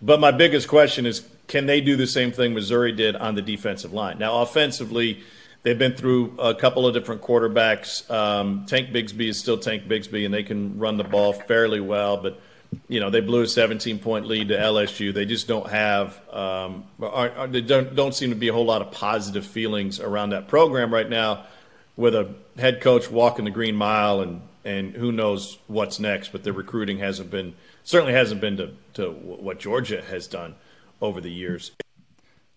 But 0.02 0.20
my 0.20 0.32
biggest 0.32 0.68
question 0.68 1.06
is, 1.06 1.26
can 1.48 1.66
they 1.66 1.82
do 1.82 1.96
the 1.96 2.08
same 2.08 2.32
thing 2.32 2.54
Missouri 2.54 2.92
did 2.92 3.16
on 3.16 3.36
the 3.36 3.42
defensive 3.42 3.94
line? 3.94 4.18
Now, 4.18 4.42
offensively, 4.42 5.24
they've 5.64 5.78
been 5.78 5.96
through 5.96 6.36
a 6.40 6.56
couple 6.56 6.88
of 6.88 6.94
different 6.94 7.22
quarterbacks. 7.22 8.10
Um, 8.10 8.66
Tank 8.66 8.90
Bigsby 8.90 9.30
is 9.30 9.40
still 9.40 9.58
Tank 9.58 9.88
Bigsby, 9.88 10.26
and 10.26 10.34
they 10.34 10.44
can 10.44 10.80
run 10.80 10.98
the 10.98 11.04
ball 11.04 11.34
fairly 11.34 11.80
well. 11.80 12.18
But 12.18 12.40
you 12.88 13.00
know, 13.00 13.10
they 13.10 13.22
blew 13.22 13.42
a 13.42 13.48
17 13.48 14.00
point 14.00 14.26
lead 14.26 14.50
to 14.50 14.58
LSU. 14.58 15.14
They 15.14 15.26
just 15.26 15.48
don't 15.48 15.70
have, 15.70 16.20
um, 16.32 16.86
are, 17.02 17.30
are, 17.32 17.48
they 17.48 17.62
don't, 17.62 17.96
don't 17.96 18.16
seem 18.16 18.30
to 18.32 18.36
be 18.36 18.48
a 18.48 18.54
whole 18.54 18.66
lot 18.66 18.82
of 18.82 18.92
positive 18.92 19.46
feelings 19.46 20.00
around 20.00 20.32
that 20.32 20.48
program 20.48 20.94
right 20.94 21.10
now 21.10 21.46
with 21.96 22.16
a 22.16 22.34
head 22.58 22.82
coach 22.82 23.10
walking 23.12 23.46
the 23.46 23.52
green 23.52 23.76
mile 23.76 24.22
and, 24.22 24.42
and 24.66 24.94
who 24.96 25.12
knows 25.12 25.58
what's 25.68 26.00
next. 26.00 26.32
But 26.32 26.44
the 26.44 26.54
recruiting 26.54 27.00
hasn't 27.00 27.30
been, 27.30 27.54
certainly 27.84 28.14
hasn't 28.14 28.42
been 28.42 28.58
to, 28.58 28.72
to 28.96 29.12
what 29.12 29.60
Georgia 29.60 30.02
has 30.10 30.28
done 30.28 30.56
over 31.02 31.22
the 31.22 31.32
years. 31.32 31.72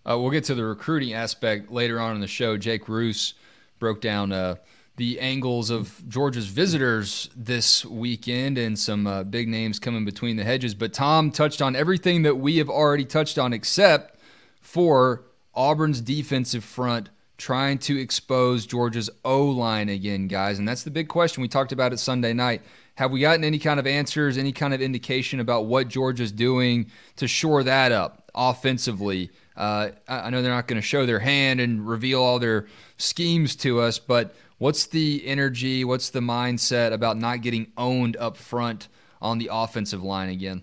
Uh, 0.09 0.17
we'll 0.19 0.31
get 0.31 0.45
to 0.45 0.55
the 0.55 0.65
recruiting 0.65 1.15
aspect 1.15 1.71
later 1.71 1.99
on 1.99 2.15
in 2.15 2.21
the 2.21 2.29
show. 2.29 2.57
Jake 2.57 2.89
Roos 2.89 3.35
broke 3.81 4.01
down 4.01 4.31
uh, 4.31 4.55
the 4.97 5.19
angles 5.21 5.69
of 5.69 6.01
Georgia's 6.09 6.47
visitors 6.47 7.29
this 7.37 7.85
weekend 7.85 8.57
and 8.57 8.79
some 8.79 9.07
uh, 9.07 9.25
big 9.25 9.49
names 9.49 9.79
coming 9.79 10.05
between 10.05 10.37
the 10.37 10.45
hedges. 10.45 10.75
But 10.75 10.93
Tom 10.93 11.31
touched 11.31 11.61
on 11.61 11.75
everything 11.75 12.23
that 12.23 12.37
we 12.37 12.59
have 12.59 12.71
already 12.71 13.05
touched 13.05 13.37
on, 13.37 13.53
except 13.53 14.19
for 14.61 15.25
Auburn's 15.55 16.01
defensive 16.01 16.65
front 16.65 17.11
trying 17.37 17.77
to 17.77 18.01
expose 18.01 18.65
Georgia's 18.65 19.11
O 19.25 19.45
line 19.45 19.89
again, 19.89 20.29
guys? 20.29 20.59
And 20.59 20.67
that's 20.67 20.85
the 20.85 20.91
big 20.91 21.09
question. 21.09 21.43
We 21.43 21.49
talked 21.49 21.73
about 21.73 21.93
it 21.93 21.99
Sunday 21.99 22.33
night. 22.33 22.63
Have 22.95 23.11
we 23.11 23.21
gotten 23.21 23.45
any 23.45 23.59
kind 23.59 23.79
of 23.79 23.87
answers, 23.87 24.39
any 24.39 24.53
kind 24.53 24.73
of 24.73 24.81
indication 24.81 25.41
about 25.41 25.67
what 25.67 25.89
Georgia's 25.89 26.33
doing 26.33 26.91
to 27.17 27.29
shore 27.29 27.63
that 27.65 27.93
up 27.93 28.26
offensively? 28.37 29.31
Uh, 29.57 29.91
I 30.07 30.31
know 30.31 30.43
they're 30.43 30.53
not 30.53 30.69
going 30.69 30.81
to 30.81 30.87
show 30.87 31.07
their 31.07 31.21
hand 31.21 31.61
and 31.61 31.89
reveal 31.89 32.23
all 32.23 32.39
their 32.39 32.67
schemes 32.99 33.57
to 33.57 33.81
us, 33.81 33.99
but 33.99 34.35
what's 34.59 34.87
the 34.87 35.27
energy, 35.27 35.85
what's 35.85 36.11
the 36.11 36.21
mindset 36.21 36.93
about 36.93 37.17
not 37.17 37.41
getting 37.41 37.73
owned 37.77 38.17
up 38.19 38.37
front 38.37 38.89
on 39.23 39.39
the 39.39 39.49
offensive 39.51 40.03
line 40.03 40.29
again? 40.29 40.63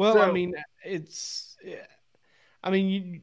Well, 0.00 0.14
so, 0.14 0.22
I 0.22 0.32
mean, 0.32 0.54
it's, 0.82 1.58
I 2.64 2.70
mean, 2.70 2.88
you, 2.88 3.20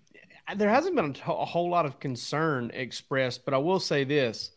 there 0.56 0.70
hasn't 0.70 0.96
been 0.96 1.16
a, 1.26 1.32
a, 1.32 1.44
whole 1.44 1.72
lot 1.72 1.88
of 1.88 2.00
concern 2.00 2.70
expressed, 2.72 3.46
but 3.46 3.56
I 3.56 3.58
will 3.58 3.80
say 3.80 4.04
this. 4.04 4.52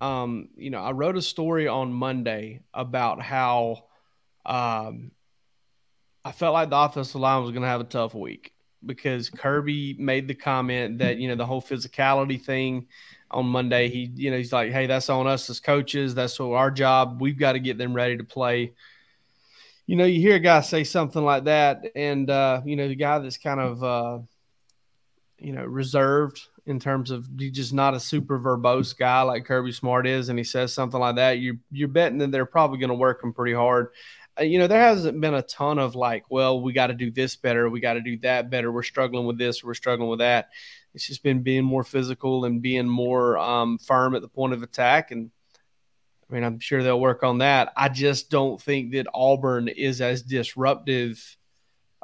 Um, 0.00 0.48
you 0.56 0.70
know, 0.70 0.82
I 0.82 0.92
wrote 0.92 1.18
a 1.18 1.20
story 1.20 1.68
on 1.68 1.92
Monday 1.92 2.62
about 2.72 3.20
how 3.20 3.84
um, 4.46 5.10
I 6.24 6.32
felt 6.32 6.54
like 6.54 6.70
the 6.70 6.78
offensive 6.78 7.20
line 7.20 7.42
was 7.42 7.50
going 7.50 7.64
to 7.64 7.68
have 7.68 7.82
a 7.82 7.84
tough 7.84 8.14
week 8.14 8.54
because 8.86 9.28
Kirby 9.28 9.94
made 9.98 10.28
the 10.28 10.34
comment 10.34 11.00
that 11.00 11.18
you 11.18 11.28
know 11.28 11.34
the 11.34 11.44
whole 11.44 11.60
physicality 11.60 12.42
thing 12.42 12.86
on 13.30 13.44
Monday. 13.44 13.90
He, 13.90 14.10
you 14.14 14.30
know, 14.30 14.38
he's 14.38 14.54
like, 14.54 14.72
"Hey, 14.72 14.86
that's 14.86 15.10
on 15.10 15.26
us 15.26 15.50
as 15.50 15.60
coaches. 15.60 16.14
That's 16.14 16.40
what 16.40 16.54
our 16.54 16.70
job. 16.70 17.20
We've 17.20 17.38
got 17.38 17.52
to 17.52 17.60
get 17.60 17.76
them 17.76 17.92
ready 17.92 18.16
to 18.16 18.24
play." 18.24 18.72
You 19.86 19.96
know, 19.96 20.04
you 20.04 20.20
hear 20.20 20.36
a 20.36 20.40
guy 20.40 20.60
say 20.60 20.84
something 20.84 21.22
like 21.22 21.44
that, 21.44 21.84
and 21.96 22.28
uh, 22.30 22.62
you 22.64 22.76
know, 22.76 22.88
the 22.88 22.94
guy 22.94 23.18
that's 23.18 23.38
kind 23.38 23.60
of 23.60 23.82
uh, 23.82 24.18
you 25.38 25.52
know 25.52 25.64
reserved 25.64 26.40
in 26.66 26.78
terms 26.78 27.10
of 27.10 27.28
he's 27.36 27.52
just 27.52 27.72
not 27.72 27.94
a 27.94 28.00
super 28.00 28.38
verbose 28.38 28.96
guy 28.96 29.22
like 29.22 29.44
Kirby 29.44 29.72
Smart 29.72 30.06
is, 30.06 30.28
and 30.28 30.38
he 30.38 30.44
says 30.44 30.72
something 30.72 31.00
like 31.00 31.16
that, 31.16 31.38
you 31.38 31.58
you're 31.70 31.88
betting 31.88 32.18
that 32.18 32.30
they're 32.30 32.46
probably 32.46 32.78
going 32.78 32.90
to 32.90 32.94
work 32.94 33.22
him 33.22 33.32
pretty 33.32 33.54
hard. 33.54 33.88
Uh, 34.38 34.44
you 34.44 34.58
know, 34.58 34.66
there 34.66 34.80
hasn't 34.80 35.20
been 35.20 35.34
a 35.34 35.42
ton 35.42 35.78
of 35.78 35.94
like, 35.94 36.24
well, 36.30 36.62
we 36.62 36.72
got 36.72 36.86
to 36.86 36.94
do 36.94 37.10
this 37.10 37.36
better, 37.36 37.68
we 37.68 37.80
got 37.80 37.94
to 37.94 38.00
do 38.00 38.18
that 38.18 38.50
better. 38.50 38.70
We're 38.70 38.82
struggling 38.82 39.26
with 39.26 39.38
this, 39.38 39.64
we're 39.64 39.74
struggling 39.74 40.08
with 40.08 40.20
that. 40.20 40.50
It's 40.94 41.06
just 41.06 41.22
been 41.22 41.42
being 41.42 41.64
more 41.64 41.84
physical 41.84 42.44
and 42.44 42.62
being 42.62 42.88
more 42.88 43.38
um, 43.38 43.78
firm 43.78 44.14
at 44.14 44.22
the 44.22 44.28
point 44.28 44.52
of 44.52 44.62
attack, 44.62 45.10
and 45.10 45.30
I 46.32 46.34
mean, 46.34 46.44
I'm 46.44 46.60
sure 46.60 46.82
they'll 46.82 46.98
work 46.98 47.22
on 47.22 47.38
that. 47.38 47.74
I 47.76 47.90
just 47.90 48.30
don't 48.30 48.60
think 48.60 48.92
that 48.92 49.06
Auburn 49.12 49.68
is 49.68 50.00
as 50.00 50.22
disruptive, 50.22 51.36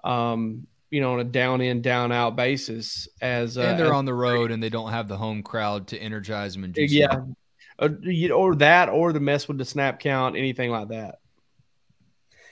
um, 0.04 0.66
you 0.90 1.00
know, 1.00 1.14
on 1.14 1.20
a 1.20 1.24
down 1.24 1.62
in, 1.62 1.80
down 1.80 2.12
out 2.12 2.36
basis 2.36 3.08
as. 3.22 3.56
Uh, 3.56 3.62
and 3.62 3.78
they're 3.78 3.86
as, 3.86 3.92
on 3.92 4.04
the 4.04 4.12
road 4.12 4.50
and 4.50 4.62
they 4.62 4.68
don't 4.68 4.90
have 4.90 5.08
the 5.08 5.16
home 5.16 5.42
crowd 5.42 5.88
to 5.88 5.98
energize 5.98 6.52
them 6.52 6.64
and 6.64 6.74
juice 6.74 6.92
yeah, 6.92 7.20
uh, 7.78 7.88
or 8.34 8.54
that, 8.56 8.90
or 8.90 9.14
the 9.14 9.20
mess 9.20 9.48
with 9.48 9.56
the 9.56 9.64
snap 9.64 9.98
count, 9.98 10.36
anything 10.36 10.70
like 10.70 10.88
that. 10.88 11.20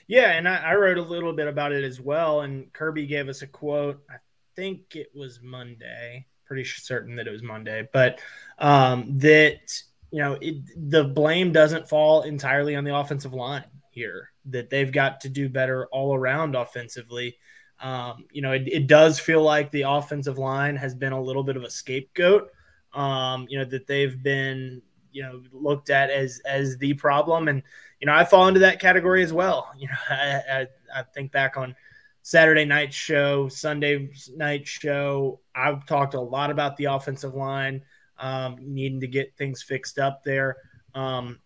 Yeah, 0.09 0.31
and 0.31 0.49
I, 0.49 0.57
I 0.57 0.75
wrote 0.77 0.97
a 0.97 1.03
little 1.03 1.35
bit 1.35 1.47
about 1.47 1.73
it 1.73 1.85
as 1.85 2.01
well. 2.01 2.41
And 2.41 2.73
Kirby 2.73 3.07
gave 3.07 3.29
us 3.29 3.43
a 3.43 3.47
quote. 3.47 4.03
I 4.09 4.15
think 4.55 4.97
it 4.97 5.11
was 5.15 5.41
Monday. 5.43 6.27
Pretty 6.47 6.65
certain 6.65 7.17
that 7.17 7.27
it 7.27 7.33
was 7.33 7.43
Monday, 7.43 7.87
but 7.93 8.21
um, 8.59 9.19
that 9.19 9.83
you 10.17 10.23
know, 10.23 10.39
it, 10.41 10.63
the 10.89 11.05
blame 11.05 11.53
doesn't 11.53 11.91
fall 11.91 12.23
entirely 12.23 12.75
on 12.75 12.85
the 12.85 12.97
offensive 12.97 13.35
line 13.35 13.67
here, 13.91 14.31
that 14.47 14.71
they've 14.71 14.91
got 14.91 15.21
to 15.21 15.29
do 15.29 15.47
better 15.51 15.89
all 15.93 16.15
around 16.15 16.55
offensively. 16.55 17.37
Um, 17.83 18.25
you 18.33 18.41
know, 18.41 18.53
it, 18.53 18.67
it, 18.67 18.87
does 18.87 19.21
feel 19.21 19.43
like 19.43 19.71
the 19.71 19.83
offensive 19.83 20.39
line 20.39 20.75
has 20.77 20.95
been 20.95 21.13
a 21.13 21.21
little 21.21 21.43
bit 21.43 21.59
of 21.59 21.65
a 21.65 21.71
scapegoat. 21.71 22.49
Um, 22.95 23.45
you 23.51 23.59
know, 23.59 23.67
that 23.67 23.87
they've 23.87 24.23
been, 24.23 24.81
you 25.13 25.23
know, 25.23 25.43
looked 25.53 25.91
at 25.91 26.09
as 26.09 26.41
as 26.47 26.79
the 26.79 26.95
problem. 26.95 27.49
And, 27.49 27.63
you 28.01 28.07
know, 28.07 28.15
I 28.15 28.25
fall 28.25 28.49
into 28.49 28.61
that 28.61 28.81
category 28.81 29.23
as 29.23 29.35
well. 29.35 29.71
You 29.79 29.89
know, 29.89 29.95
I, 30.09 30.43
I, 30.51 30.67
I 30.95 31.03
think 31.15 31.31
back 31.31 31.59
on 31.59 31.77
Saturday 32.23 32.65
night 32.65 32.95
show, 32.95 33.49
Sunday 33.49 34.09
night 34.35 34.67
show. 34.67 35.41
I've 35.55 35.85
talked 35.85 36.15
a 36.15 36.21
lot 36.23 36.51
about 36.51 36.79
the 36.79 36.87
offensive 36.87 37.35
line 37.35 37.83
um, 38.19 38.57
needing 38.61 39.01
to 39.01 39.07
get 39.07 39.37
things 39.37 39.63
fixed 39.63 39.99
up 39.99 40.23
there. 40.25 40.57
Um, 40.95 41.41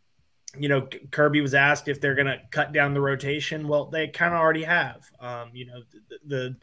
you 0.59 0.69
know, 0.69 0.89
Kirby 1.11 1.41
was 1.41 1.55
asked 1.55 1.89
if 1.89 2.01
they're 2.01 2.15
going 2.15 2.27
to 2.27 2.41
cut 2.51 2.73
down 2.73 2.95
the 2.95 3.01
rotation. 3.01 3.69
Well, 3.69 3.87
they 3.87 4.09
kind 4.09 4.35
of 4.35 4.41
already 4.41 4.65
have. 4.65 5.09
Um, 5.21 5.51
you 5.53 5.67
know, 5.67 5.83
the, 6.09 6.19
the, 6.27 6.57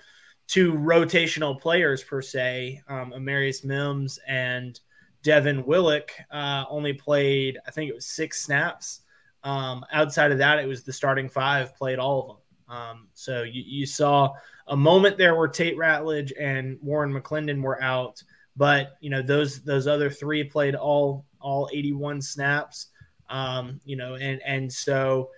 two 0.48 0.74
rotational 0.74 1.60
players 1.60 2.04
per 2.04 2.22
se, 2.22 2.82
um, 2.88 3.12
Amarius 3.12 3.66
Mims 3.66 4.18
and 4.28 4.80
Devin 5.22 5.66
Willock, 5.66 6.12
uh, 6.32 6.64
only 6.70 6.94
played, 6.94 7.58
I 7.68 7.72
think 7.72 7.90
it 7.90 7.96
was 7.96 8.06
six 8.06 8.42
snaps. 8.42 9.02
Um, 9.44 9.84
outside 9.92 10.32
of 10.32 10.38
that, 10.38 10.60
it 10.60 10.66
was 10.66 10.84
the 10.84 10.94
starting 10.94 11.30
five 11.30 11.76
played 11.76 12.00
all 12.00 12.22
of 12.22 12.28
them. 12.28 12.78
Um, 12.78 13.08
so 13.14 13.44
you, 13.44 13.64
you, 13.66 13.86
saw 13.86 14.34
a 14.68 14.76
moment 14.76 15.18
there 15.18 15.36
where 15.36 15.48
Tate 15.48 15.78
Ratledge 15.78 16.34
and 16.38 16.78
Warren 16.82 17.14
McClendon 17.14 17.62
were 17.62 17.82
out. 17.82 18.22
But 18.58 18.98
you 19.00 19.10
know 19.10 19.22
those 19.22 19.64
those 19.64 19.88
other 19.88 20.10
three 20.10 20.44
played 20.44 20.76
all 20.76 21.26
all 21.40 21.70
81 21.72 22.22
snaps. 22.22 22.88
Um, 23.30 23.80
you 23.86 23.96
know, 23.96 24.16
and 24.16 24.42
and 24.44 24.72
so 24.72 25.30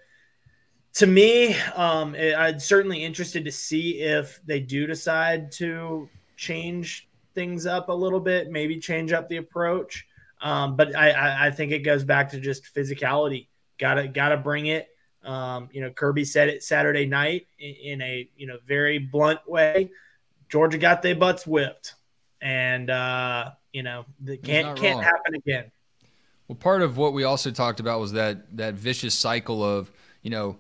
to 0.96 1.08
me, 1.08 1.56
um, 1.76 2.16
it, 2.16 2.36
I'm 2.36 2.60
certainly 2.60 3.04
interested 3.04 3.46
to 3.46 3.52
see 3.52 4.02
if 4.02 4.40
they 4.46 4.60
do 4.60 4.88
decide 4.88 5.52
to 5.54 6.10
change 6.36 7.10
things 7.36 7.66
up 7.66 7.90
a 7.90 7.94
little 7.94 8.20
bit, 8.20 8.52
maybe 8.52 8.80
change 8.80 9.12
up 9.12 9.30
the 9.30 9.38
approach. 9.38 10.06
Um, 10.42 10.76
but 10.76 10.96
I, 10.96 11.48
I, 11.48 11.52
think 11.52 11.74
it 11.74 11.80
goes 11.80 12.06
back 12.06 12.30
to 12.30 12.40
just 12.40 12.74
physicality. 12.74 13.48
Gotta 13.78 14.08
gotta 14.08 14.38
bring 14.38 14.68
it. 14.68 14.88
Um, 15.24 15.68
you 15.74 15.82
know, 15.82 15.90
Kirby 15.90 16.24
said 16.24 16.48
it 16.48 16.64
Saturday 16.64 17.06
night 17.06 17.48
in, 17.60 17.76
in, 17.76 18.02
a 18.02 18.30
you 18.38 18.48
know 18.48 18.58
very 18.66 19.00
blunt 19.00 19.40
way. 19.48 19.92
Georgia 20.48 20.78
got 20.78 21.02
their 21.02 21.16
butts 21.16 21.46
whipped 21.46 21.96
and 22.42 22.90
uh, 22.90 23.52
you 23.74 23.84
know, 23.84 24.06
that 24.22 24.44
can't 24.44 24.78
can't 24.78 24.96
wrong. 24.96 25.04
happen 25.04 25.36
again. 25.36 25.72
Well, 26.48 26.56
part 26.56 26.82
of 26.82 26.98
what 26.98 27.14
we 27.14 27.24
also 27.24 27.52
talked 27.52 27.80
about 27.80 28.00
was 28.00 28.14
that 28.14 28.58
that 28.58 28.74
vicious 28.74 29.14
cycle 29.14 29.64
of 29.64 29.92
you 30.22 30.30
know, 30.30 30.58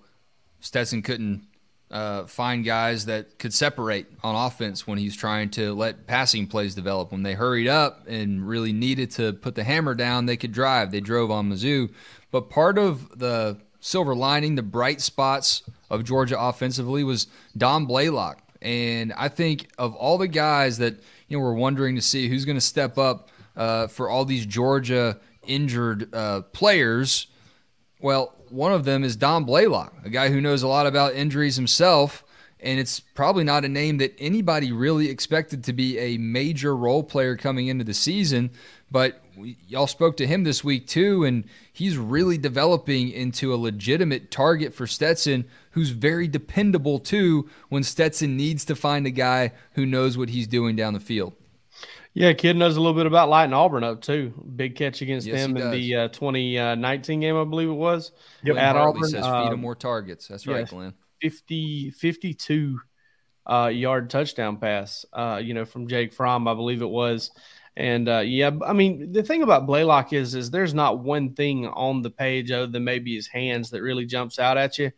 Stetson 0.60 1.02
couldn't 1.02 1.48
uh, 1.92 2.26
find 2.26 2.63
guys 2.63 3.06
that 3.06 3.39
could 3.39 3.54
separate 3.54 4.08
on 4.24 4.36
offense 4.36 4.86
when 4.86 4.98
he's 4.98 5.15
trying 5.15 5.50
to 5.50 5.74
let 5.74 6.06
passing 6.08 6.48
plays 6.48 6.76
develop. 6.76 7.12
When 7.12 7.24
they 7.24 7.34
hurried 7.34 7.68
up 7.68 8.08
and 8.08 8.48
really 8.48 8.74
needed 8.74 9.12
to 9.12 9.34
put 9.34 9.56
the 9.56 9.63
hammer 9.63 9.96
down, 9.96 10.26
they 10.26 10.38
could 10.38 10.52
drive. 10.52 10.92
They 10.92 11.02
drove 11.02 11.32
on 11.32 11.50
Mizzou. 11.50 11.92
But 12.32 12.50
part 12.50 12.78
of 12.78 13.18
the 13.18 13.58
silver 13.80 14.13
lining, 14.13 14.56
the 14.56 14.62
bright 14.62 15.02
spots 15.02 15.63
of 15.89 16.04
Georgia 16.04 16.39
offensively 16.39 17.04
was 17.04 17.28
Dom 17.58 17.88
Blaylock. 17.88 18.42
And 18.62 19.13
I 19.13 19.30
think 19.30 19.70
of 19.78 19.96
all 19.96 20.18
the 20.18 20.28
guys 20.28 20.78
that 20.80 21.00
you 21.30 21.38
know, 21.38 21.44
we're 21.44 21.54
wondering 21.54 21.96
to 21.96 22.02
see 22.02 22.28
who's 22.28 22.44
going 22.44 22.58
to 22.58 22.62
step 22.62 22.98
up 22.98 23.30
uh, 23.56 23.88
for 23.88 24.10
all 24.10 24.26
these 24.26 24.46
Georgia 24.46 25.20
injured 25.44 26.13
uh, 26.13 26.42
players. 26.42 27.28
Well, 28.02 28.34
one 28.50 28.74
of 28.74 28.84
them 28.84 29.04
is 29.04 29.15
Dom 29.15 29.46
Blaylock, 29.46 29.94
a 30.04 30.10
guy 30.10 30.30
who 30.30 30.42
knows 30.42 30.63
a 30.63 30.68
lot 30.68 30.88
about 30.88 31.13
injuries 31.13 31.56
himself. 31.56 32.24
And 32.62 32.78
it's 32.80 33.00
probably 33.00 33.46
not 33.46 33.63
a 33.63 33.70
name 33.70 34.00
that 34.00 34.13
anybody 34.20 34.74
really 34.74 35.10
expected 35.10 35.63
to 35.65 35.74
be 35.74 35.98
a 35.98 36.18
major 36.18 36.76
role 36.76 37.04
player 37.04 37.38
coming 37.38 37.68
into 37.68 37.86
the 37.86 37.94
season. 37.94 38.52
But 38.92 39.24
y'all 39.67 39.88
spoke 39.88 40.17
to 40.17 40.28
him 40.28 40.43
this 40.43 40.63
week 40.63 40.88
too, 40.88 41.23
and 41.23 41.45
he's 41.71 41.97
really 41.97 42.38
developing 42.38 43.10
into 43.10 43.54
a 43.54 43.58
legitimate 43.58 44.32
target 44.32 44.73
for 44.73 44.88
Stetson, 44.88 45.45
who's 45.71 45.89
very 45.89 46.28
dependable 46.28 46.99
too 46.99 47.49
when 47.69 47.84
Stetson 47.84 48.38
needs 48.38 48.65
to 48.65 48.75
find 48.75 49.06
a 49.06 49.12
guy 49.12 49.52
who 49.73 49.86
knows 49.86 50.17
what 50.17 50.30
he's 50.30 50.47
doing 50.47 50.75
down 50.75 50.93
the 50.93 50.99
field. 50.99 51.34
Yeah, 52.13 52.34
kid 52.34 52.58
knows 52.58 52.75
a 52.75 52.82
little 52.82 52.97
bit 52.97 53.06
about 53.06 53.30
lighting 53.30 53.54
Auburn 53.54 53.84
up 53.84 54.02
too. 54.02 54.34
Big 54.56 54.75
catch 54.75 55.02
against 55.02 55.28
yes, 55.28 55.41
them 55.41 55.56
in 55.56 55.71
the 55.71 55.95
uh, 55.95 56.08
2019 56.10 57.19
game, 57.19 57.38
I 57.38 57.43
believe 57.43 57.69
it 57.69 57.73
was. 57.73 58.12
Yep. 58.43 58.58
At 58.58 58.75
Auburn, 58.75 59.04
says 59.04 59.23
feed 59.23 59.47
him 59.47 59.54
um, 59.54 59.62
more 59.62 59.75
targets. 59.75 60.28
That's 60.28 60.47
right, 60.47 60.67
Glenn. 60.67 60.93
50, 61.21 61.91
52 61.91 62.80
uh, 63.49 63.67
yard 63.67 64.10
touchdown 64.10 64.58
pass. 64.58 65.06
Uh, 65.13 65.39
you 65.43 65.54
know, 65.54 65.65
from 65.65 65.88
Jake 65.88 66.13
Fromm, 66.13 66.47
I 66.47 66.54
believe 66.54 66.82
it 66.82 66.89
was 66.89 67.32
And 67.80 68.10
uh, 68.10 68.20
yeah, 68.20 68.52
I 68.68 68.74
mean, 68.74 69.13
the 69.13 69.24
thing 69.24 69.42
about 69.42 69.65
Blaylock 69.65 70.12
is, 70.12 70.36
is 70.36 70.52
there's 70.52 70.74
not 70.74 71.00
one 71.00 71.34
thing 71.34 71.65
on 71.65 72.02
the 72.02 72.10
page 72.10 72.52
other 72.52 72.68
than 72.68 72.84
maybe 72.84 73.15
his 73.15 73.28
hands 73.28 73.70
that 73.70 73.82
really 73.82 74.06
jumps 74.06 74.38
out 74.38 74.58
at 74.58 74.78
you. 74.78 74.92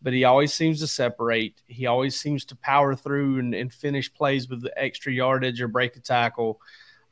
But 0.00 0.12
he 0.12 0.22
always 0.22 0.54
seems 0.54 0.78
to 0.78 0.86
separate. 0.86 1.60
He 1.66 1.86
always 1.86 2.14
seems 2.14 2.44
to 2.46 2.56
power 2.56 2.94
through 2.94 3.40
and, 3.40 3.54
and 3.56 3.72
finish 3.72 4.14
plays 4.14 4.48
with 4.48 4.62
the 4.62 4.72
extra 4.80 5.12
yardage 5.12 5.60
or 5.60 5.66
break 5.66 5.96
a 5.96 6.00
tackle. 6.00 6.60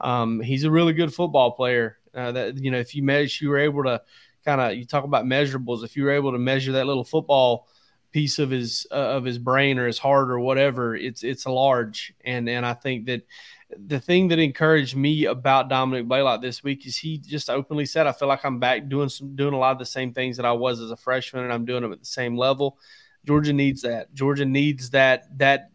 Um, 0.00 0.40
he's 0.40 0.62
a 0.62 0.70
really 0.70 0.92
good 0.92 1.12
football 1.12 1.50
player. 1.50 1.98
Uh, 2.14 2.30
that 2.30 2.58
you 2.58 2.70
know, 2.70 2.78
if 2.78 2.94
you 2.94 3.02
measure, 3.02 3.44
you 3.44 3.50
were 3.50 3.58
able 3.58 3.82
to 3.82 4.00
kind 4.44 4.60
of 4.60 4.76
you 4.76 4.84
talk 4.84 5.02
about 5.02 5.24
measurables. 5.24 5.82
If 5.82 5.96
you 5.96 6.04
were 6.04 6.12
able 6.12 6.30
to 6.30 6.38
measure 6.38 6.70
that 6.72 6.86
little 6.86 7.02
football 7.02 7.66
piece 8.12 8.38
of 8.38 8.50
his 8.50 8.86
uh, 8.92 9.16
of 9.16 9.24
his 9.24 9.38
brain 9.38 9.80
or 9.80 9.88
his 9.88 9.98
heart 9.98 10.30
or 10.30 10.38
whatever, 10.38 10.94
it's 10.94 11.24
it's 11.24 11.46
large. 11.46 12.14
And 12.24 12.48
and 12.48 12.64
I 12.64 12.74
think 12.74 13.06
that 13.06 13.22
the 13.70 13.98
thing 13.98 14.28
that 14.28 14.38
encouraged 14.38 14.96
me 14.96 15.24
about 15.24 15.68
Dominic 15.68 16.06
Blaylock 16.06 16.40
this 16.40 16.62
week 16.62 16.86
is 16.86 16.96
he 16.96 17.18
just 17.18 17.50
openly 17.50 17.86
said, 17.86 18.06
"I 18.06 18.12
feel 18.12 18.28
like 18.28 18.44
I'm 18.44 18.60
back 18.60 18.88
doing 18.88 19.08
some 19.08 19.34
doing 19.34 19.54
a 19.54 19.58
lot 19.58 19.72
of 19.72 19.78
the 19.78 19.86
same 19.86 20.12
things 20.12 20.36
that 20.36 20.46
I 20.46 20.52
was 20.52 20.80
as 20.80 20.90
a 20.90 20.96
freshman, 20.96 21.44
and 21.44 21.52
I'm 21.52 21.64
doing 21.64 21.82
them 21.82 21.92
at 21.92 22.00
the 22.00 22.06
same 22.06 22.36
level." 22.36 22.78
Georgia 23.26 23.52
needs 23.52 23.82
that. 23.82 24.14
Georgia 24.14 24.44
needs 24.44 24.90
that 24.90 25.26
that 25.38 25.70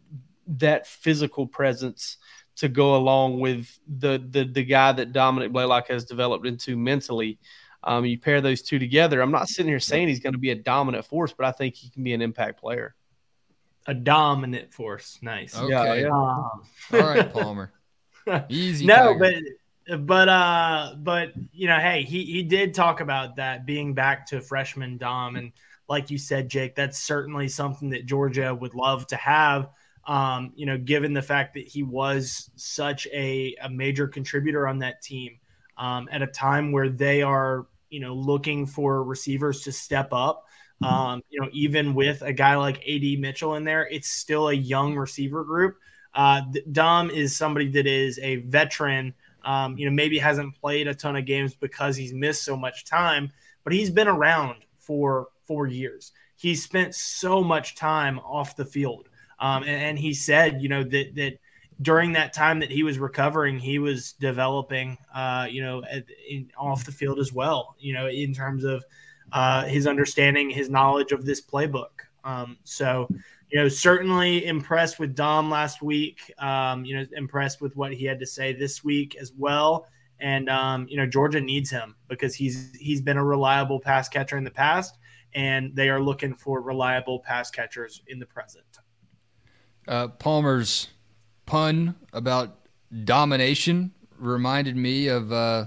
that 0.48 0.88
physical 0.88 1.46
presence 1.46 2.18
to 2.56 2.70
go 2.70 2.96
along 2.96 3.40
with 3.40 3.78
the 3.88 4.24
the 4.30 4.46
the 4.46 4.64
guy 4.64 4.94
that 4.94 5.12
Dominic 5.12 5.52
Blaylock 5.52 5.88
has 5.90 6.06
developed 6.06 6.46
into 6.46 6.78
mentally. 6.78 7.40
Um, 7.84 8.06
you 8.06 8.20
pair 8.20 8.42
those 8.42 8.62
two 8.62 8.80
together. 8.80 9.22
I'm 9.22 9.32
not 9.32 9.48
sitting 9.48 9.70
here 9.70 9.80
saying 9.80 10.08
he's 10.08 10.20
going 10.20 10.34
to 10.34 10.40
be 10.40 10.52
a 10.52 10.56
dominant 10.56 11.04
force, 11.04 11.34
but 11.34 11.48
I 11.48 11.52
think 11.52 11.76
he 11.76 11.90
can 11.90 12.04
be 12.04 12.14
an 12.14 12.22
impact 12.22 12.60
player. 12.60 12.96
A 13.88 13.94
dominant 13.96 14.72
force. 14.72 15.18
Nice. 15.24 15.58
Okay. 15.58 15.72
Yeah, 15.72 15.94
yeah. 15.96 16.10
Um, 16.10 16.62
All 16.94 17.00
right, 17.00 17.34
Palmer. 17.34 17.74
Easy. 18.50 18.86
no, 18.86 19.14
Tiger. 19.14 19.42
but 19.88 20.06
but 20.06 20.30
uh 20.30 20.96
but 20.98 21.34
you 21.52 21.68
know, 21.68 21.80
hey, 21.80 22.04
he 22.04 22.24
he 22.24 22.44
did 22.44 22.74
talk 22.74 23.02
about 23.02 23.36
that 23.38 23.66
being 23.66 23.94
back 23.94 24.28
to 24.28 24.42
freshman 24.42 24.98
Dom, 24.98 25.36
and 25.36 25.52
like 25.90 26.10
you 26.10 26.18
said, 26.18 26.50
Jake, 26.50 26.76
that's 26.76 27.00
certainly 27.00 27.50
something 27.50 27.90
that 27.90 28.06
Georgia 28.06 28.56
would 28.56 28.74
love 28.74 29.06
to 29.08 29.18
have. 29.18 29.70
Um, 30.08 30.54
you 30.56 30.66
know, 30.66 30.78
given 30.78 31.14
the 31.14 31.22
fact 31.22 31.54
that 31.56 31.68
he 31.68 31.84
was 31.84 32.50
such 32.56 33.08
a, 33.08 33.56
a 33.62 33.70
major 33.70 34.08
contributor 34.08 34.68
on 34.68 34.80
that 34.80 35.02
team 35.02 35.38
um, 35.78 36.08
at 36.12 36.22
a 36.22 36.28
time 36.28 36.72
where 36.72 36.90
they 36.90 37.22
are, 37.22 37.68
you 37.90 38.00
know, 38.00 38.14
looking 38.14 38.66
for 38.66 39.04
receivers 39.04 39.62
to 39.64 39.72
step 39.72 40.14
up. 40.14 40.46
Um, 40.82 41.22
you 41.30 41.40
know, 41.40 41.50
even 41.52 41.94
with 41.94 42.24
a 42.24 42.34
guy 42.34 42.56
like 42.56 42.78
AD 42.88 43.20
Mitchell 43.20 43.56
in 43.56 43.64
there, 43.64 43.88
it's 43.92 44.10
still 44.10 44.50
a 44.50 44.54
young 44.54 44.96
receiver 44.96 45.44
group. 45.44 45.78
Uh, 46.14 46.42
Dom 46.72 47.10
is 47.10 47.36
somebody 47.36 47.70
that 47.70 47.88
is 47.88 48.20
a 48.20 48.38
veteran. 48.38 49.14
Um, 49.44 49.78
you 49.78 49.86
know, 49.86 49.92
maybe 49.92 50.20
hasn't 50.20 50.60
played 50.60 50.88
a 50.88 50.94
ton 50.94 51.16
of 51.16 51.26
games 51.26 51.56
because 51.56 51.96
he's 51.96 52.14
missed 52.14 52.44
so 52.44 52.56
much 52.56 52.86
time, 52.86 53.32
but 53.64 53.74
he's 53.74 53.90
been 53.90 54.08
around 54.08 54.58
for 54.78 55.30
four 55.46 55.68
years. 55.68 56.12
He's 56.36 56.64
spent 56.64 56.94
so 56.94 57.44
much 57.44 57.76
time 57.76 58.20
off 58.20 58.56
the 58.56 58.66
field, 58.66 59.10
um, 59.40 59.64
and, 59.64 59.82
and 59.84 60.00
he 60.00 60.14
said, 60.14 60.62
you 60.62 60.70
know, 60.70 60.84
that 60.84 61.16
that 61.16 61.40
during 61.82 62.12
that 62.14 62.34
time 62.34 62.60
that 62.60 62.70
he 62.72 62.84
was 62.84 63.00
recovering, 63.00 63.58
he 63.58 63.80
was 63.80 64.14
developing, 64.14 64.98
uh, 65.14 65.48
you 65.50 65.62
know, 65.64 65.84
at, 65.90 66.06
in, 66.30 66.52
off 66.58 66.86
the 66.86 66.92
field 66.92 67.20
as 67.20 67.34
well. 67.34 67.76
You 67.80 67.94
know, 67.94 68.08
in 68.08 68.34
terms 68.34 68.64
of 68.64 68.84
uh, 69.32 69.66
his 69.66 69.88
understanding, 69.88 70.50
his 70.50 70.70
knowledge 70.70 71.12
of 71.12 71.26
this 71.26 71.42
playbook. 71.42 71.90
Um, 72.24 72.58
so, 72.64 73.08
you 73.52 73.60
know, 73.60 73.68
certainly 73.68 74.46
impressed 74.46 74.98
with 74.98 75.14
Dom 75.14 75.50
last 75.50 75.82
week. 75.82 76.20
Um, 76.40 76.86
you 76.86 76.96
know, 76.96 77.06
impressed 77.16 77.62
with 77.62 77.76
what 77.76 77.94
he 77.94 78.06
had 78.06 78.20
to 78.20 78.26
say 78.26 78.54
this 78.54 78.84
week 78.84 79.16
as 79.20 79.34
well. 79.38 79.88
And 80.20 80.50
um, 80.50 80.88
you 80.90 80.98
know, 80.98 81.06
Georgia 81.06 81.42
needs 81.42 81.70
him 81.70 81.96
because 82.08 82.34
he's 82.34 82.76
he's 82.76 83.02
been 83.02 83.18
a 83.18 83.24
reliable 83.24 83.80
pass 83.80 84.08
catcher 84.08 84.38
in 84.38 84.44
the 84.44 84.52
past, 84.52 84.98
and 85.34 85.76
they 85.76 85.90
are 85.90 86.00
looking 86.00 86.34
for 86.34 86.62
reliable 86.62 87.20
pass 87.20 87.50
catchers 87.52 88.02
in 88.08 88.20
the 88.20 88.26
present. 88.26 88.66
Uh, 89.88 90.08
Palmer's 90.08 90.90
pun 91.46 91.96
about 92.14 92.60
domination 93.04 93.92
reminded 94.18 94.76
me 94.76 95.08
of 95.08 95.34
uh, 95.34 95.66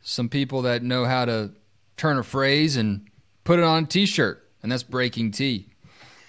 some 0.00 0.28
people 0.28 0.62
that 0.62 0.82
know 0.82 1.04
how 1.04 1.24
to 1.24 1.50
turn 1.96 2.16
a 2.16 2.22
phrase 2.22 2.76
and 2.76 3.08
put 3.42 3.58
it 3.58 3.64
on 3.64 3.84
a 3.84 3.86
t-shirt, 3.86 4.48
and 4.62 4.70
that's 4.70 4.84
Breaking 4.84 5.32
T. 5.32 5.73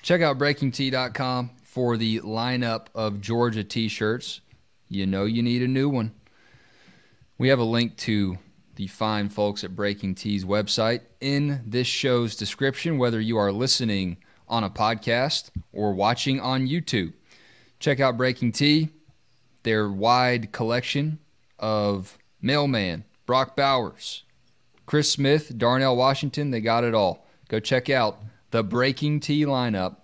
Check 0.05 0.21
out 0.21 0.37
breakingt.com 0.37 1.49
for 1.63 1.97
the 1.97 2.19
lineup 2.19 2.89
of 2.93 3.21
Georgia 3.21 3.63
t-shirts. 3.63 4.39
You 4.87 5.07
know 5.07 5.25
you 5.25 5.41
need 5.41 5.63
a 5.63 5.67
new 5.67 5.89
one. 5.89 6.13
We 7.39 7.47
have 7.47 7.57
a 7.57 7.63
link 7.63 7.97
to 7.97 8.37
the 8.75 8.85
fine 8.85 9.29
folks 9.29 9.63
at 9.63 9.75
Breaking 9.75 10.13
T's 10.13 10.45
website 10.45 11.01
in 11.21 11.63
this 11.65 11.87
show's 11.87 12.35
description, 12.35 12.99
whether 12.99 13.19
you 13.19 13.37
are 13.37 13.51
listening 13.51 14.17
on 14.47 14.63
a 14.63 14.69
podcast 14.69 15.49
or 15.73 15.91
watching 15.95 16.39
on 16.39 16.67
YouTube. 16.67 17.13
Check 17.79 17.99
out 17.99 18.15
Breaking 18.15 18.51
T, 18.51 18.89
their 19.63 19.89
wide 19.89 20.51
collection 20.51 21.17
of 21.57 22.15
Mailman, 22.43 23.05
Brock 23.25 23.55
Bowers, 23.55 24.21
Chris 24.85 25.09
Smith, 25.11 25.57
Darnell 25.57 25.95
Washington. 25.95 26.51
They 26.51 26.61
got 26.61 26.83
it 26.83 26.93
all. 26.93 27.25
Go 27.49 27.59
check 27.59 27.89
out 27.89 28.19
the 28.55 28.63
Breaking 28.63 29.19
T 29.19 29.45
lineup 29.45 29.97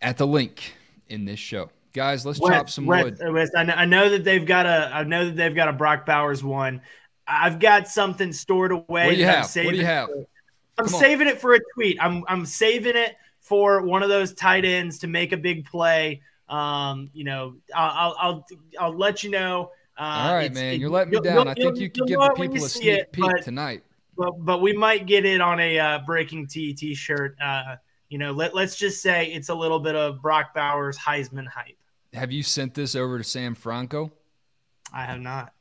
at 0.00 0.18
the 0.18 0.26
link 0.26 0.74
in 1.08 1.24
this 1.24 1.40
show. 1.40 1.68
Guys, 1.92 2.24
let's 2.24 2.38
Wes, 2.38 2.52
chop 2.52 2.70
some 2.70 2.86
Wes, 2.86 3.02
wood. 3.02 3.18
uh, 3.20 3.32
Wes, 3.32 3.50
I 3.56 3.64
know, 3.64 3.74
I 3.74 3.84
know 3.86 4.08
that 4.10 4.22
they've 4.22 4.46
got 4.46 4.66
a. 4.66 4.88
I 4.94 5.02
know 5.02 5.24
that 5.24 5.34
they've 5.34 5.54
got 5.54 5.66
a 5.68 5.72
Brock 5.72 6.06
Bowers 6.06 6.44
one. 6.44 6.80
I've 7.26 7.58
got 7.58 7.88
something 7.88 8.32
stored 8.32 8.70
away. 8.70 8.84
What 9.06 9.10
do 9.10 9.16
you 9.16 9.24
have? 9.24 9.52
What 9.56 9.72
do 9.72 9.76
you 9.76 9.84
have? 9.84 10.06
for- 10.08 10.26
I'm 10.78 10.84
Come 10.86 10.94
on. 10.94 11.00
saving 11.00 11.26
it 11.26 11.40
for 11.40 11.54
a 11.54 11.60
tweet. 11.74 11.98
I'm 12.00 12.22
I'm 12.28 12.46
saving 12.46 12.94
it 12.96 13.16
for 13.40 13.82
one 13.82 14.04
of 14.04 14.08
those 14.08 14.32
tight 14.32 14.64
ends 14.64 15.00
to 15.00 15.08
make 15.08 15.32
a 15.32 15.36
big 15.36 15.66
play. 15.66 16.22
Um, 16.48 17.10
you 17.14 17.24
know, 17.24 17.56
I'll 17.74 17.90
I'll 17.90 18.16
I'll, 18.20 18.46
I'll 18.78 18.96
let 18.96 19.24
you 19.24 19.30
know. 19.32 19.72
Uh, 19.98 20.02
All 20.02 20.34
right, 20.34 20.54
man. 20.54 20.78
You're 20.78 20.88
letting 20.88 21.14
me 21.14 21.20
down. 21.20 21.48
I 21.48 21.54
think 21.54 21.78
you 21.78 21.90
you'll 21.92 22.06
give 22.06 22.20
the 22.20 22.30
people 22.36 22.64
a 22.64 22.68
sneak 22.68 22.86
it, 22.86 23.10
peek 23.12 23.42
tonight. 23.42 23.82
But 24.18 24.32
but 24.44 24.60
we 24.60 24.72
might 24.72 25.06
get 25.06 25.24
it 25.24 25.40
on 25.40 25.60
a 25.60 25.78
uh, 25.78 25.98
breaking 26.00 26.48
T 26.48 26.74
t-shirt. 26.74 27.36
Uh, 27.40 27.76
you 28.08 28.18
know, 28.18 28.32
let 28.32 28.54
let's 28.54 28.76
just 28.76 29.00
say 29.02 29.32
it's 29.32 29.48
a 29.48 29.54
little 29.54 29.78
bit 29.78 29.94
of 29.94 30.20
Brock 30.20 30.54
Bowers 30.54 30.98
Heisman 30.98 31.46
hype. 31.46 31.78
Have 32.12 32.32
you 32.32 32.42
sent 32.42 32.74
this 32.74 32.94
over 32.94 33.18
to 33.18 33.24
Sam 33.24 33.54
Franco? 33.54 34.10
I 34.92 35.04
have 35.04 35.20
not. 35.20 35.52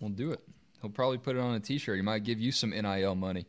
We'll 0.00 0.10
do 0.10 0.30
it. 0.32 0.40
He'll 0.80 0.90
probably 0.90 1.18
put 1.18 1.36
it 1.36 1.40
on 1.40 1.54
a 1.54 1.60
T-shirt. 1.60 1.96
He 1.96 2.02
might 2.02 2.24
give 2.24 2.38
you 2.38 2.52
some 2.52 2.70
NIL 2.70 3.14
money. 3.14 3.46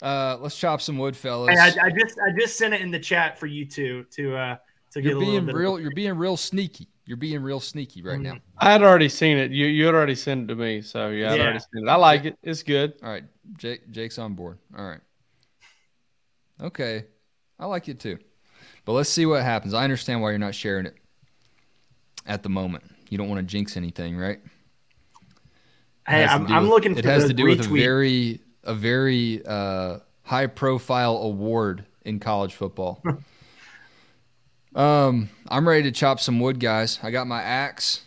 Uh, 0.00 0.36
let's 0.40 0.56
chop 0.58 0.80
some 0.80 0.98
wood, 0.98 1.16
fellas. 1.16 1.58
Hey, 1.58 1.80
I, 1.80 1.86
I 1.86 1.90
just 1.90 2.18
I 2.18 2.30
just 2.38 2.56
sent 2.56 2.74
it 2.74 2.80
in 2.80 2.90
the 2.90 2.98
chat 2.98 3.38
for 3.38 3.46
you 3.46 3.64
two 3.64 4.04
to 4.12 4.36
uh 4.36 4.56
to 4.92 5.02
get 5.02 5.08
you're 5.10 5.16
a 5.16 5.18
little 5.18 5.32
being 5.34 5.46
bit. 5.46 5.54
real. 5.54 5.76
Of, 5.76 5.82
You're 5.82 5.90
being 5.92 6.16
real 6.16 6.36
sneaky. 6.36 6.88
You're 7.08 7.16
being 7.16 7.40
real 7.42 7.58
sneaky 7.58 8.02
right 8.02 8.20
now. 8.20 8.34
I 8.58 8.70
had 8.70 8.82
already 8.82 9.08
seen 9.08 9.38
it. 9.38 9.50
You 9.50 9.64
you 9.64 9.86
had 9.86 9.94
already 9.94 10.14
sent 10.14 10.42
it 10.44 10.46
to 10.48 10.60
me, 10.60 10.82
so 10.82 11.08
yeah, 11.08 11.32
I'd 11.32 11.36
Yeah. 11.38 11.44
already 11.44 11.58
seen 11.60 11.88
it. 11.88 11.88
I 11.88 11.96
like 11.96 12.26
it. 12.26 12.38
It's 12.42 12.62
good. 12.62 12.92
All 13.02 13.08
right, 13.08 13.24
Jake. 13.56 13.90
Jake's 13.90 14.18
on 14.18 14.34
board. 14.34 14.58
All 14.76 14.84
right. 14.86 15.00
Okay, 16.60 17.06
I 17.58 17.64
like 17.64 17.88
it 17.88 17.98
too. 17.98 18.18
But 18.84 18.92
let's 18.92 19.08
see 19.08 19.24
what 19.24 19.42
happens. 19.42 19.72
I 19.72 19.84
understand 19.84 20.20
why 20.20 20.30
you're 20.30 20.38
not 20.38 20.54
sharing 20.54 20.84
it 20.84 20.96
at 22.26 22.42
the 22.42 22.50
moment. 22.50 22.84
You 23.08 23.16
don't 23.16 23.30
want 23.30 23.38
to 23.38 23.46
jinx 23.46 23.78
anything, 23.78 24.14
right? 24.14 24.40
It 24.44 26.10
hey, 26.12 26.20
has 26.22 26.28
to 26.30 26.34
I'm, 26.34 26.46
do 26.46 26.52
I'm 26.52 26.62
with- 26.64 26.70
looking 26.72 26.92
for 26.92 26.98
It 26.98 27.04
has 27.06 27.22
those 27.22 27.30
to 27.30 27.34
do 27.34 27.44
with 27.46 27.60
a 27.60 27.68
very 27.70 28.40
a 28.64 28.74
very 28.74 29.40
uh, 29.46 30.00
high 30.24 30.46
profile 30.46 31.16
award 31.16 31.86
in 32.04 32.20
college 32.20 32.52
football. 32.54 33.02
um, 34.78 35.28
I'm 35.48 35.68
ready 35.68 35.82
to 35.82 35.92
chop 35.92 36.20
some 36.20 36.38
wood, 36.38 36.60
guys. 36.60 37.00
I 37.02 37.10
got 37.10 37.26
my 37.26 37.42
axe. 37.42 38.02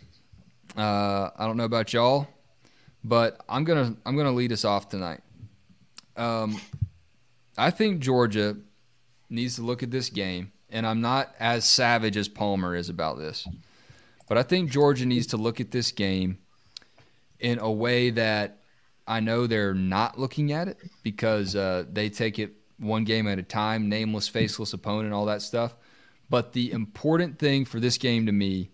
Uh, 0.78 1.30
I 1.38 1.46
don't 1.46 1.58
know 1.58 1.66
about 1.66 1.92
y'all, 1.92 2.30
but 3.04 3.42
I'm 3.50 3.66
gonna 3.66 3.96
I'm 4.06 4.16
gonna 4.16 4.32
lead 4.32 4.54
us 4.54 4.64
off 4.64 4.88
tonight. 4.88 5.20
Um, 6.16 6.62
I 7.58 7.72
think 7.72 8.00
Georgia 8.00 8.56
needs 9.30 9.58
to 9.58 9.64
look 9.64 9.84
at 9.84 9.92
this 9.92 10.10
game, 10.10 10.54
and 10.70 10.88
I'm 10.88 11.02
not 11.02 11.36
as 11.42 11.66
savage 11.66 12.16
as 12.16 12.30
Palmer 12.30 12.74
is 12.74 12.88
about 12.88 13.18
this, 13.18 13.46
but 14.30 14.38
I 14.38 14.44
think 14.44 14.72
Georgia 14.72 15.06
needs 15.06 15.28
to 15.28 15.38
look 15.38 15.60
at 15.60 15.72
this 15.72 15.92
game 15.92 16.38
in 17.42 17.60
a 17.60 17.70
way 17.70 18.12
that 18.12 18.60
I 19.06 19.20
know 19.20 19.46
they're 19.46 19.74
not 19.74 20.18
looking 20.18 20.54
at 20.54 20.70
it 20.70 20.78
because 21.04 21.54
uh, 21.54 21.84
they 21.92 22.10
take 22.10 22.40
it 22.40 22.54
one 22.78 23.04
game 23.04 23.28
at 23.28 23.40
a 23.40 23.44
time, 23.44 23.90
nameless, 23.90 24.30
faceless 24.30 24.72
opponent, 24.72 25.14
all 25.14 25.26
that 25.26 25.42
stuff. 25.42 25.76
But 26.32 26.54
the 26.54 26.72
important 26.72 27.40
thing 27.40 27.66
for 27.66 27.82
this 27.82 27.98
game 27.98 28.26
to 28.26 28.32
me 28.32 28.70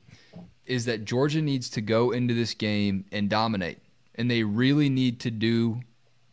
is 0.68 0.86
that 0.86 1.06
Georgia 1.06 1.42
needs 1.42 1.72
to 1.72 1.82
go 1.82 2.12
into 2.12 2.36
this 2.36 2.54
game 2.54 3.06
and 3.12 3.32
dominate. 3.32 3.80
And 4.14 4.30
they 4.30 4.44
really 4.44 4.90
need 4.90 5.20
to 5.22 5.32
do 5.32 5.82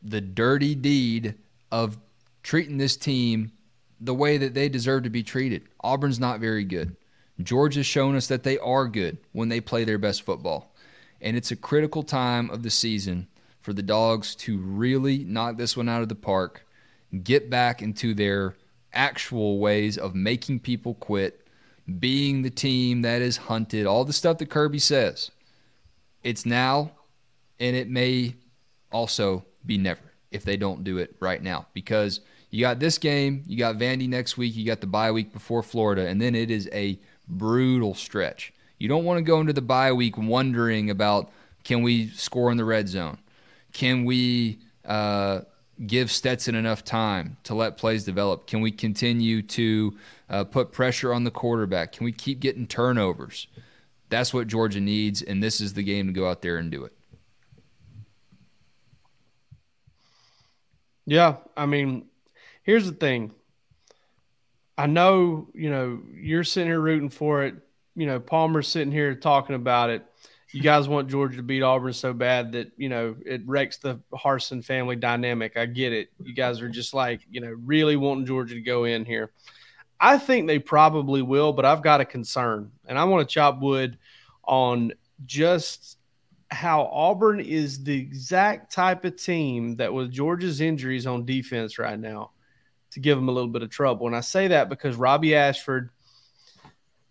the 0.03 0.21
dirty 0.21 0.75
deed 0.75 1.37
of 1.73 1.97
treating 2.43 2.77
this 2.77 2.99
team 2.99 3.53
the 3.99 4.13
way 4.13 4.37
that 4.37 4.53
they 4.53 4.69
deserve 4.69 5.05
to 5.05 5.11
be 5.11 5.23
treated. 5.23 5.63
Auburn's 5.83 6.21
not 6.21 6.41
very 6.41 6.63
good. 6.63 6.95
Georgia's 7.43 7.87
shown 7.87 8.17
us 8.17 8.27
that 8.27 8.43
they 8.43 8.59
are 8.59 8.87
good 8.87 9.17
when 9.33 9.49
they 9.49 9.63
play 9.63 9.85
their 9.85 9.97
best 9.97 10.25
football. 10.25 10.75
And 11.23 11.39
it's 11.39 11.51
a 11.51 11.57
critical 11.57 12.03
time 12.03 12.51
of 12.51 12.63
the 12.63 12.71
season 12.71 13.29
for 13.63 13.73
the 13.73 13.83
dogs 13.83 14.35
to 14.37 14.59
really 14.59 15.25
knock 15.25 15.57
this 15.57 15.75
one 15.75 15.89
out 15.89 16.03
of 16.03 16.11
the 16.11 16.15
park, 16.15 16.67
get 17.23 17.49
back 17.49 17.81
into 17.81 18.13
their 18.13 18.57
actual 18.95 19.59
ways 19.59 19.99
of 19.99 20.15
making 20.15 20.61
people 20.61 20.95
quit, 20.95 21.47
being 21.99 22.43
the 22.43 22.51
team 22.51 23.03
that 23.03 23.23
is 23.23 23.37
hunted, 23.37 23.87
all 23.87 24.05
the 24.05 24.13
stuff 24.13 24.39
that 24.39 24.51
Kirby 24.51 24.79
says. 24.79 25.31
It's 26.23 26.47
now, 26.47 26.93
and 27.61 27.77
it 27.77 27.89
may 27.89 28.35
also 28.91 29.45
be 29.67 29.79
never 29.79 30.01
if 30.31 30.45
they 30.45 30.57
don't 30.57 30.83
do 30.83 30.99
it 30.99 31.15
right 31.21 31.43
now 31.43 31.67
because 31.75 32.21
you 32.51 32.61
got 32.61 32.79
this 32.79 32.99
game, 32.99 33.43
you 33.47 33.57
got 33.59 33.77
Vandy 33.77 34.09
next 34.09 34.37
week, 34.37 34.57
you 34.57 34.65
got 34.65 34.81
the 34.81 34.87
bye 34.87 35.11
week 35.13 35.33
before 35.33 35.63
Florida, 35.63 36.07
and 36.07 36.21
then 36.21 36.35
it 36.35 36.51
is 36.51 36.69
a 36.73 36.99
brutal 37.29 37.95
stretch. 37.95 38.53
You 38.79 38.89
don't 38.89 39.05
want 39.05 39.19
to 39.19 39.23
go 39.23 39.41
into 39.41 39.53
the 39.53 39.63
bye 39.63 39.93
week 39.93 40.17
wondering 40.19 40.91
about 40.91 41.31
can 41.63 41.83
we 41.83 42.09
score 42.11 42.51
in 42.51 42.57
the 42.57 42.65
red 42.65 42.89
zone? 42.89 43.19
Can 43.73 44.05
we 44.05 44.59
uh, 44.85 45.41
give 45.87 46.11
Stetson 46.11 46.55
enough 46.55 46.85
time 46.85 47.37
to 47.45 47.55
let 47.55 47.77
plays 47.77 48.05
develop? 48.05 48.47
Can 48.47 48.61
we 48.61 48.71
continue 48.71 49.43
to 49.43 49.97
uh, 50.29 50.45
put 50.45 50.73
pressure 50.73 51.13
on 51.13 51.25
the 51.25 51.31
quarterback? 51.31 51.93
Can 51.93 52.05
we 52.05 52.13
keep 52.13 52.41
getting 52.41 52.67
turnovers? 52.67 53.47
That's 54.09 54.33
what 54.33 54.47
Georgia 54.47 54.81
needs, 54.81 55.23
and 55.23 55.43
this 55.43 55.61
is 55.61 55.75
the 55.75 55.83
game 55.83 56.07
to 56.07 56.13
go 56.13 56.29
out 56.29 56.43
there 56.43 56.59
and 56.59 56.71
do 56.71 56.85
it. 56.85 56.93
Yeah, 61.07 61.37
I 61.57 61.67
mean, 61.67 62.07
here's 62.63 62.87
the 62.87 62.97
thing. 62.97 63.33
I 64.77 64.87
know, 64.87 65.49
you 65.55 65.71
know, 65.71 66.01
you're 66.15 66.45
sitting 66.45 66.69
here 66.69 66.81
rooting 66.81 67.11
for 67.11 67.45
it. 67.45 67.57
You 67.95 68.07
know, 68.07 68.19
Palmer's 68.19 68.69
sitting 68.69 68.93
here 68.93 69.15
talking 69.15 69.55
about 69.55 69.91
it 69.91 70.05
you 70.55 70.63
guys 70.63 70.87
want 70.87 71.11
Georgia 71.11 71.39
to 71.39 71.43
beat 71.43 71.63
Auburn 71.63 71.93
so 71.93 72.13
bad 72.13 72.53
that 72.53 72.71
you 72.77 72.89
know 72.89 73.17
it 73.27 73.43
wrecks 73.45 73.79
the 73.79 74.01
Harsin 74.13 74.65
family 74.65 74.95
dynamic. 74.95 75.57
I 75.57 75.67
get 75.67 75.93
it. 75.93 76.11
You 76.23 76.33
guys 76.33 76.61
are 76.61 76.69
just 76.69 76.95
like 76.95 77.23
you 77.29 77.41
know 77.41 77.55
really 77.65 77.97
wanting 77.97 78.25
Georgia 78.25 78.55
to 78.55 78.61
go 78.61 78.85
in 78.85 79.05
here. 79.05 79.33
I 79.99 80.17
think 80.17 80.47
they 80.47 80.61
probably 80.61 81.23
will, 81.23 81.53
but 81.53 81.65
I've 81.65 81.83
got 81.83 82.01
a 82.01 82.05
concern, 82.05 82.71
and 82.87 82.97
I 82.97 83.05
want 83.05 83.29
to 83.29 83.33
chop 83.33 83.61
wood 83.61 83.99
on 84.45 84.93
just 85.27 85.99
how 86.53 86.85
Auburn 86.93 87.41
is 87.41 87.83
the 87.83 87.99
exact 87.99 88.73
type 88.73 89.05
of 89.05 89.17
team 89.17 89.75
that 89.77 89.93
with 89.93 90.13
Georgia's 90.13 90.61
injuries 90.61 91.07
on 91.07 91.25
defense 91.25 91.81
right 91.81 91.99
now 91.99 92.31
to 92.93 93.01
give 93.01 93.19
them 93.19 93.29
a 93.29 93.33
little 93.33 93.51
bit 93.51 93.63
of 93.63 93.71
trouble. 93.71 94.07
And 94.07 94.15
I 94.15 94.21
say 94.21 94.49
that 94.49 94.69
because 94.69 94.95
Robbie 94.95 95.35
Ashford 95.35 95.91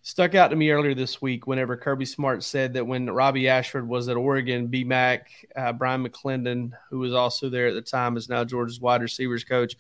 stuck 0.04 0.36
out 0.36 0.50
to 0.50 0.56
me 0.56 0.70
earlier 0.70 0.94
this 0.94 1.22
week 1.22 1.48
whenever 1.48 1.78
Kirby 1.78 2.06
Smart 2.06 2.44
said 2.44 2.74
that 2.74 2.86
when 2.86 3.10
Robbie 3.10 3.48
Ashford 3.48 3.88
was 3.88 4.10
at 4.10 4.18
Oregon, 4.18 4.68
B 4.68 4.84
Mac, 4.84 5.32
uh, 5.56 5.72
Bryan 5.72 6.06
McClendon, 6.06 6.74
who 6.90 7.00
was 7.00 7.14
also 7.14 7.50
there 7.50 7.68
at 7.68 7.74
the 7.74 7.82
time, 7.82 8.18
is 8.18 8.28
now 8.28 8.44
Georgia's 8.44 8.82
wide 8.82 9.02
receivers 9.02 9.46
coach. 9.46 9.76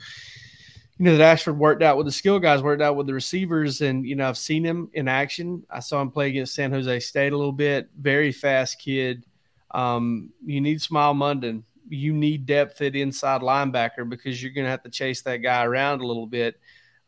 You 0.97 1.05
know, 1.05 1.17
that 1.17 1.33
Ashford 1.33 1.59
worked 1.59 1.83
out 1.83 1.97
with 1.97 2.05
the 2.05 2.11
skill 2.11 2.39
guys, 2.39 2.63
worked 2.63 2.81
out 2.81 2.95
with 2.95 3.05
the 3.05 3.13
receivers. 3.13 3.81
And, 3.81 4.07
you 4.07 4.15
know, 4.15 4.29
I've 4.29 4.37
seen 4.37 4.63
him 4.63 4.89
in 4.93 5.09
action. 5.09 5.65
I 5.69 5.81
saw 5.81 6.01
him 6.01 6.09
play 6.09 6.29
against 6.29 6.55
San 6.55 6.71
Jose 6.71 6.99
State 7.01 7.33
a 7.33 7.37
little 7.37 7.51
bit. 7.51 7.89
Very 7.99 8.31
fast 8.31 8.79
kid. 8.79 9.25
Um, 9.71 10.29
you 10.45 10.61
need 10.61 10.79
Smael 10.79 11.15
Mondon. 11.15 11.63
You 11.89 12.13
need 12.13 12.45
depth 12.45 12.81
at 12.81 12.95
inside 12.95 13.41
linebacker 13.41 14.07
because 14.07 14.41
you're 14.41 14.53
going 14.53 14.65
to 14.65 14.71
have 14.71 14.83
to 14.83 14.89
chase 14.89 15.21
that 15.23 15.37
guy 15.37 15.65
around 15.65 15.99
a 15.99 16.07
little 16.07 16.27
bit. 16.27 16.57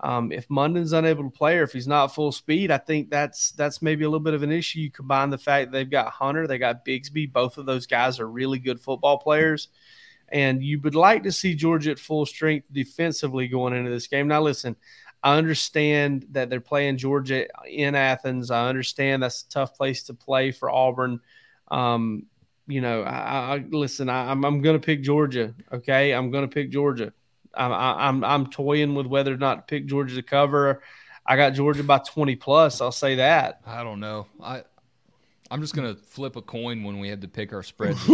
Um, 0.06 0.32
if 0.32 0.48
Mondon's 0.52 0.94
unable 0.94 1.24
to 1.24 1.36
play 1.36 1.58
or 1.58 1.64
if 1.64 1.74
he's 1.74 1.88
not 1.88 2.14
full 2.14 2.32
speed, 2.32 2.70
I 2.70 2.78
think 2.78 3.10
that's 3.10 3.54
that's 3.54 3.82
maybe 3.82 4.04
a 4.04 4.08
little 4.08 4.20
bit 4.20 4.36
of 4.36 4.44
an 4.44 4.52
issue. 4.52 4.82
You 4.82 4.92
combine 4.92 5.32
the 5.32 5.38
fact 5.40 5.72
that 5.72 5.78
they've 5.78 5.90
got 5.90 6.12
Hunter, 6.12 6.46
they 6.46 6.60
got 6.60 6.86
Bigsby. 6.86 7.34
Both 7.34 7.58
of 7.58 7.66
those 7.66 7.88
guys 7.88 8.20
are 8.20 8.30
really 8.30 8.60
good 8.60 8.80
football 8.80 9.18
players, 9.18 9.70
and 10.30 10.64
you 10.64 10.80
would 10.82 10.94
like 10.94 11.24
to 11.24 11.32
see 11.32 11.56
Georgia 11.56 11.90
at 11.90 11.98
full 11.98 12.28
strength 12.28 12.68
defensively 12.72 13.48
going 13.48 13.74
into 13.74 13.90
this 13.90 14.06
game. 14.06 14.28
Now, 14.28 14.44
listen, 14.44 14.76
I 15.24 15.38
understand 15.38 16.28
that 16.34 16.52
they're 16.52 16.62
playing 16.62 16.98
Georgia 16.98 17.48
in 17.68 17.96
Athens. 17.96 18.52
I 18.52 18.70
understand 18.70 19.24
that's 19.24 19.42
a 19.42 19.50
tough 19.50 19.76
place 19.76 20.04
to 20.04 20.14
play 20.14 20.52
for 20.52 20.70
Auburn. 20.70 21.20
Um, 21.72 22.28
you 22.68 22.82
know, 22.82 23.02
I, 23.02 23.56
I 23.56 23.66
listen. 23.72 24.10
I, 24.10 24.30
I'm 24.30 24.46
I'm 24.46 24.62
going 24.62 24.80
to 24.80 24.86
pick 24.86 25.02
Georgia. 25.02 25.56
Okay, 25.74 26.14
I'm 26.14 26.30
going 26.30 26.48
to 26.48 26.54
pick 26.54 26.70
Georgia. 26.70 27.12
I'm 27.56 27.72
I'm 27.72 28.24
I'm 28.24 28.48
toying 28.48 28.96
with 28.96 29.08
whether 29.08 29.34
or 29.34 29.38
not 29.38 29.56
to 29.56 29.62
pick 29.64 29.86
Georgia 29.86 30.16
to 30.16 30.24
cover. 30.24 30.82
I 31.26 31.36
got 31.36 31.54
Georgia 31.54 31.84
by 31.84 32.00
20 32.00 32.36
plus. 32.36 32.82
I'll 32.82 32.92
say 32.92 33.16
that. 33.16 33.62
I 33.66 33.84
don't 33.84 34.00
know. 34.00 34.28
I 34.42 34.64
I'm 35.50 35.62
just 35.62 35.76
gonna 35.76 35.96
flip 35.96 36.36
a 36.36 36.42
coin 36.42 36.84
when 36.84 37.00
we 37.00 37.08
had 37.10 37.22
to 37.22 37.28
pick 37.28 37.54
our 37.54 37.64
spread. 37.64 37.96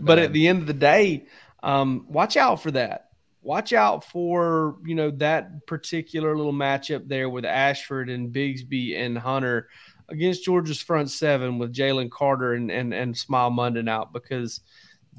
but 0.00 0.18
at 0.18 0.32
the 0.32 0.48
end 0.48 0.60
of 0.60 0.66
the 0.66 0.72
day, 0.74 1.26
um, 1.62 2.06
watch 2.08 2.36
out 2.36 2.62
for 2.62 2.70
that. 2.72 3.10
Watch 3.42 3.72
out 3.72 4.04
for 4.04 4.76
you 4.84 4.94
know 4.94 5.10
that 5.12 5.66
particular 5.66 6.36
little 6.36 6.52
matchup 6.52 7.08
there 7.08 7.28
with 7.28 7.44
Ashford 7.44 8.10
and 8.10 8.32
Bigsby 8.32 8.98
and 8.98 9.16
Hunter 9.18 9.68
against 10.08 10.44
Georgia's 10.44 10.80
front 10.80 11.10
seven 11.10 11.58
with 11.58 11.74
Jalen 11.74 12.10
Carter 12.10 12.54
and 12.54 12.70
and 12.70 12.92
and 12.92 13.14
Smael 13.14 13.52
Mondon 13.52 13.88
out 13.88 14.12
because 14.12 14.60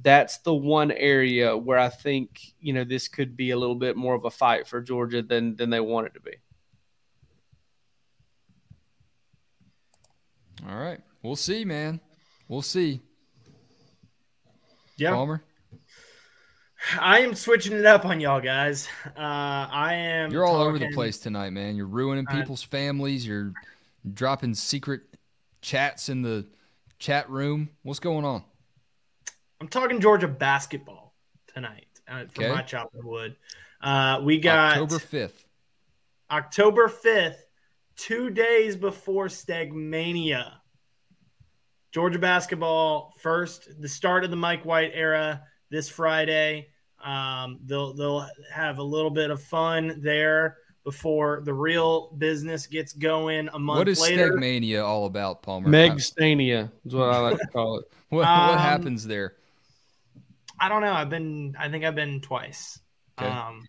that's 0.02 0.38
the 0.40 0.54
one 0.54 0.92
area 0.92 1.56
where 1.56 1.80
I 1.80 1.90
think 1.90 2.54
you 2.60 2.74
know 2.74 2.84
this 2.84 3.08
could 3.08 3.36
be 3.36 3.52
a 3.52 3.58
little 3.58 3.76
bit 3.76 3.96
more 3.96 4.16
of 4.16 4.26
a 4.26 4.30
fight 4.30 4.68
for 4.68 4.82
Georgia 4.82 5.22
than 5.22 5.56
than 5.56 5.70
they 5.70 5.80
want 5.80 6.08
it 6.08 6.14
to 6.16 6.20
be. 6.20 6.34
All 10.68 10.78
right, 10.78 11.00
we'll 11.22 11.36
see, 11.36 11.66
man. 11.66 12.00
We'll 12.48 12.62
see. 12.62 13.02
Yeah, 14.98 15.12
Palmer. 15.12 15.44
I 17.00 17.20
am 17.20 17.34
switching 17.34 17.74
it 17.74 17.86
up 17.86 18.06
on 18.06 18.20
y'all 18.20 18.42
guys. 18.42 18.88
Uh, 19.08 19.20
I 19.20 19.94
am. 19.96 20.32
You're 20.32 20.46
all 20.46 20.54
talking, 20.54 20.68
over 20.68 20.80
the 20.80 20.94
place 20.94 21.18
tonight, 21.18 21.52
man. 21.52 21.76
You're 21.76 21.88
ruining 21.88 22.26
people's 22.26 22.64
uh, 22.64 22.68
families. 22.70 23.26
You're 23.26 23.54
dropping 24.14 24.54
secret 24.54 25.02
chats 25.62 26.10
in 26.10 26.22
the 26.22 26.46
chat 27.00 27.30
room. 27.30 27.70
What's 27.84 28.00
going 28.00 28.24
on? 28.24 28.44
I'm 29.66 29.70
talking 29.70 30.00
Georgia 30.00 30.28
basketball 30.28 31.16
tonight 31.48 31.88
uh, 32.08 32.26
for 32.32 32.44
okay. 32.44 32.54
my 32.54 32.62
chopping 32.62 33.04
wood. 33.04 33.36
Uh, 33.82 34.22
we 34.24 34.38
got 34.38 34.78
October 34.78 35.04
5th. 35.04 35.44
October 36.30 36.88
5th, 36.88 37.38
two 37.96 38.30
days 38.30 38.76
before 38.76 39.26
Stegmania. 39.26 40.52
Georgia 41.92 42.20
basketball 42.20 43.16
first, 43.22 43.82
the 43.82 43.90
start 43.90 44.24
of 44.24 44.30
the 44.30 44.36
Mike 44.36 44.66
White 44.66 44.92
era 44.94 45.42
this 45.72 45.90
Friday. 45.90 46.68
Um, 47.04 47.58
they'll 47.66 47.96
they'll 47.96 48.30
have 48.54 48.78
a 48.78 48.84
little 48.84 49.10
bit 49.10 49.32
of 49.32 49.42
fun 49.42 50.00
there 50.04 50.58
before 50.84 51.42
the 51.44 51.54
real 51.56 52.12
business 52.20 52.68
gets 52.68 52.94
going 52.94 53.50
a 53.52 53.58
month 53.58 53.80
What 53.80 53.90
is 53.90 54.00
later. 54.00 54.32
Stegmania 54.32 54.86
all 54.86 55.08
about, 55.08 55.42
Palmer? 55.42 55.68
Megstania 55.68 56.72
is 56.86 56.94
what 56.94 57.10
I 57.10 57.18
like 57.18 57.40
to 57.40 57.48
call 57.48 57.80
it. 57.80 57.86
what, 58.10 58.28
um, 58.28 58.50
what 58.50 58.60
happens 58.60 59.08
there? 59.08 59.34
I 60.60 60.70
don't 60.70 60.82
know. 60.82 60.94
I've 60.94 61.10
been. 61.10 61.56
I 61.60 61.70
think 61.70 61.84
I've 61.84 61.96
been 61.96 62.22
twice. 62.22 62.80
Okay. 63.20 63.30
Um, 63.30 63.68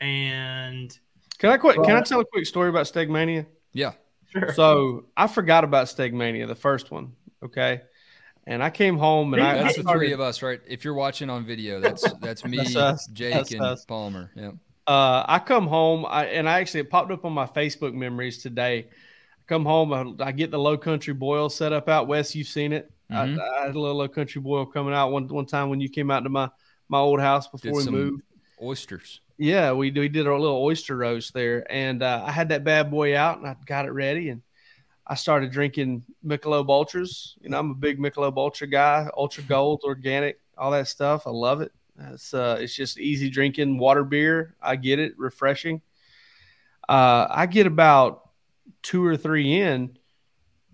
and 0.00 0.96
can 1.38 1.50
I 1.50 1.56
quick? 1.56 1.76
Can 1.82 1.96
I 1.96 2.00
tell 2.00 2.20
a 2.20 2.24
quick 2.24 2.46
story 2.46 2.68
about 2.68 2.86
Stegmania? 2.86 3.46
Yeah, 3.72 3.92
sure. 4.32 4.52
So 4.54 5.06
I 5.16 5.26
forgot 5.26 5.64
about 5.64 5.86
Stegmania, 5.86 6.46
the 6.46 6.54
first 6.54 6.90
one. 6.90 7.12
Okay. 7.42 7.82
And 8.46 8.62
I 8.62 8.68
came 8.70 8.98
home 8.98 9.32
and 9.32 9.42
I 9.42 9.62
that's 9.62 9.78
I 9.78 9.82
the 9.82 9.92
three 9.92 10.12
of 10.12 10.20
us, 10.20 10.42
right? 10.42 10.60
If 10.66 10.84
you're 10.84 10.94
watching 10.94 11.30
on 11.30 11.46
video, 11.46 11.80
that's 11.82 12.10
that's 12.20 12.44
me, 12.44 12.58
that's 12.58 13.06
Jake, 13.08 13.34
that's 13.34 13.52
and 13.52 13.62
us. 13.62 13.84
Palmer. 13.84 14.30
Yeah. 14.34 14.52
Uh, 14.86 15.24
I 15.26 15.38
come 15.38 15.66
home, 15.66 16.04
I, 16.06 16.26
and 16.26 16.46
I 16.48 16.60
actually 16.60 16.80
it 16.80 16.90
popped 16.90 17.10
up 17.10 17.24
on 17.24 17.32
my 17.32 17.46
Facebook 17.46 17.94
memories 17.94 18.42
today. 18.42 18.88
I 18.90 19.42
come 19.46 19.64
home, 19.64 20.20
I, 20.20 20.26
I 20.26 20.32
get 20.32 20.50
the 20.50 20.58
low 20.58 20.76
country 20.76 21.14
boil 21.14 21.48
set 21.48 21.72
up 21.72 21.88
out 21.88 22.06
west. 22.06 22.34
You've 22.34 22.48
seen 22.48 22.74
it. 22.74 22.92
Mm-hmm. 23.10 23.38
I, 23.38 23.60
I, 23.60 23.66
had 23.66 23.74
a 23.74 23.80
little 23.80 24.08
country 24.08 24.40
boil 24.40 24.64
coming 24.66 24.94
out 24.94 25.12
one 25.12 25.28
one 25.28 25.46
time 25.46 25.68
when 25.68 25.80
you 25.80 25.88
came 25.88 26.10
out 26.10 26.20
to 26.20 26.30
my 26.30 26.48
my 26.88 26.98
old 26.98 27.20
house 27.20 27.48
before 27.48 27.80
did 27.80 27.90
we 27.90 27.98
moved. 27.98 28.22
Oysters. 28.62 29.20
Yeah, 29.36 29.72
we 29.72 29.90
we 29.90 30.08
did 30.08 30.26
a 30.26 30.36
little 30.36 30.62
oyster 30.62 30.96
roast 30.96 31.34
there, 31.34 31.70
and 31.70 32.02
uh, 32.02 32.22
I 32.24 32.30
had 32.30 32.50
that 32.50 32.64
bad 32.64 32.90
boy 32.90 33.16
out, 33.16 33.38
and 33.38 33.46
I 33.46 33.56
got 33.66 33.84
it 33.84 33.90
ready, 33.90 34.30
and 34.30 34.42
I 35.06 35.16
started 35.16 35.50
drinking 35.50 36.04
Michelob 36.24 36.68
Ultras. 36.68 37.36
You 37.40 37.50
know, 37.50 37.58
I'm 37.58 37.72
a 37.72 37.74
big 37.74 37.98
Michelob 37.98 38.36
Ultra 38.36 38.66
guy, 38.68 39.08
Ultra 39.16 39.42
Gold, 39.48 39.82
organic, 39.84 40.40
all 40.56 40.70
that 40.70 40.88
stuff. 40.88 41.26
I 41.26 41.30
love 41.30 41.60
it. 41.60 41.72
It's 41.98 42.32
uh, 42.32 42.58
it's 42.60 42.74
just 42.74 42.98
easy 42.98 43.28
drinking 43.28 43.78
water 43.78 44.04
beer. 44.04 44.54
I 44.62 44.76
get 44.76 44.98
it, 44.98 45.18
refreshing. 45.18 45.82
Uh, 46.88 47.26
I 47.28 47.46
get 47.46 47.66
about 47.66 48.30
two 48.82 49.04
or 49.04 49.16
three 49.16 49.60
in, 49.60 49.98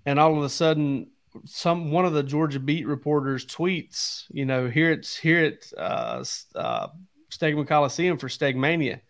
and 0.05 0.19
all 0.19 0.37
of 0.37 0.43
a 0.45 0.49
sudden 0.49 1.09
some 1.45 1.91
one 1.91 2.05
of 2.05 2.13
the 2.13 2.23
Georgia 2.23 2.61
beat 2.61 2.87
reporters 2.87 3.47
tweets, 3.47 4.25
you 4.31 4.45
know, 4.45 4.69
here 4.69 4.91
it's 4.91 5.17
here 5.17 5.45
at 5.45 5.73
uh, 5.79 6.25
uh, 6.55 6.89
Stegeman 7.31 7.67
Coliseum 7.67 8.19
for 8.19 8.29
Stegmania. 8.29 9.01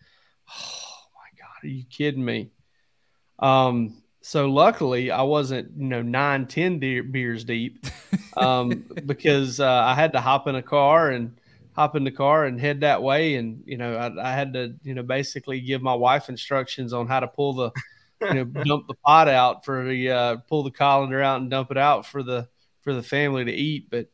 Oh 0.49 1.03
my 1.15 1.39
God, 1.39 1.65
are 1.65 1.73
you 1.73 1.85
kidding 1.85 2.25
me? 2.25 2.51
Um, 3.39 4.03
so 4.23 4.51
luckily, 4.51 5.11
I 5.11 5.23
wasn't, 5.23 5.73
you 5.77 5.87
know, 5.87 6.03
nine, 6.03 6.47
ten 6.47 6.79
de- 6.79 7.01
beers 7.01 7.45
deep, 7.45 7.87
um, 8.37 8.85
because 9.07 9.61
uh, 9.61 9.69
I 9.69 9.95
had 9.95 10.13
to 10.13 10.21
hop 10.21 10.47
in 10.47 10.55
a 10.55 10.63
car 10.63 11.11
and 11.11 11.39
hop 11.73 11.97
in 11.97 12.05
the 12.05 12.11
car 12.11 12.45
and 12.45 12.61
head 12.61 12.81
that 12.81 13.03
way. 13.03 13.37
And 13.37 13.63
you 13.65 13.79
know, 13.79 13.97
I, 13.97 14.31
I, 14.31 14.33
had 14.33 14.53
to, 14.53 14.75
you 14.83 14.95
know, 14.95 15.03
basically 15.03 15.61
give 15.61 15.81
my 15.81 15.95
wife 15.95 16.29
instructions 16.29 16.93
on 16.93 17.07
how 17.07 17.21
to 17.21 17.29
pull 17.29 17.55
the, 17.55 17.71
you 18.21 18.35
know, 18.35 18.45
dump 18.45 18.87
the 18.87 18.95
pot 19.05 19.29
out 19.29 19.65
for 19.65 19.85
the, 19.85 20.11
uh, 20.11 20.37
pull 20.49 20.63
the 20.63 20.71
colander 20.71 21.23
out 21.23 21.41
and 21.41 21.51
dump 21.51 21.71
it 21.71 21.79
out 21.79 22.07
for 22.07 22.23
the 22.23 22.49
for 22.83 22.95
the 22.95 23.03
family 23.03 23.45
to 23.45 23.53
eat. 23.53 23.89
But 23.91 24.09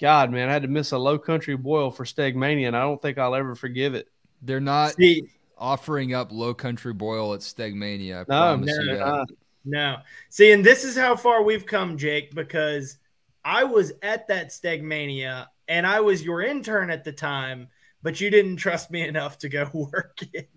God, 0.00 0.30
man, 0.30 0.48
I 0.48 0.52
had 0.52 0.62
to 0.62 0.68
miss 0.68 0.92
a 0.92 0.98
low 0.98 1.18
country 1.18 1.56
boil 1.56 1.90
for 1.90 2.04
Stegmania, 2.04 2.68
and 2.68 2.76
I 2.76 2.82
don't 2.82 3.00
think 3.00 3.18
I'll 3.18 3.34
ever 3.34 3.54
forgive 3.54 3.94
it. 3.94 4.08
They're 4.42 4.60
not. 4.60 4.94
See, 4.94 5.30
offering 5.60 6.14
up 6.14 6.32
low 6.32 6.54
country 6.54 6.94
boil 6.94 7.34
at 7.34 7.40
Stegmania. 7.40 8.24
I 8.28 8.56
no, 8.56 8.56
no, 8.56 9.24
no. 9.64 9.96
See, 10.30 10.50
and 10.52 10.64
this 10.64 10.84
is 10.84 10.96
how 10.96 11.14
far 11.14 11.42
we've 11.42 11.66
come, 11.66 11.98
Jake, 11.98 12.34
because 12.34 12.96
I 13.44 13.64
was 13.64 13.92
at 14.02 14.26
that 14.28 14.48
Stegmania 14.48 15.46
and 15.68 15.86
I 15.86 16.00
was 16.00 16.22
your 16.22 16.42
intern 16.42 16.90
at 16.90 17.04
the 17.04 17.12
time, 17.12 17.68
but 18.02 18.20
you 18.20 18.30
didn't 18.30 18.56
trust 18.56 18.90
me 18.90 19.06
enough 19.06 19.38
to 19.38 19.48
go 19.48 19.68
work 19.92 20.18
it. 20.32 20.50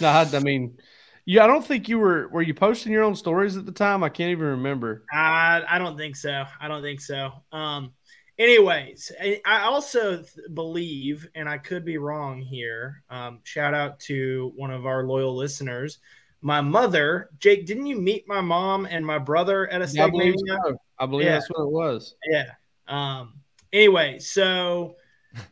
No, 0.00 0.08
I 0.08 0.38
mean, 0.38 0.78
yeah, 1.24 1.44
I 1.44 1.46
don't 1.46 1.64
think 1.64 1.88
you 1.88 1.98
were. 1.98 2.28
Were 2.28 2.42
you 2.42 2.54
posting 2.54 2.92
your 2.92 3.04
own 3.04 3.14
stories 3.14 3.56
at 3.56 3.64
the 3.64 3.72
time? 3.72 4.02
I 4.02 4.08
can't 4.08 4.30
even 4.30 4.46
remember. 4.46 5.04
I 5.12 5.62
I 5.68 5.78
don't 5.78 5.96
think 5.96 6.16
so. 6.16 6.44
I 6.60 6.68
don't 6.68 6.82
think 6.82 7.00
so. 7.00 7.30
Um, 7.52 7.92
anyways, 8.38 9.12
I 9.20 9.60
also 9.62 10.16
th- 10.16 10.28
believe, 10.54 11.28
and 11.34 11.48
I 11.48 11.58
could 11.58 11.84
be 11.84 11.98
wrong 11.98 12.40
here. 12.40 13.04
Um, 13.08 13.40
shout 13.44 13.72
out 13.72 14.00
to 14.00 14.52
one 14.56 14.72
of 14.72 14.84
our 14.84 15.04
loyal 15.04 15.36
listeners, 15.36 15.98
my 16.40 16.60
mother. 16.60 17.30
Jake, 17.38 17.66
didn't 17.66 17.86
you 17.86 18.00
meet 18.00 18.26
my 18.26 18.40
mom 18.40 18.86
and 18.86 19.06
my 19.06 19.18
brother 19.18 19.68
at 19.70 19.80
a 19.80 19.86
yeah, 19.92 20.06
I 20.06 20.10
believe, 20.10 20.34
so. 20.46 20.76
I 20.98 21.06
believe 21.06 21.26
yeah. 21.26 21.34
that's 21.34 21.50
what 21.50 21.62
it 21.62 21.70
was. 21.70 22.16
Yeah. 22.28 22.50
Um. 22.88 23.34
Anyway, 23.72 24.18
so 24.18 24.96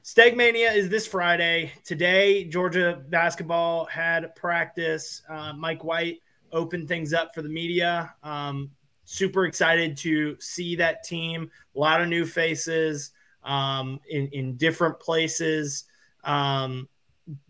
Stegmania 0.05 0.75
is 0.75 0.89
this 0.89 1.07
Friday. 1.07 1.73
Today, 1.85 2.45
Georgia 2.45 3.03
basketball 3.09 3.87
had 3.87 4.35
practice. 4.35 5.23
Uh, 5.29 5.53
Mike 5.53 5.85
White 5.85 6.21
opened 6.53 6.89
things 6.89 7.13
up 7.13 7.35
for 7.35 7.43
the 7.43 7.49
media. 7.49 8.15
Um, 8.23 8.71
super 9.05 9.47
excited 9.47 9.97
to 9.99 10.37
see 10.41 10.77
that 10.77 11.05
team. 11.05 11.51
A 11.75 11.79
lot 11.79 12.01
of 12.01 12.09
new 12.09 12.27
faces 12.27 13.11
um, 13.45 14.01
in 14.09 14.29
in 14.29 14.57
different 14.57 15.01
places. 15.01 15.85
Um, 16.25 16.89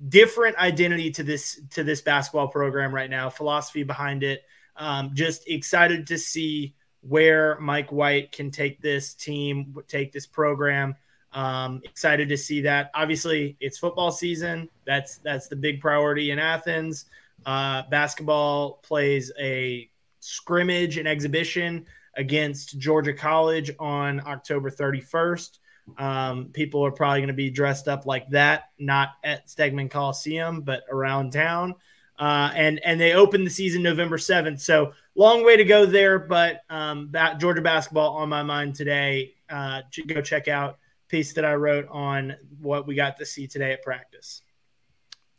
different 0.08 0.56
identity 0.56 1.10
to 1.10 1.22
this 1.22 1.60
to 1.70 1.84
this 1.84 2.00
basketball 2.00 2.48
program 2.48 2.94
right 2.94 3.10
now. 3.10 3.30
Philosophy 3.30 3.82
behind 3.82 4.22
it. 4.22 4.44
Um, 4.76 5.10
just 5.14 5.48
excited 5.48 6.06
to 6.08 6.18
see 6.18 6.74
where 7.02 7.58
Mike 7.60 7.90
White 7.90 8.32
can 8.32 8.50
take 8.50 8.80
this 8.80 9.14
team, 9.14 9.74
take 9.88 10.12
this 10.12 10.26
program. 10.26 10.94
Um, 11.32 11.80
excited 11.84 12.28
to 12.28 12.36
see 12.36 12.60
that. 12.62 12.90
Obviously, 12.94 13.56
it's 13.60 13.78
football 13.78 14.10
season. 14.10 14.68
That's 14.84 15.18
that's 15.18 15.48
the 15.48 15.56
big 15.56 15.80
priority 15.80 16.30
in 16.30 16.38
Athens. 16.38 17.06
Uh, 17.46 17.82
basketball 17.90 18.80
plays 18.82 19.32
a 19.38 19.88
scrimmage 20.20 20.96
and 20.98 21.08
exhibition 21.08 21.86
against 22.16 22.78
Georgia 22.78 23.14
College 23.14 23.70
on 23.78 24.20
October 24.26 24.70
31st. 24.70 25.58
Um, 25.98 26.50
people 26.52 26.84
are 26.84 26.90
probably 26.90 27.20
going 27.20 27.28
to 27.28 27.34
be 27.34 27.50
dressed 27.50 27.88
up 27.88 28.06
like 28.06 28.28
that, 28.30 28.70
not 28.78 29.10
at 29.24 29.48
Stegeman 29.48 29.90
Coliseum, 29.90 30.60
but 30.60 30.82
around 30.90 31.32
town. 31.32 31.74
Uh, 32.18 32.52
and 32.54 32.80
and 32.84 33.00
they 33.00 33.14
open 33.14 33.44
the 33.44 33.50
season 33.50 33.82
November 33.82 34.18
7th. 34.18 34.60
So 34.60 34.92
long 35.14 35.44
way 35.44 35.56
to 35.56 35.64
go 35.64 35.86
there, 35.86 36.18
but 36.18 36.62
um, 36.68 37.10
Georgia 37.38 37.62
basketball 37.62 38.16
on 38.16 38.28
my 38.28 38.42
mind 38.42 38.74
today. 38.74 39.34
Uh, 39.48 39.82
go 40.06 40.20
check 40.20 40.46
out 40.46 40.78
piece 41.10 41.32
that 41.34 41.44
I 41.44 41.54
wrote 41.54 41.86
on 41.90 42.36
what 42.60 42.86
we 42.86 42.94
got 42.94 43.18
to 43.18 43.26
see 43.26 43.46
today 43.46 43.72
at 43.72 43.82
practice. 43.82 44.42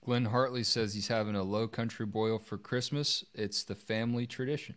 Glenn 0.03 0.25
Hartley 0.25 0.63
says 0.63 0.93
he's 0.93 1.07
having 1.07 1.35
a 1.35 1.43
low 1.43 1.67
country 1.67 2.05
boil 2.05 2.39
for 2.39 2.57
Christmas. 2.57 3.23
It's 3.33 3.63
the 3.63 3.75
family 3.75 4.25
tradition. 4.25 4.75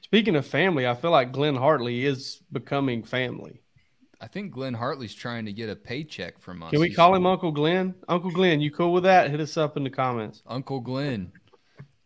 Speaking 0.00 0.34
of 0.34 0.46
family, 0.46 0.88
I 0.88 0.94
feel 0.94 1.10
like 1.10 1.30
Glenn 1.30 1.54
Hartley 1.54 2.04
is 2.04 2.42
becoming 2.50 3.04
family. 3.04 3.62
I 4.20 4.26
think 4.26 4.52
Glenn 4.52 4.74
Hartley's 4.74 5.14
trying 5.14 5.46
to 5.46 5.52
get 5.52 5.70
a 5.70 5.76
paycheck 5.76 6.38
from 6.40 6.62
us. 6.62 6.70
Can 6.70 6.80
we 6.80 6.92
call 6.92 7.14
him 7.14 7.26
Uncle 7.26 7.52
Glenn? 7.52 7.94
Uncle 8.08 8.30
Glenn, 8.30 8.60
you 8.60 8.70
cool 8.70 8.92
with 8.92 9.04
that? 9.04 9.30
Hit 9.30 9.40
us 9.40 9.56
up 9.56 9.76
in 9.76 9.84
the 9.84 9.90
comments. 9.90 10.42
Uncle 10.46 10.80
Glenn. 10.80 11.32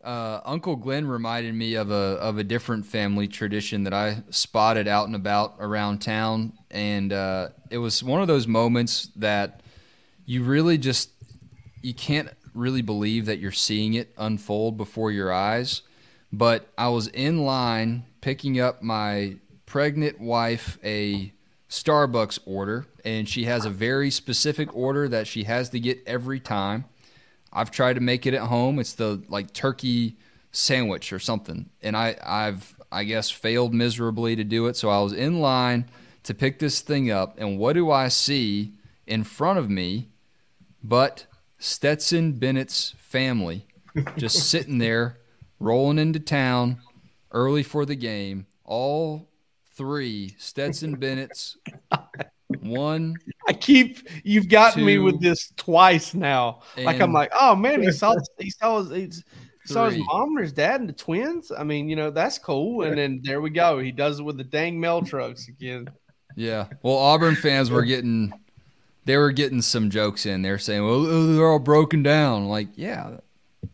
Uh, 0.05 0.39
Uncle 0.45 0.75
Glenn 0.75 1.07
reminded 1.07 1.55
me 1.55 1.73
of 1.73 1.89
a 1.89 2.17
of 2.21 2.37
a 2.37 2.43
different 2.43 2.85
family 2.85 3.27
tradition 3.27 3.83
that 3.85 3.93
I 3.93 4.21
spotted 4.29 4.87
out 4.87 5.07
and 5.07 5.15
about 5.15 5.55
around 5.59 5.99
town, 5.99 6.53
and 6.69 7.11
uh, 7.11 7.49
it 7.71 7.79
was 7.79 8.03
one 8.03 8.21
of 8.21 8.27
those 8.27 8.45
moments 8.45 9.09
that 9.15 9.61
you 10.27 10.43
really 10.43 10.77
just 10.77 11.09
you 11.81 11.95
can't 11.95 12.29
really 12.53 12.83
believe 12.83 13.25
that 13.25 13.39
you're 13.39 13.51
seeing 13.51 13.95
it 13.95 14.13
unfold 14.15 14.77
before 14.77 15.11
your 15.11 15.33
eyes. 15.33 15.81
But 16.31 16.69
I 16.77 16.89
was 16.89 17.07
in 17.07 17.43
line 17.43 18.05
picking 18.21 18.59
up 18.59 18.83
my 18.83 19.37
pregnant 19.65 20.19
wife 20.19 20.77
a 20.83 21.33
Starbucks 21.67 22.39
order, 22.45 22.85
and 23.03 23.27
she 23.27 23.45
has 23.45 23.65
a 23.65 23.71
very 23.71 24.11
specific 24.11 24.75
order 24.75 25.07
that 25.09 25.25
she 25.25 25.45
has 25.45 25.69
to 25.69 25.79
get 25.79 26.03
every 26.05 26.39
time. 26.39 26.85
I've 27.55 27.71
tried 27.71 27.93
to 27.93 28.01
make 28.01 28.25
it 28.25 28.33
at 28.33 28.41
home. 28.41 28.79
It's 28.79 28.93
the 28.93 29.23
like 29.29 29.53
turkey 29.53 30.17
sandwich 30.51 31.13
or 31.13 31.19
something, 31.19 31.69
and 31.81 31.95
I 31.95 32.17
I've 32.21 32.75
I 32.91 33.05
guess 33.05 33.31
failed 33.31 33.73
miserably 33.73 34.35
to 34.35 34.43
do 34.43 34.67
it. 34.67 34.75
So 34.75 34.89
I 34.89 35.01
was 35.01 35.13
in 35.13 35.39
line 35.39 35.89
to 36.23 36.33
pick 36.33 36.59
this 36.59 36.81
thing 36.81 37.09
up, 37.09 37.35
and 37.39 37.57
what 37.57 37.73
do 37.73 37.89
I 37.89 38.09
see 38.09 38.73
in 39.07 39.23
front 39.23 39.57
of 39.57 39.69
me? 39.69 40.09
But 40.83 41.27
Stetson 41.57 42.33
Bennett's 42.33 42.93
family 42.97 43.65
just 44.17 44.49
sitting 44.49 44.77
there, 44.77 45.17
rolling 45.59 45.97
into 45.97 46.19
town 46.19 46.79
early 47.31 47.63
for 47.63 47.85
the 47.85 47.95
game. 47.95 48.47
All 48.65 49.29
three 49.73 50.35
Stetson 50.37 50.95
Bennett's. 50.95 51.57
One. 52.61 53.15
I 53.47 53.53
keep 53.53 54.07
you've 54.23 54.49
gotten 54.49 54.79
two, 54.81 54.85
me 54.85 54.97
with 54.97 55.21
this 55.21 55.51
twice 55.57 56.13
now. 56.13 56.61
Like 56.77 57.01
I'm 57.01 57.13
like, 57.13 57.31
oh 57.33 57.55
man, 57.55 57.81
he 57.81 57.91
saw 57.91 58.15
he 58.39 58.49
saw 58.49 58.83
his, 58.83 59.23
he 59.23 59.23
saw 59.65 59.89
his 59.89 59.97
mom 59.97 60.37
or 60.37 60.41
his 60.41 60.53
dad 60.53 60.79
and 60.79 60.89
the 60.89 60.93
twins. 60.93 61.51
I 61.51 61.63
mean, 61.63 61.89
you 61.89 61.95
know, 61.95 62.11
that's 62.11 62.37
cool. 62.37 62.83
And 62.83 62.97
then 62.97 63.21
there 63.23 63.41
we 63.41 63.49
go. 63.49 63.79
He 63.79 63.91
does 63.91 64.19
it 64.19 64.23
with 64.23 64.37
the 64.37 64.43
dang 64.43 64.79
mail 64.79 65.01
trucks 65.01 65.47
again. 65.47 65.89
Yeah. 66.35 66.67
Well, 66.83 66.97
Auburn 66.97 67.35
fans 67.35 67.71
were 67.71 67.83
getting 67.83 68.33
they 69.05 69.17
were 69.17 69.31
getting 69.31 69.61
some 69.61 69.89
jokes 69.89 70.25
in. 70.25 70.41
They're 70.41 70.59
saying, 70.59 70.83
"Well, 70.83 71.05
uh, 71.05 71.35
they're 71.35 71.47
all 71.47 71.59
broken 71.59 72.03
down." 72.03 72.47
Like, 72.47 72.69
yeah, 72.75 73.17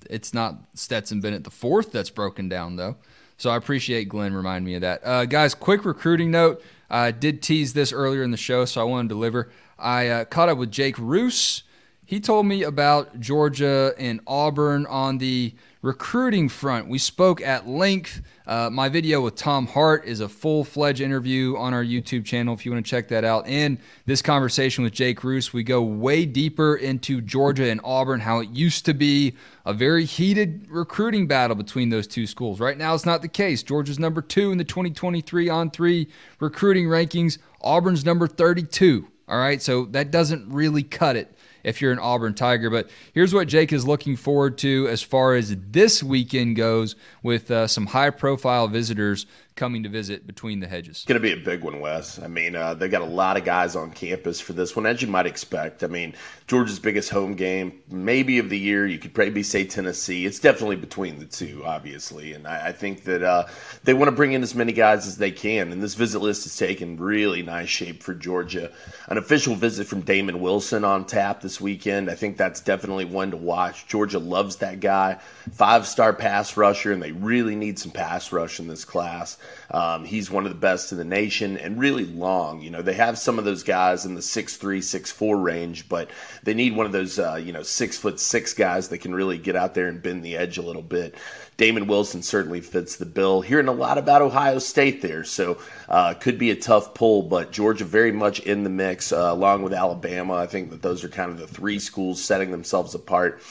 it's 0.10 0.34
not 0.34 0.56
Stetson 0.76 1.22
Bennett 1.22 1.44
the 1.44 1.52
fourth 1.52 1.92
that's 1.92 2.10
broken 2.10 2.50
down 2.50 2.76
though. 2.76 2.98
So 3.38 3.50
I 3.50 3.56
appreciate 3.56 4.08
Glenn 4.08 4.34
reminding 4.34 4.66
me 4.66 4.76
of 4.76 4.82
that. 4.82 5.02
Uh, 5.04 5.26
guys, 5.26 5.56
quick 5.56 5.84
recruiting 5.84 6.30
note. 6.30 6.62
I 6.92 7.12
did 7.12 7.42
tease 7.42 7.72
this 7.72 7.94
earlier 7.94 8.22
in 8.22 8.32
the 8.32 8.38
show, 8.38 8.66
so 8.66 8.82
I 8.82 8.84
want 8.84 9.08
to 9.08 9.16
deliver. 9.16 9.50
I 9.80 10.10
uh, 10.10 10.26
caught 10.26 10.50
up 10.50 10.58
with 10.58 10.72
Jake 10.72 11.00
Roos. 11.00 11.64
He 12.06 12.20
told 12.20 12.46
me 12.46 12.64
about 12.64 13.18
Georgia 13.22 13.94
and 13.98 14.20
Auburn 14.28 14.86
on 14.88 15.18
the 15.18 15.56
recruiting 15.82 16.48
front. 16.48 16.88
We 16.88 17.00
spoke 17.00 17.42
at 17.42 17.68
length. 17.68 18.22
Uh, 18.46 18.70
my 18.70 18.88
video 18.90 19.22
with 19.22 19.36
Tom 19.36 19.66
Hart 19.66 20.06
is 20.06 20.20
a 20.20 20.30
full 20.30 20.64
fledged 20.64 21.02
interview 21.02 21.58
on 21.58 21.74
our 21.74 21.84
YouTube 21.84 22.24
channel 22.26 22.54
if 22.54 22.66
you 22.66 22.72
want 22.72 22.86
to 22.86 22.90
check 22.90 23.08
that 23.08 23.24
out. 23.24 23.48
And 23.48 23.80
this 24.06 24.22
conversation 24.22 24.84
with 24.84 24.94
Jake 24.94 25.24
Roos, 25.24 25.54
we 25.54 25.64
go 25.64 25.82
way 25.82 26.26
deeper 26.26 26.76
into 26.76 27.22
Georgia 27.22 27.70
and 27.70 27.82
Auburn, 27.84 28.20
how 28.20 28.40
it 28.40 28.50
used 28.50 28.86
to 28.86 28.94
be 28.94 29.36
a 29.66 29.74
very 29.74 30.06
heated 30.06 30.68
recruiting 30.70 31.28
battle 31.28 31.56
between 31.56 31.90
those 31.90 32.08
two 32.08 32.28
schools. 32.28 32.60
Right 32.60 32.78
now, 32.78 32.94
it's 32.94 33.06
not 33.06 33.22
the 33.22 33.28
case. 33.28 33.64
Georgia's 33.64 34.00
number 34.00 34.22
two 34.22 34.52
in 34.52 34.58
the 34.58 34.64
2023 34.64 35.50
on 35.50 35.72
three 35.72 36.08
recruiting 36.40 36.86
rankings, 36.86 37.40
Auburn's 37.62 38.06
number 38.06 38.28
32. 38.28 39.08
All 39.28 39.40
right, 39.40 39.62
so 39.62 39.86
that 39.86 40.12
doesn't 40.12 40.52
really 40.52 40.84
cut 40.84 41.16
it 41.16 41.34
if 41.64 41.82
you're 41.82 41.92
an 41.92 42.00
Auburn 42.00 42.34
Tiger. 42.34 42.70
But 42.70 42.90
here's 43.14 43.34
what 43.34 43.48
Jake 43.48 43.74
is 43.74 43.88
looking 43.88 44.16
forward 44.16 44.58
to 44.60 44.88
as 44.90 45.02
far 45.02 45.36
as 45.36 45.56
this 45.58 46.02
weekend 46.04 46.56
goes 46.56 46.96
with 47.24 47.52
uh, 47.52 47.68
some 47.68 47.88
high 47.88 48.10
profile 48.10 48.68
visitors 48.68 49.26
coming 49.62 49.84
to 49.84 49.90
visit 49.90 50.26
between 50.26 50.60
the 50.60 50.66
hedges? 50.66 50.98
It's 50.98 51.06
going 51.06 51.22
to 51.22 51.24
be 51.24 51.40
a 51.40 51.46
big 51.46 51.64
one, 51.64 51.80
Wes. 51.80 52.18
I 52.18 52.26
mean, 52.26 52.56
uh, 52.56 52.74
they 52.74 52.90
got 52.90 53.04
a 53.04 53.06
lot 53.06 53.38
of 53.38 53.46
guys 53.46 53.76
on 53.76 53.92
campus 53.92 54.42
for 54.42 54.54
this 54.54 54.76
one, 54.76 54.88
as 54.88 55.04
you 55.04 55.08
might 55.08 55.28
expect. 55.28 55.84
I 55.84 55.88
mean, 55.88 56.16
Georgia's 56.48 56.80
biggest 56.80 57.12
home 57.12 57.36
game, 57.36 57.80
maybe 57.88 58.40
of 58.40 58.50
the 58.50 58.58
year. 58.58 58.88
You 58.88 58.98
could 58.98 59.14
probably 59.14 59.44
say 59.44 59.64
Tennessee. 59.64 60.26
It's 60.26 60.40
definitely 60.40 60.78
between 60.78 61.20
the 61.20 61.26
two, 61.26 61.62
obviously. 61.64 62.34
And 62.34 62.48
I, 62.48 62.70
I 62.70 62.72
think 62.72 63.04
that 63.04 63.22
uh, 63.22 63.46
they 63.84 63.94
want 63.94 64.08
to 64.08 64.16
bring 64.16 64.34
in 64.34 64.42
as 64.42 64.56
many 64.56 64.74
guys 64.74 65.06
as 65.06 65.18
they 65.18 65.30
can. 65.30 65.72
And 65.72 65.84
this 65.84 65.94
visit 65.94 66.24
list 66.24 66.48
is 66.48 66.58
taking 66.58 66.98
really 66.98 67.44
nice 67.44 67.70
shape 67.70 68.02
for 68.02 68.16
Georgia. 68.16 68.72
An 69.10 69.20
official 69.20 69.54
visit 69.54 69.86
from 69.86 70.02
Damon 70.02 70.42
Wilson 70.42 70.84
on 70.84 71.06
tap 71.06 71.40
this 71.40 71.62
weekend. 71.62 72.10
I 72.10 72.16
think 72.16 72.36
that's 72.36 72.62
definitely 72.62 73.06
one 73.06 73.30
to 73.30 73.38
watch. 73.38 73.86
Georgia 73.86 74.18
loves 74.18 74.56
that 74.56 74.80
guy. 74.80 75.20
Five 75.52 75.86
star 75.86 76.14
pass 76.14 76.58
rusher, 76.58 76.92
and 76.92 77.04
they 77.04 77.12
really 77.12 77.56
need 77.56 77.78
some 77.78 77.92
pass 77.92 78.32
rush 78.32 78.60
in 78.60 78.68
this 78.68 78.86
class. 78.86 79.38
Um, 79.70 80.06
he's 80.06 80.30
one 80.30 80.46
of 80.46 80.52
the 80.52 80.58
best 80.58 80.92
in 80.92 80.98
the 80.98 81.04
nation 81.04 81.58
and 81.58 81.80
really 81.80 82.06
long. 82.06 82.62
You 82.62 82.70
know, 82.70 82.82
they 82.82 82.94
have 82.94 83.18
some 83.18 83.40
of 83.40 83.46
those 83.46 83.64
guys 83.64 84.06
in 84.06 84.16
the 84.16 84.22
six 84.22 84.58
three, 84.58 84.82
six 84.82 85.12
four 85.12 85.38
range, 85.38 85.88
but 85.88 86.10
they 86.44 86.54
need 86.54 86.76
one 86.76 86.86
of 86.86 86.92
those, 86.92 87.20
uh, 87.20 87.36
you 87.36 87.54
know, 87.54 87.64
six 87.64 87.98
foot 87.98 88.20
six 88.20 88.54
guys 88.54 88.90
that 88.90 89.00
can 89.00 89.16
really 89.16 89.38
get 89.38 89.56
out 89.56 89.74
there 89.74 89.88
and 89.88 90.02
bend 90.02 90.24
the 90.24 90.38
edge 90.38 90.58
a 90.58 90.62
little 90.62 90.82
bit. 90.82 91.16
Damon 91.58 91.86
Wilson 91.86 92.24
certainly 92.24 92.60
fits 92.60 92.96
the 92.96 93.06
bill. 93.06 93.42
Hearing 93.42 93.68
a 93.68 93.72
lot 93.72 93.98
about 93.98 94.24
Ohio 94.24 94.58
State 94.58 95.02
there, 95.02 95.24
so 95.24 95.60
uh, 95.90 96.16
could 96.16 96.40
be 96.40 96.50
a 96.50 96.56
tough 96.56 96.96
pull, 96.96 97.22
but 97.22 97.52
Georgia 97.52 97.86
very 97.86 98.12
much 98.12 98.40
in 98.40 98.64
the 98.64 98.70
mix, 98.70 99.12
uh, 99.12 99.30
along 99.32 99.62
with 99.62 99.74
Alabama. 99.74 100.34
I 100.34 100.48
think 100.48 100.72
that 100.72 100.82
those 100.82 101.04
are 101.04 101.10
kind 101.10 101.30
of 101.30 101.38
the 101.38 101.48
three 101.48 101.78
schools 101.78 102.20
setting 102.20 102.50
themselves 102.50 102.96
apart 102.96 103.42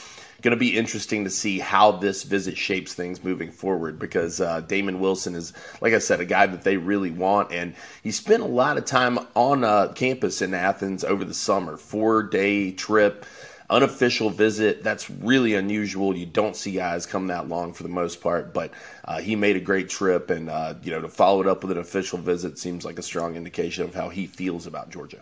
going 0.41 0.53
to 0.53 0.57
be 0.57 0.77
interesting 0.77 1.25
to 1.25 1.31
see 1.31 1.59
how 1.59 1.93
this 1.93 2.23
visit 2.23 2.57
shapes 2.57 2.95
things 2.95 3.23
moving 3.23 3.51
forward 3.51 3.99
because 3.99 4.41
uh, 4.41 4.61
Damon 4.63 5.01
Wilson 5.01 5.35
is, 5.35 5.53
like 5.81 5.93
I 5.93 5.99
said, 5.99 6.21
a 6.21 6.25
guy 6.25 6.47
that 6.47 6.63
they 6.63 6.77
really 6.77 7.11
want. 7.11 7.53
And 7.53 7.75
he 8.03 8.11
spent 8.11 8.43
a 8.43 8.47
lot 8.47 8.79
of 8.79 8.85
time 8.85 9.19
on 9.35 9.65
uh, 9.65 9.93
campus 9.95 10.43
in 10.43 10.55
Athens 10.55 11.05
over 11.05 11.25
the 11.25 11.35
summer, 11.35 11.77
four 11.77 12.23
day 12.23 12.73
trip. 12.73 13.27
Unofficial 13.69 14.31
visit. 14.31 14.83
That's 14.83 15.09
really 15.09 15.55
unusual. 15.55 16.17
You 16.17 16.27
don't 16.27 16.57
see 16.57 16.73
guys 16.73 17.07
come 17.07 17.29
that 17.29 17.49
long 17.49 17.73
for 17.73 17.85
the 17.85 17.89
most 17.89 18.21
part, 18.21 18.53
but 18.53 18.73
uh, 19.05 19.21
he 19.21 19.37
made 19.37 19.55
a 19.55 19.61
great 19.61 19.89
trip, 19.89 20.29
and 20.29 20.51
uh, 20.51 20.75
you 20.83 20.91
know 20.91 21.01
to 21.01 21.09
follow 21.09 21.41
it 21.41 21.47
up 21.47 21.63
with 21.63 21.71
an 21.71 21.79
official 21.79 22.19
visit 22.19 22.59
seems 22.59 22.85
like 22.85 22.99
a 22.99 23.03
strong 23.03 23.37
indication 23.37 23.85
of 23.85 23.95
how 23.95 24.09
he 24.09 24.27
feels 24.27 24.67
about 24.67 24.91
Georgia. 24.91 25.21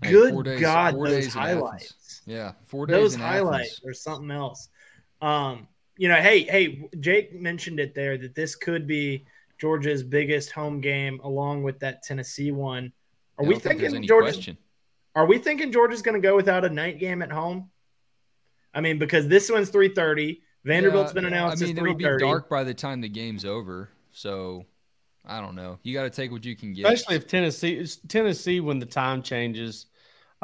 Good 0.00 0.44
days, 0.44 0.60
God, 0.60 0.94
those 0.94 1.26
highlights. 1.26 1.94
Yeah, 2.26 2.52
four 2.64 2.86
days. 2.86 2.96
Those 2.96 3.14
highlights 3.14 3.80
or 3.84 3.92
something 3.92 4.30
else. 4.30 4.68
Um, 5.20 5.68
you 5.96 6.08
know, 6.08 6.16
hey, 6.16 6.42
hey, 6.42 6.88
Jake 7.00 7.34
mentioned 7.34 7.80
it 7.80 7.94
there 7.94 8.18
that 8.18 8.34
this 8.34 8.56
could 8.56 8.86
be 8.86 9.26
Georgia's 9.58 10.02
biggest 10.02 10.50
home 10.50 10.80
game, 10.80 11.20
along 11.22 11.62
with 11.62 11.78
that 11.80 12.02
Tennessee 12.02 12.50
one. 12.50 12.92
Are 13.38 13.44
we 13.44 13.58
thinking 13.58 14.02
Georgia? 14.02 14.56
Are 15.14 15.26
we 15.26 15.38
thinking 15.38 15.70
Georgia's 15.70 16.02
going 16.02 16.20
to 16.20 16.26
go 16.26 16.34
without 16.34 16.64
a 16.64 16.68
night 16.68 16.98
game 16.98 17.22
at 17.22 17.30
home? 17.30 17.70
I 18.74 18.80
mean, 18.80 18.98
because 18.98 19.28
this 19.28 19.50
one's 19.50 19.70
three 19.70 19.88
thirty. 19.88 20.42
Vanderbilt's 20.64 21.10
yeah, 21.10 21.14
been 21.14 21.24
announced. 21.26 21.62
I 21.62 21.66
mean, 21.66 21.78
it'll 21.78 21.94
be 21.94 22.04
dark 22.18 22.48
by 22.48 22.64
the 22.64 22.74
time 22.74 23.00
the 23.00 23.08
game's 23.08 23.44
over. 23.44 23.90
So 24.10 24.64
I 25.24 25.40
don't 25.40 25.54
know. 25.54 25.78
You 25.82 25.94
got 25.94 26.04
to 26.04 26.10
take 26.10 26.32
what 26.32 26.44
you 26.44 26.56
can 26.56 26.72
get. 26.72 26.86
Especially 26.86 27.16
if 27.16 27.26
Tennessee, 27.26 27.86
Tennessee, 28.08 28.60
when 28.60 28.78
the 28.78 28.86
time 28.86 29.22
changes, 29.22 29.86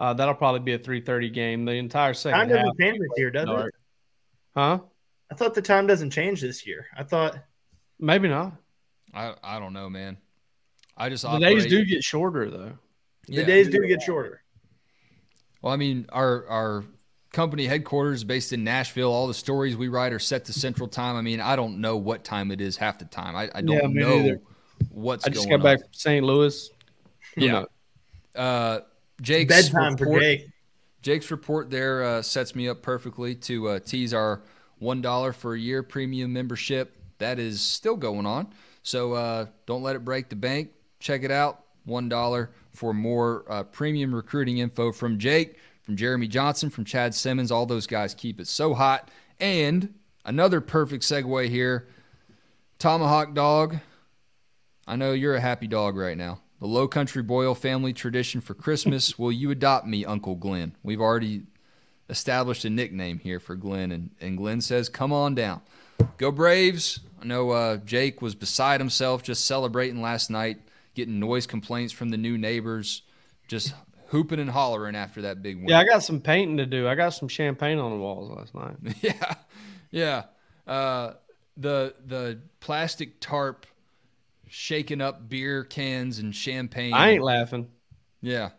uh, 0.00 0.14
that'll 0.14 0.34
probably 0.34 0.60
be 0.60 0.72
a 0.72 0.78
3:30 0.78 1.32
game. 1.32 1.64
The 1.66 1.72
entire 1.72 2.14
second 2.14 2.38
time 2.38 2.48
doesn't 2.48 2.80
change 2.80 2.98
this 2.98 3.10
year, 3.18 3.30
does 3.30 3.48
it? 3.48 3.74
Huh? 4.56 4.78
I 5.30 5.34
thought 5.34 5.54
the 5.54 5.62
time 5.62 5.86
doesn't 5.86 6.10
change 6.10 6.40
this 6.40 6.66
year. 6.66 6.86
I 6.96 7.04
thought 7.04 7.38
maybe 7.98 8.26
not. 8.26 8.54
I 9.12 9.34
I 9.44 9.58
don't 9.58 9.74
know, 9.74 9.90
man. 9.90 10.16
I 10.96 11.10
just 11.10 11.22
the 11.22 11.28
operate... 11.28 11.58
days 11.58 11.66
do 11.66 11.84
get 11.84 12.02
shorter 12.02 12.50
though. 12.50 12.72
The 13.28 13.44
days 13.44 13.68
do 13.68 13.86
get 13.86 14.02
shorter. 14.02 14.42
Well, 15.60 15.72
I 15.72 15.76
mean, 15.76 16.06
our 16.10 16.46
our 16.48 16.84
company 17.32 17.66
headquarters 17.66 18.24
based 18.24 18.54
in 18.54 18.64
Nashville. 18.64 19.12
All 19.12 19.26
the 19.26 19.34
stories 19.34 19.76
we 19.76 19.88
write 19.88 20.14
are 20.14 20.18
set 20.18 20.46
to 20.46 20.52
Central 20.54 20.88
Time. 20.88 21.14
I 21.14 21.20
mean, 21.20 21.40
I 21.40 21.56
don't 21.56 21.80
know 21.80 21.98
what 21.98 22.24
time 22.24 22.50
it 22.50 22.62
is 22.62 22.78
half 22.78 22.98
the 22.98 23.04
time. 23.04 23.36
I, 23.36 23.50
I 23.54 23.60
don't 23.60 23.94
yeah, 23.94 24.02
know 24.02 24.18
either. 24.18 24.40
what's. 24.88 25.26
I 25.26 25.28
just 25.30 25.48
got 25.48 25.56
on. 25.56 25.62
back 25.62 25.80
from 25.80 25.92
St. 25.92 26.24
Louis. 26.24 26.70
Yeah. 27.36 27.64
Uh, 28.34 28.80
Jake's 29.20 29.48
bedtime 29.48 29.92
report, 29.92 30.08
for 30.08 30.20
Jake. 30.20 30.48
Jake's 31.02 31.30
report 31.30 31.70
there 31.70 32.02
uh, 32.02 32.22
sets 32.22 32.54
me 32.54 32.68
up 32.68 32.82
perfectly 32.82 33.34
to 33.34 33.68
uh, 33.68 33.78
tease 33.80 34.14
our 34.14 34.42
one 34.78 35.00
dollar 35.00 35.32
for 35.32 35.54
a 35.54 35.58
year 35.58 35.82
premium 35.82 36.32
membership. 36.32 36.96
That 37.18 37.38
is 37.38 37.60
still 37.60 37.96
going 37.96 38.26
on, 38.26 38.48
so 38.82 39.12
uh, 39.12 39.46
don't 39.66 39.82
let 39.82 39.96
it 39.96 40.04
break 40.04 40.28
the 40.28 40.36
bank. 40.36 40.70
Check 40.98 41.22
it 41.22 41.30
out, 41.30 41.64
one 41.84 42.08
dollar 42.08 42.50
for 42.72 42.94
more 42.94 43.44
uh, 43.48 43.62
premium 43.64 44.14
recruiting 44.14 44.58
info 44.58 44.92
from 44.92 45.18
Jake, 45.18 45.58
from 45.82 45.96
Jeremy 45.96 46.28
Johnson, 46.28 46.70
from 46.70 46.84
Chad 46.84 47.14
Simmons. 47.14 47.50
All 47.50 47.66
those 47.66 47.86
guys 47.86 48.14
keep 48.14 48.40
it 48.40 48.46
so 48.46 48.74
hot. 48.74 49.10
And 49.38 49.94
another 50.24 50.60
perfect 50.60 51.02
segue 51.04 51.48
here, 51.48 51.88
Tomahawk 52.78 53.34
Dog. 53.34 53.78
I 54.86 54.96
know 54.96 55.12
you're 55.12 55.36
a 55.36 55.40
happy 55.40 55.66
dog 55.66 55.96
right 55.96 56.16
now 56.16 56.40
the 56.60 56.66
Low 56.66 56.86
Country 56.86 57.22
Boil 57.22 57.54
family 57.54 57.92
tradition 57.92 58.40
for 58.40 58.54
Christmas. 58.54 59.18
Will 59.18 59.32
you 59.32 59.50
adopt 59.50 59.86
me, 59.86 60.04
Uncle 60.04 60.36
Glenn? 60.36 60.76
We've 60.82 61.00
already 61.00 61.42
established 62.08 62.64
a 62.64 62.70
nickname 62.70 63.18
here 63.18 63.40
for 63.40 63.56
Glenn, 63.56 63.90
and, 63.90 64.10
and 64.20 64.36
Glenn 64.36 64.60
says, 64.60 64.88
Come 64.88 65.12
on 65.12 65.34
down. 65.34 65.62
Go 66.18 66.30
Braves. 66.30 67.00
I 67.20 67.24
know 67.26 67.50
uh, 67.50 67.76
Jake 67.78 68.22
was 68.22 68.34
beside 68.34 68.80
himself 68.80 69.22
just 69.22 69.46
celebrating 69.46 70.00
last 70.00 70.30
night, 70.30 70.60
getting 70.94 71.18
noise 71.18 71.46
complaints 71.46 71.92
from 71.92 72.10
the 72.10 72.16
new 72.16 72.38
neighbors, 72.38 73.02
just 73.48 73.74
hooping 74.06 74.40
and 74.40 74.50
hollering 74.50 74.96
after 74.96 75.22
that 75.22 75.42
big 75.42 75.56
win. 75.56 75.68
Yeah, 75.68 75.80
I 75.80 75.84
got 75.84 76.02
some 76.02 76.20
painting 76.20 76.56
to 76.56 76.66
do. 76.66 76.88
I 76.88 76.94
got 76.94 77.10
some 77.10 77.28
champagne 77.28 77.78
on 77.78 77.90
the 77.90 77.98
walls 77.98 78.30
last 78.30 78.54
night. 78.54 78.96
yeah, 79.02 79.34
yeah. 79.90 80.22
Uh, 80.66 81.14
the 81.56 81.94
the 82.06 82.40
plastic 82.60 83.20
tarp 83.20 83.66
shaking 84.50 85.00
up 85.00 85.28
beer 85.28 85.64
cans 85.64 86.18
and 86.18 86.34
champagne. 86.34 86.92
I 86.92 87.10
ain't 87.10 87.22
laughing. 87.22 87.68
Yeah. 88.20 88.50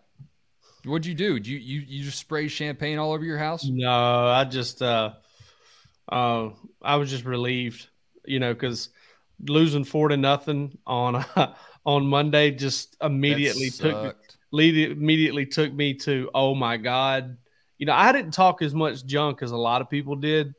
What'd 0.85 1.05
you 1.05 1.13
do? 1.13 1.33
Did 1.35 1.47
you 1.47 1.59
you 1.59 1.81
you 1.81 2.03
just 2.03 2.17
spray 2.17 2.47
champagne 2.47 2.97
all 2.97 3.11
over 3.11 3.23
your 3.23 3.37
house? 3.37 3.65
No, 3.65 4.27
I 4.27 4.45
just 4.45 4.81
uh 4.81 5.11
uh 6.09 6.49
I 6.81 6.95
was 6.95 7.09
just 7.09 7.25
relieved, 7.25 7.87
you 8.25 8.39
know, 8.39 8.53
because 8.53 8.89
losing 9.47 9.83
four 9.83 10.07
to 10.07 10.17
nothing 10.17 10.77
on 10.87 11.17
uh, 11.17 11.53
on 11.85 12.07
Monday 12.07 12.51
just 12.51 12.95
immediately 13.01 13.69
took 13.69 14.15
me, 14.51 14.85
immediately 14.85 15.45
took 15.45 15.71
me 15.71 15.95
to 15.95 16.31
oh 16.33 16.55
my 16.55 16.77
god. 16.77 17.37
You 17.77 17.85
know, 17.85 17.93
I 17.93 18.11
didn't 18.11 18.31
talk 18.31 18.61
as 18.61 18.73
much 18.73 19.05
junk 19.05 19.41
as 19.41 19.51
a 19.51 19.57
lot 19.57 19.81
of 19.81 19.89
people 19.89 20.15
did, 20.15 20.53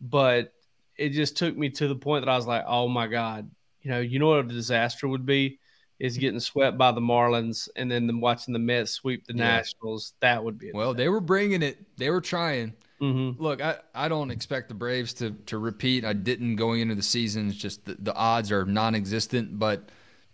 but 0.00 0.52
it 0.96 1.10
just 1.10 1.36
took 1.36 1.56
me 1.56 1.70
to 1.70 1.88
the 1.88 1.96
point 1.96 2.24
that 2.24 2.30
I 2.30 2.36
was 2.36 2.46
like, 2.46 2.64
oh 2.66 2.86
my 2.88 3.06
god, 3.06 3.50
you 3.86 3.92
know, 3.92 4.00
you 4.00 4.18
know 4.18 4.26
what 4.26 4.40
a 4.40 4.48
disaster 4.48 5.06
would 5.06 5.24
be 5.24 5.60
is 6.00 6.18
getting 6.18 6.40
swept 6.40 6.76
by 6.76 6.90
the 6.90 7.00
Marlins 7.00 7.68
and 7.76 7.88
then 7.88 8.08
them 8.08 8.20
watching 8.20 8.52
the 8.52 8.58
Mets 8.58 8.90
sweep 8.90 9.24
the 9.26 9.32
yeah. 9.32 9.58
Nationals. 9.58 10.14
That 10.18 10.42
would 10.42 10.58
be 10.58 10.72
well. 10.74 10.92
They 10.92 11.08
were 11.08 11.20
bringing 11.20 11.62
it. 11.62 11.78
They 11.96 12.10
were 12.10 12.20
trying. 12.20 12.74
Mm-hmm. 13.00 13.40
Look, 13.40 13.62
I, 13.62 13.76
I 13.94 14.08
don't 14.08 14.32
expect 14.32 14.68
the 14.68 14.74
Braves 14.74 15.14
to 15.14 15.30
to 15.46 15.58
repeat. 15.58 16.04
I 16.04 16.14
didn't 16.14 16.56
going 16.56 16.80
into 16.80 16.96
the 16.96 17.02
season. 17.02 17.48
It's 17.48 17.56
just 17.56 17.84
the, 17.84 17.96
the 18.00 18.14
odds 18.14 18.50
are 18.50 18.64
non-existent. 18.64 19.56
But 19.56 19.88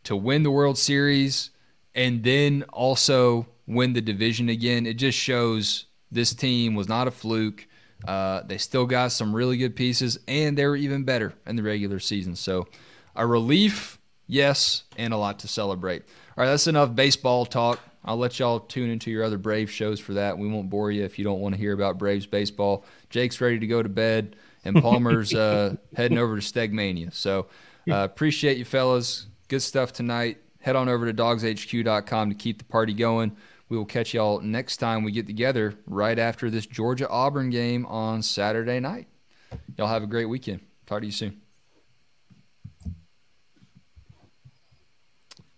to 0.04 0.16
win 0.16 0.44
the 0.44 0.50
World 0.50 0.78
Series 0.78 1.50
and 1.94 2.24
then 2.24 2.64
also 2.72 3.46
win 3.66 3.92
the 3.92 4.00
division 4.00 4.48
again, 4.48 4.86
it 4.86 4.94
just 4.94 5.18
shows 5.18 5.84
this 6.10 6.32
team 6.32 6.74
was 6.74 6.88
not 6.88 7.06
a 7.06 7.10
fluke. 7.10 7.68
Uh, 8.08 8.42
they 8.46 8.56
still 8.56 8.86
got 8.86 9.12
some 9.12 9.36
really 9.36 9.58
good 9.58 9.76
pieces, 9.76 10.18
and 10.26 10.56
they 10.56 10.64
were 10.64 10.74
even 10.74 11.04
better 11.04 11.34
in 11.46 11.56
the 11.56 11.62
regular 11.62 11.98
season. 11.98 12.34
So 12.34 12.66
a 13.14 13.26
relief, 13.26 13.98
yes, 14.26 14.84
and 14.96 15.12
a 15.12 15.16
lot 15.16 15.40
to 15.40 15.48
celebrate. 15.48 16.02
All 16.36 16.44
right, 16.44 16.46
that's 16.46 16.66
enough 16.66 16.94
baseball 16.94 17.46
talk. 17.46 17.80
I'll 18.04 18.16
let 18.16 18.38
y'all 18.38 18.60
tune 18.60 18.90
into 18.90 19.10
your 19.10 19.22
other 19.22 19.38
Braves 19.38 19.70
shows 19.70 20.00
for 20.00 20.14
that. 20.14 20.36
We 20.36 20.48
won't 20.48 20.68
bore 20.70 20.90
you 20.90 21.04
if 21.04 21.18
you 21.18 21.24
don't 21.24 21.40
want 21.40 21.54
to 21.54 21.60
hear 21.60 21.72
about 21.72 21.98
Braves 21.98 22.26
baseball. 22.26 22.84
Jake's 23.10 23.40
ready 23.40 23.58
to 23.60 23.66
go 23.66 23.82
to 23.82 23.88
bed, 23.88 24.36
and 24.64 24.80
Palmer's 24.82 25.32
uh, 25.34 25.76
heading 25.94 26.18
over 26.18 26.38
to 26.38 26.42
Stegmania. 26.42 27.12
So 27.12 27.46
uh, 27.90 27.96
appreciate 27.96 28.56
you, 28.56 28.64
fellas. 28.64 29.26
Good 29.48 29.62
stuff 29.62 29.92
tonight. 29.92 30.38
Head 30.60 30.76
on 30.76 30.88
over 30.88 31.06
to 31.06 31.14
dawgshq.com 31.14 32.30
to 32.30 32.34
keep 32.34 32.58
the 32.58 32.64
party 32.64 32.94
going. 32.94 33.36
We 33.68 33.76
will 33.76 33.84
catch 33.84 34.14
y'all 34.14 34.40
next 34.40 34.76
time 34.78 35.02
we 35.02 35.12
get 35.12 35.26
together 35.26 35.74
right 35.86 36.18
after 36.18 36.50
this 36.50 36.66
Georgia 36.66 37.08
Auburn 37.08 37.50
game 37.50 37.86
on 37.86 38.22
Saturday 38.22 38.80
night. 38.80 39.08
Y'all 39.76 39.88
have 39.88 40.02
a 40.02 40.06
great 40.06 40.26
weekend. 40.26 40.60
Talk 40.86 41.00
to 41.00 41.06
you 41.06 41.12
soon. 41.12 41.40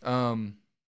Um, 0.04 0.56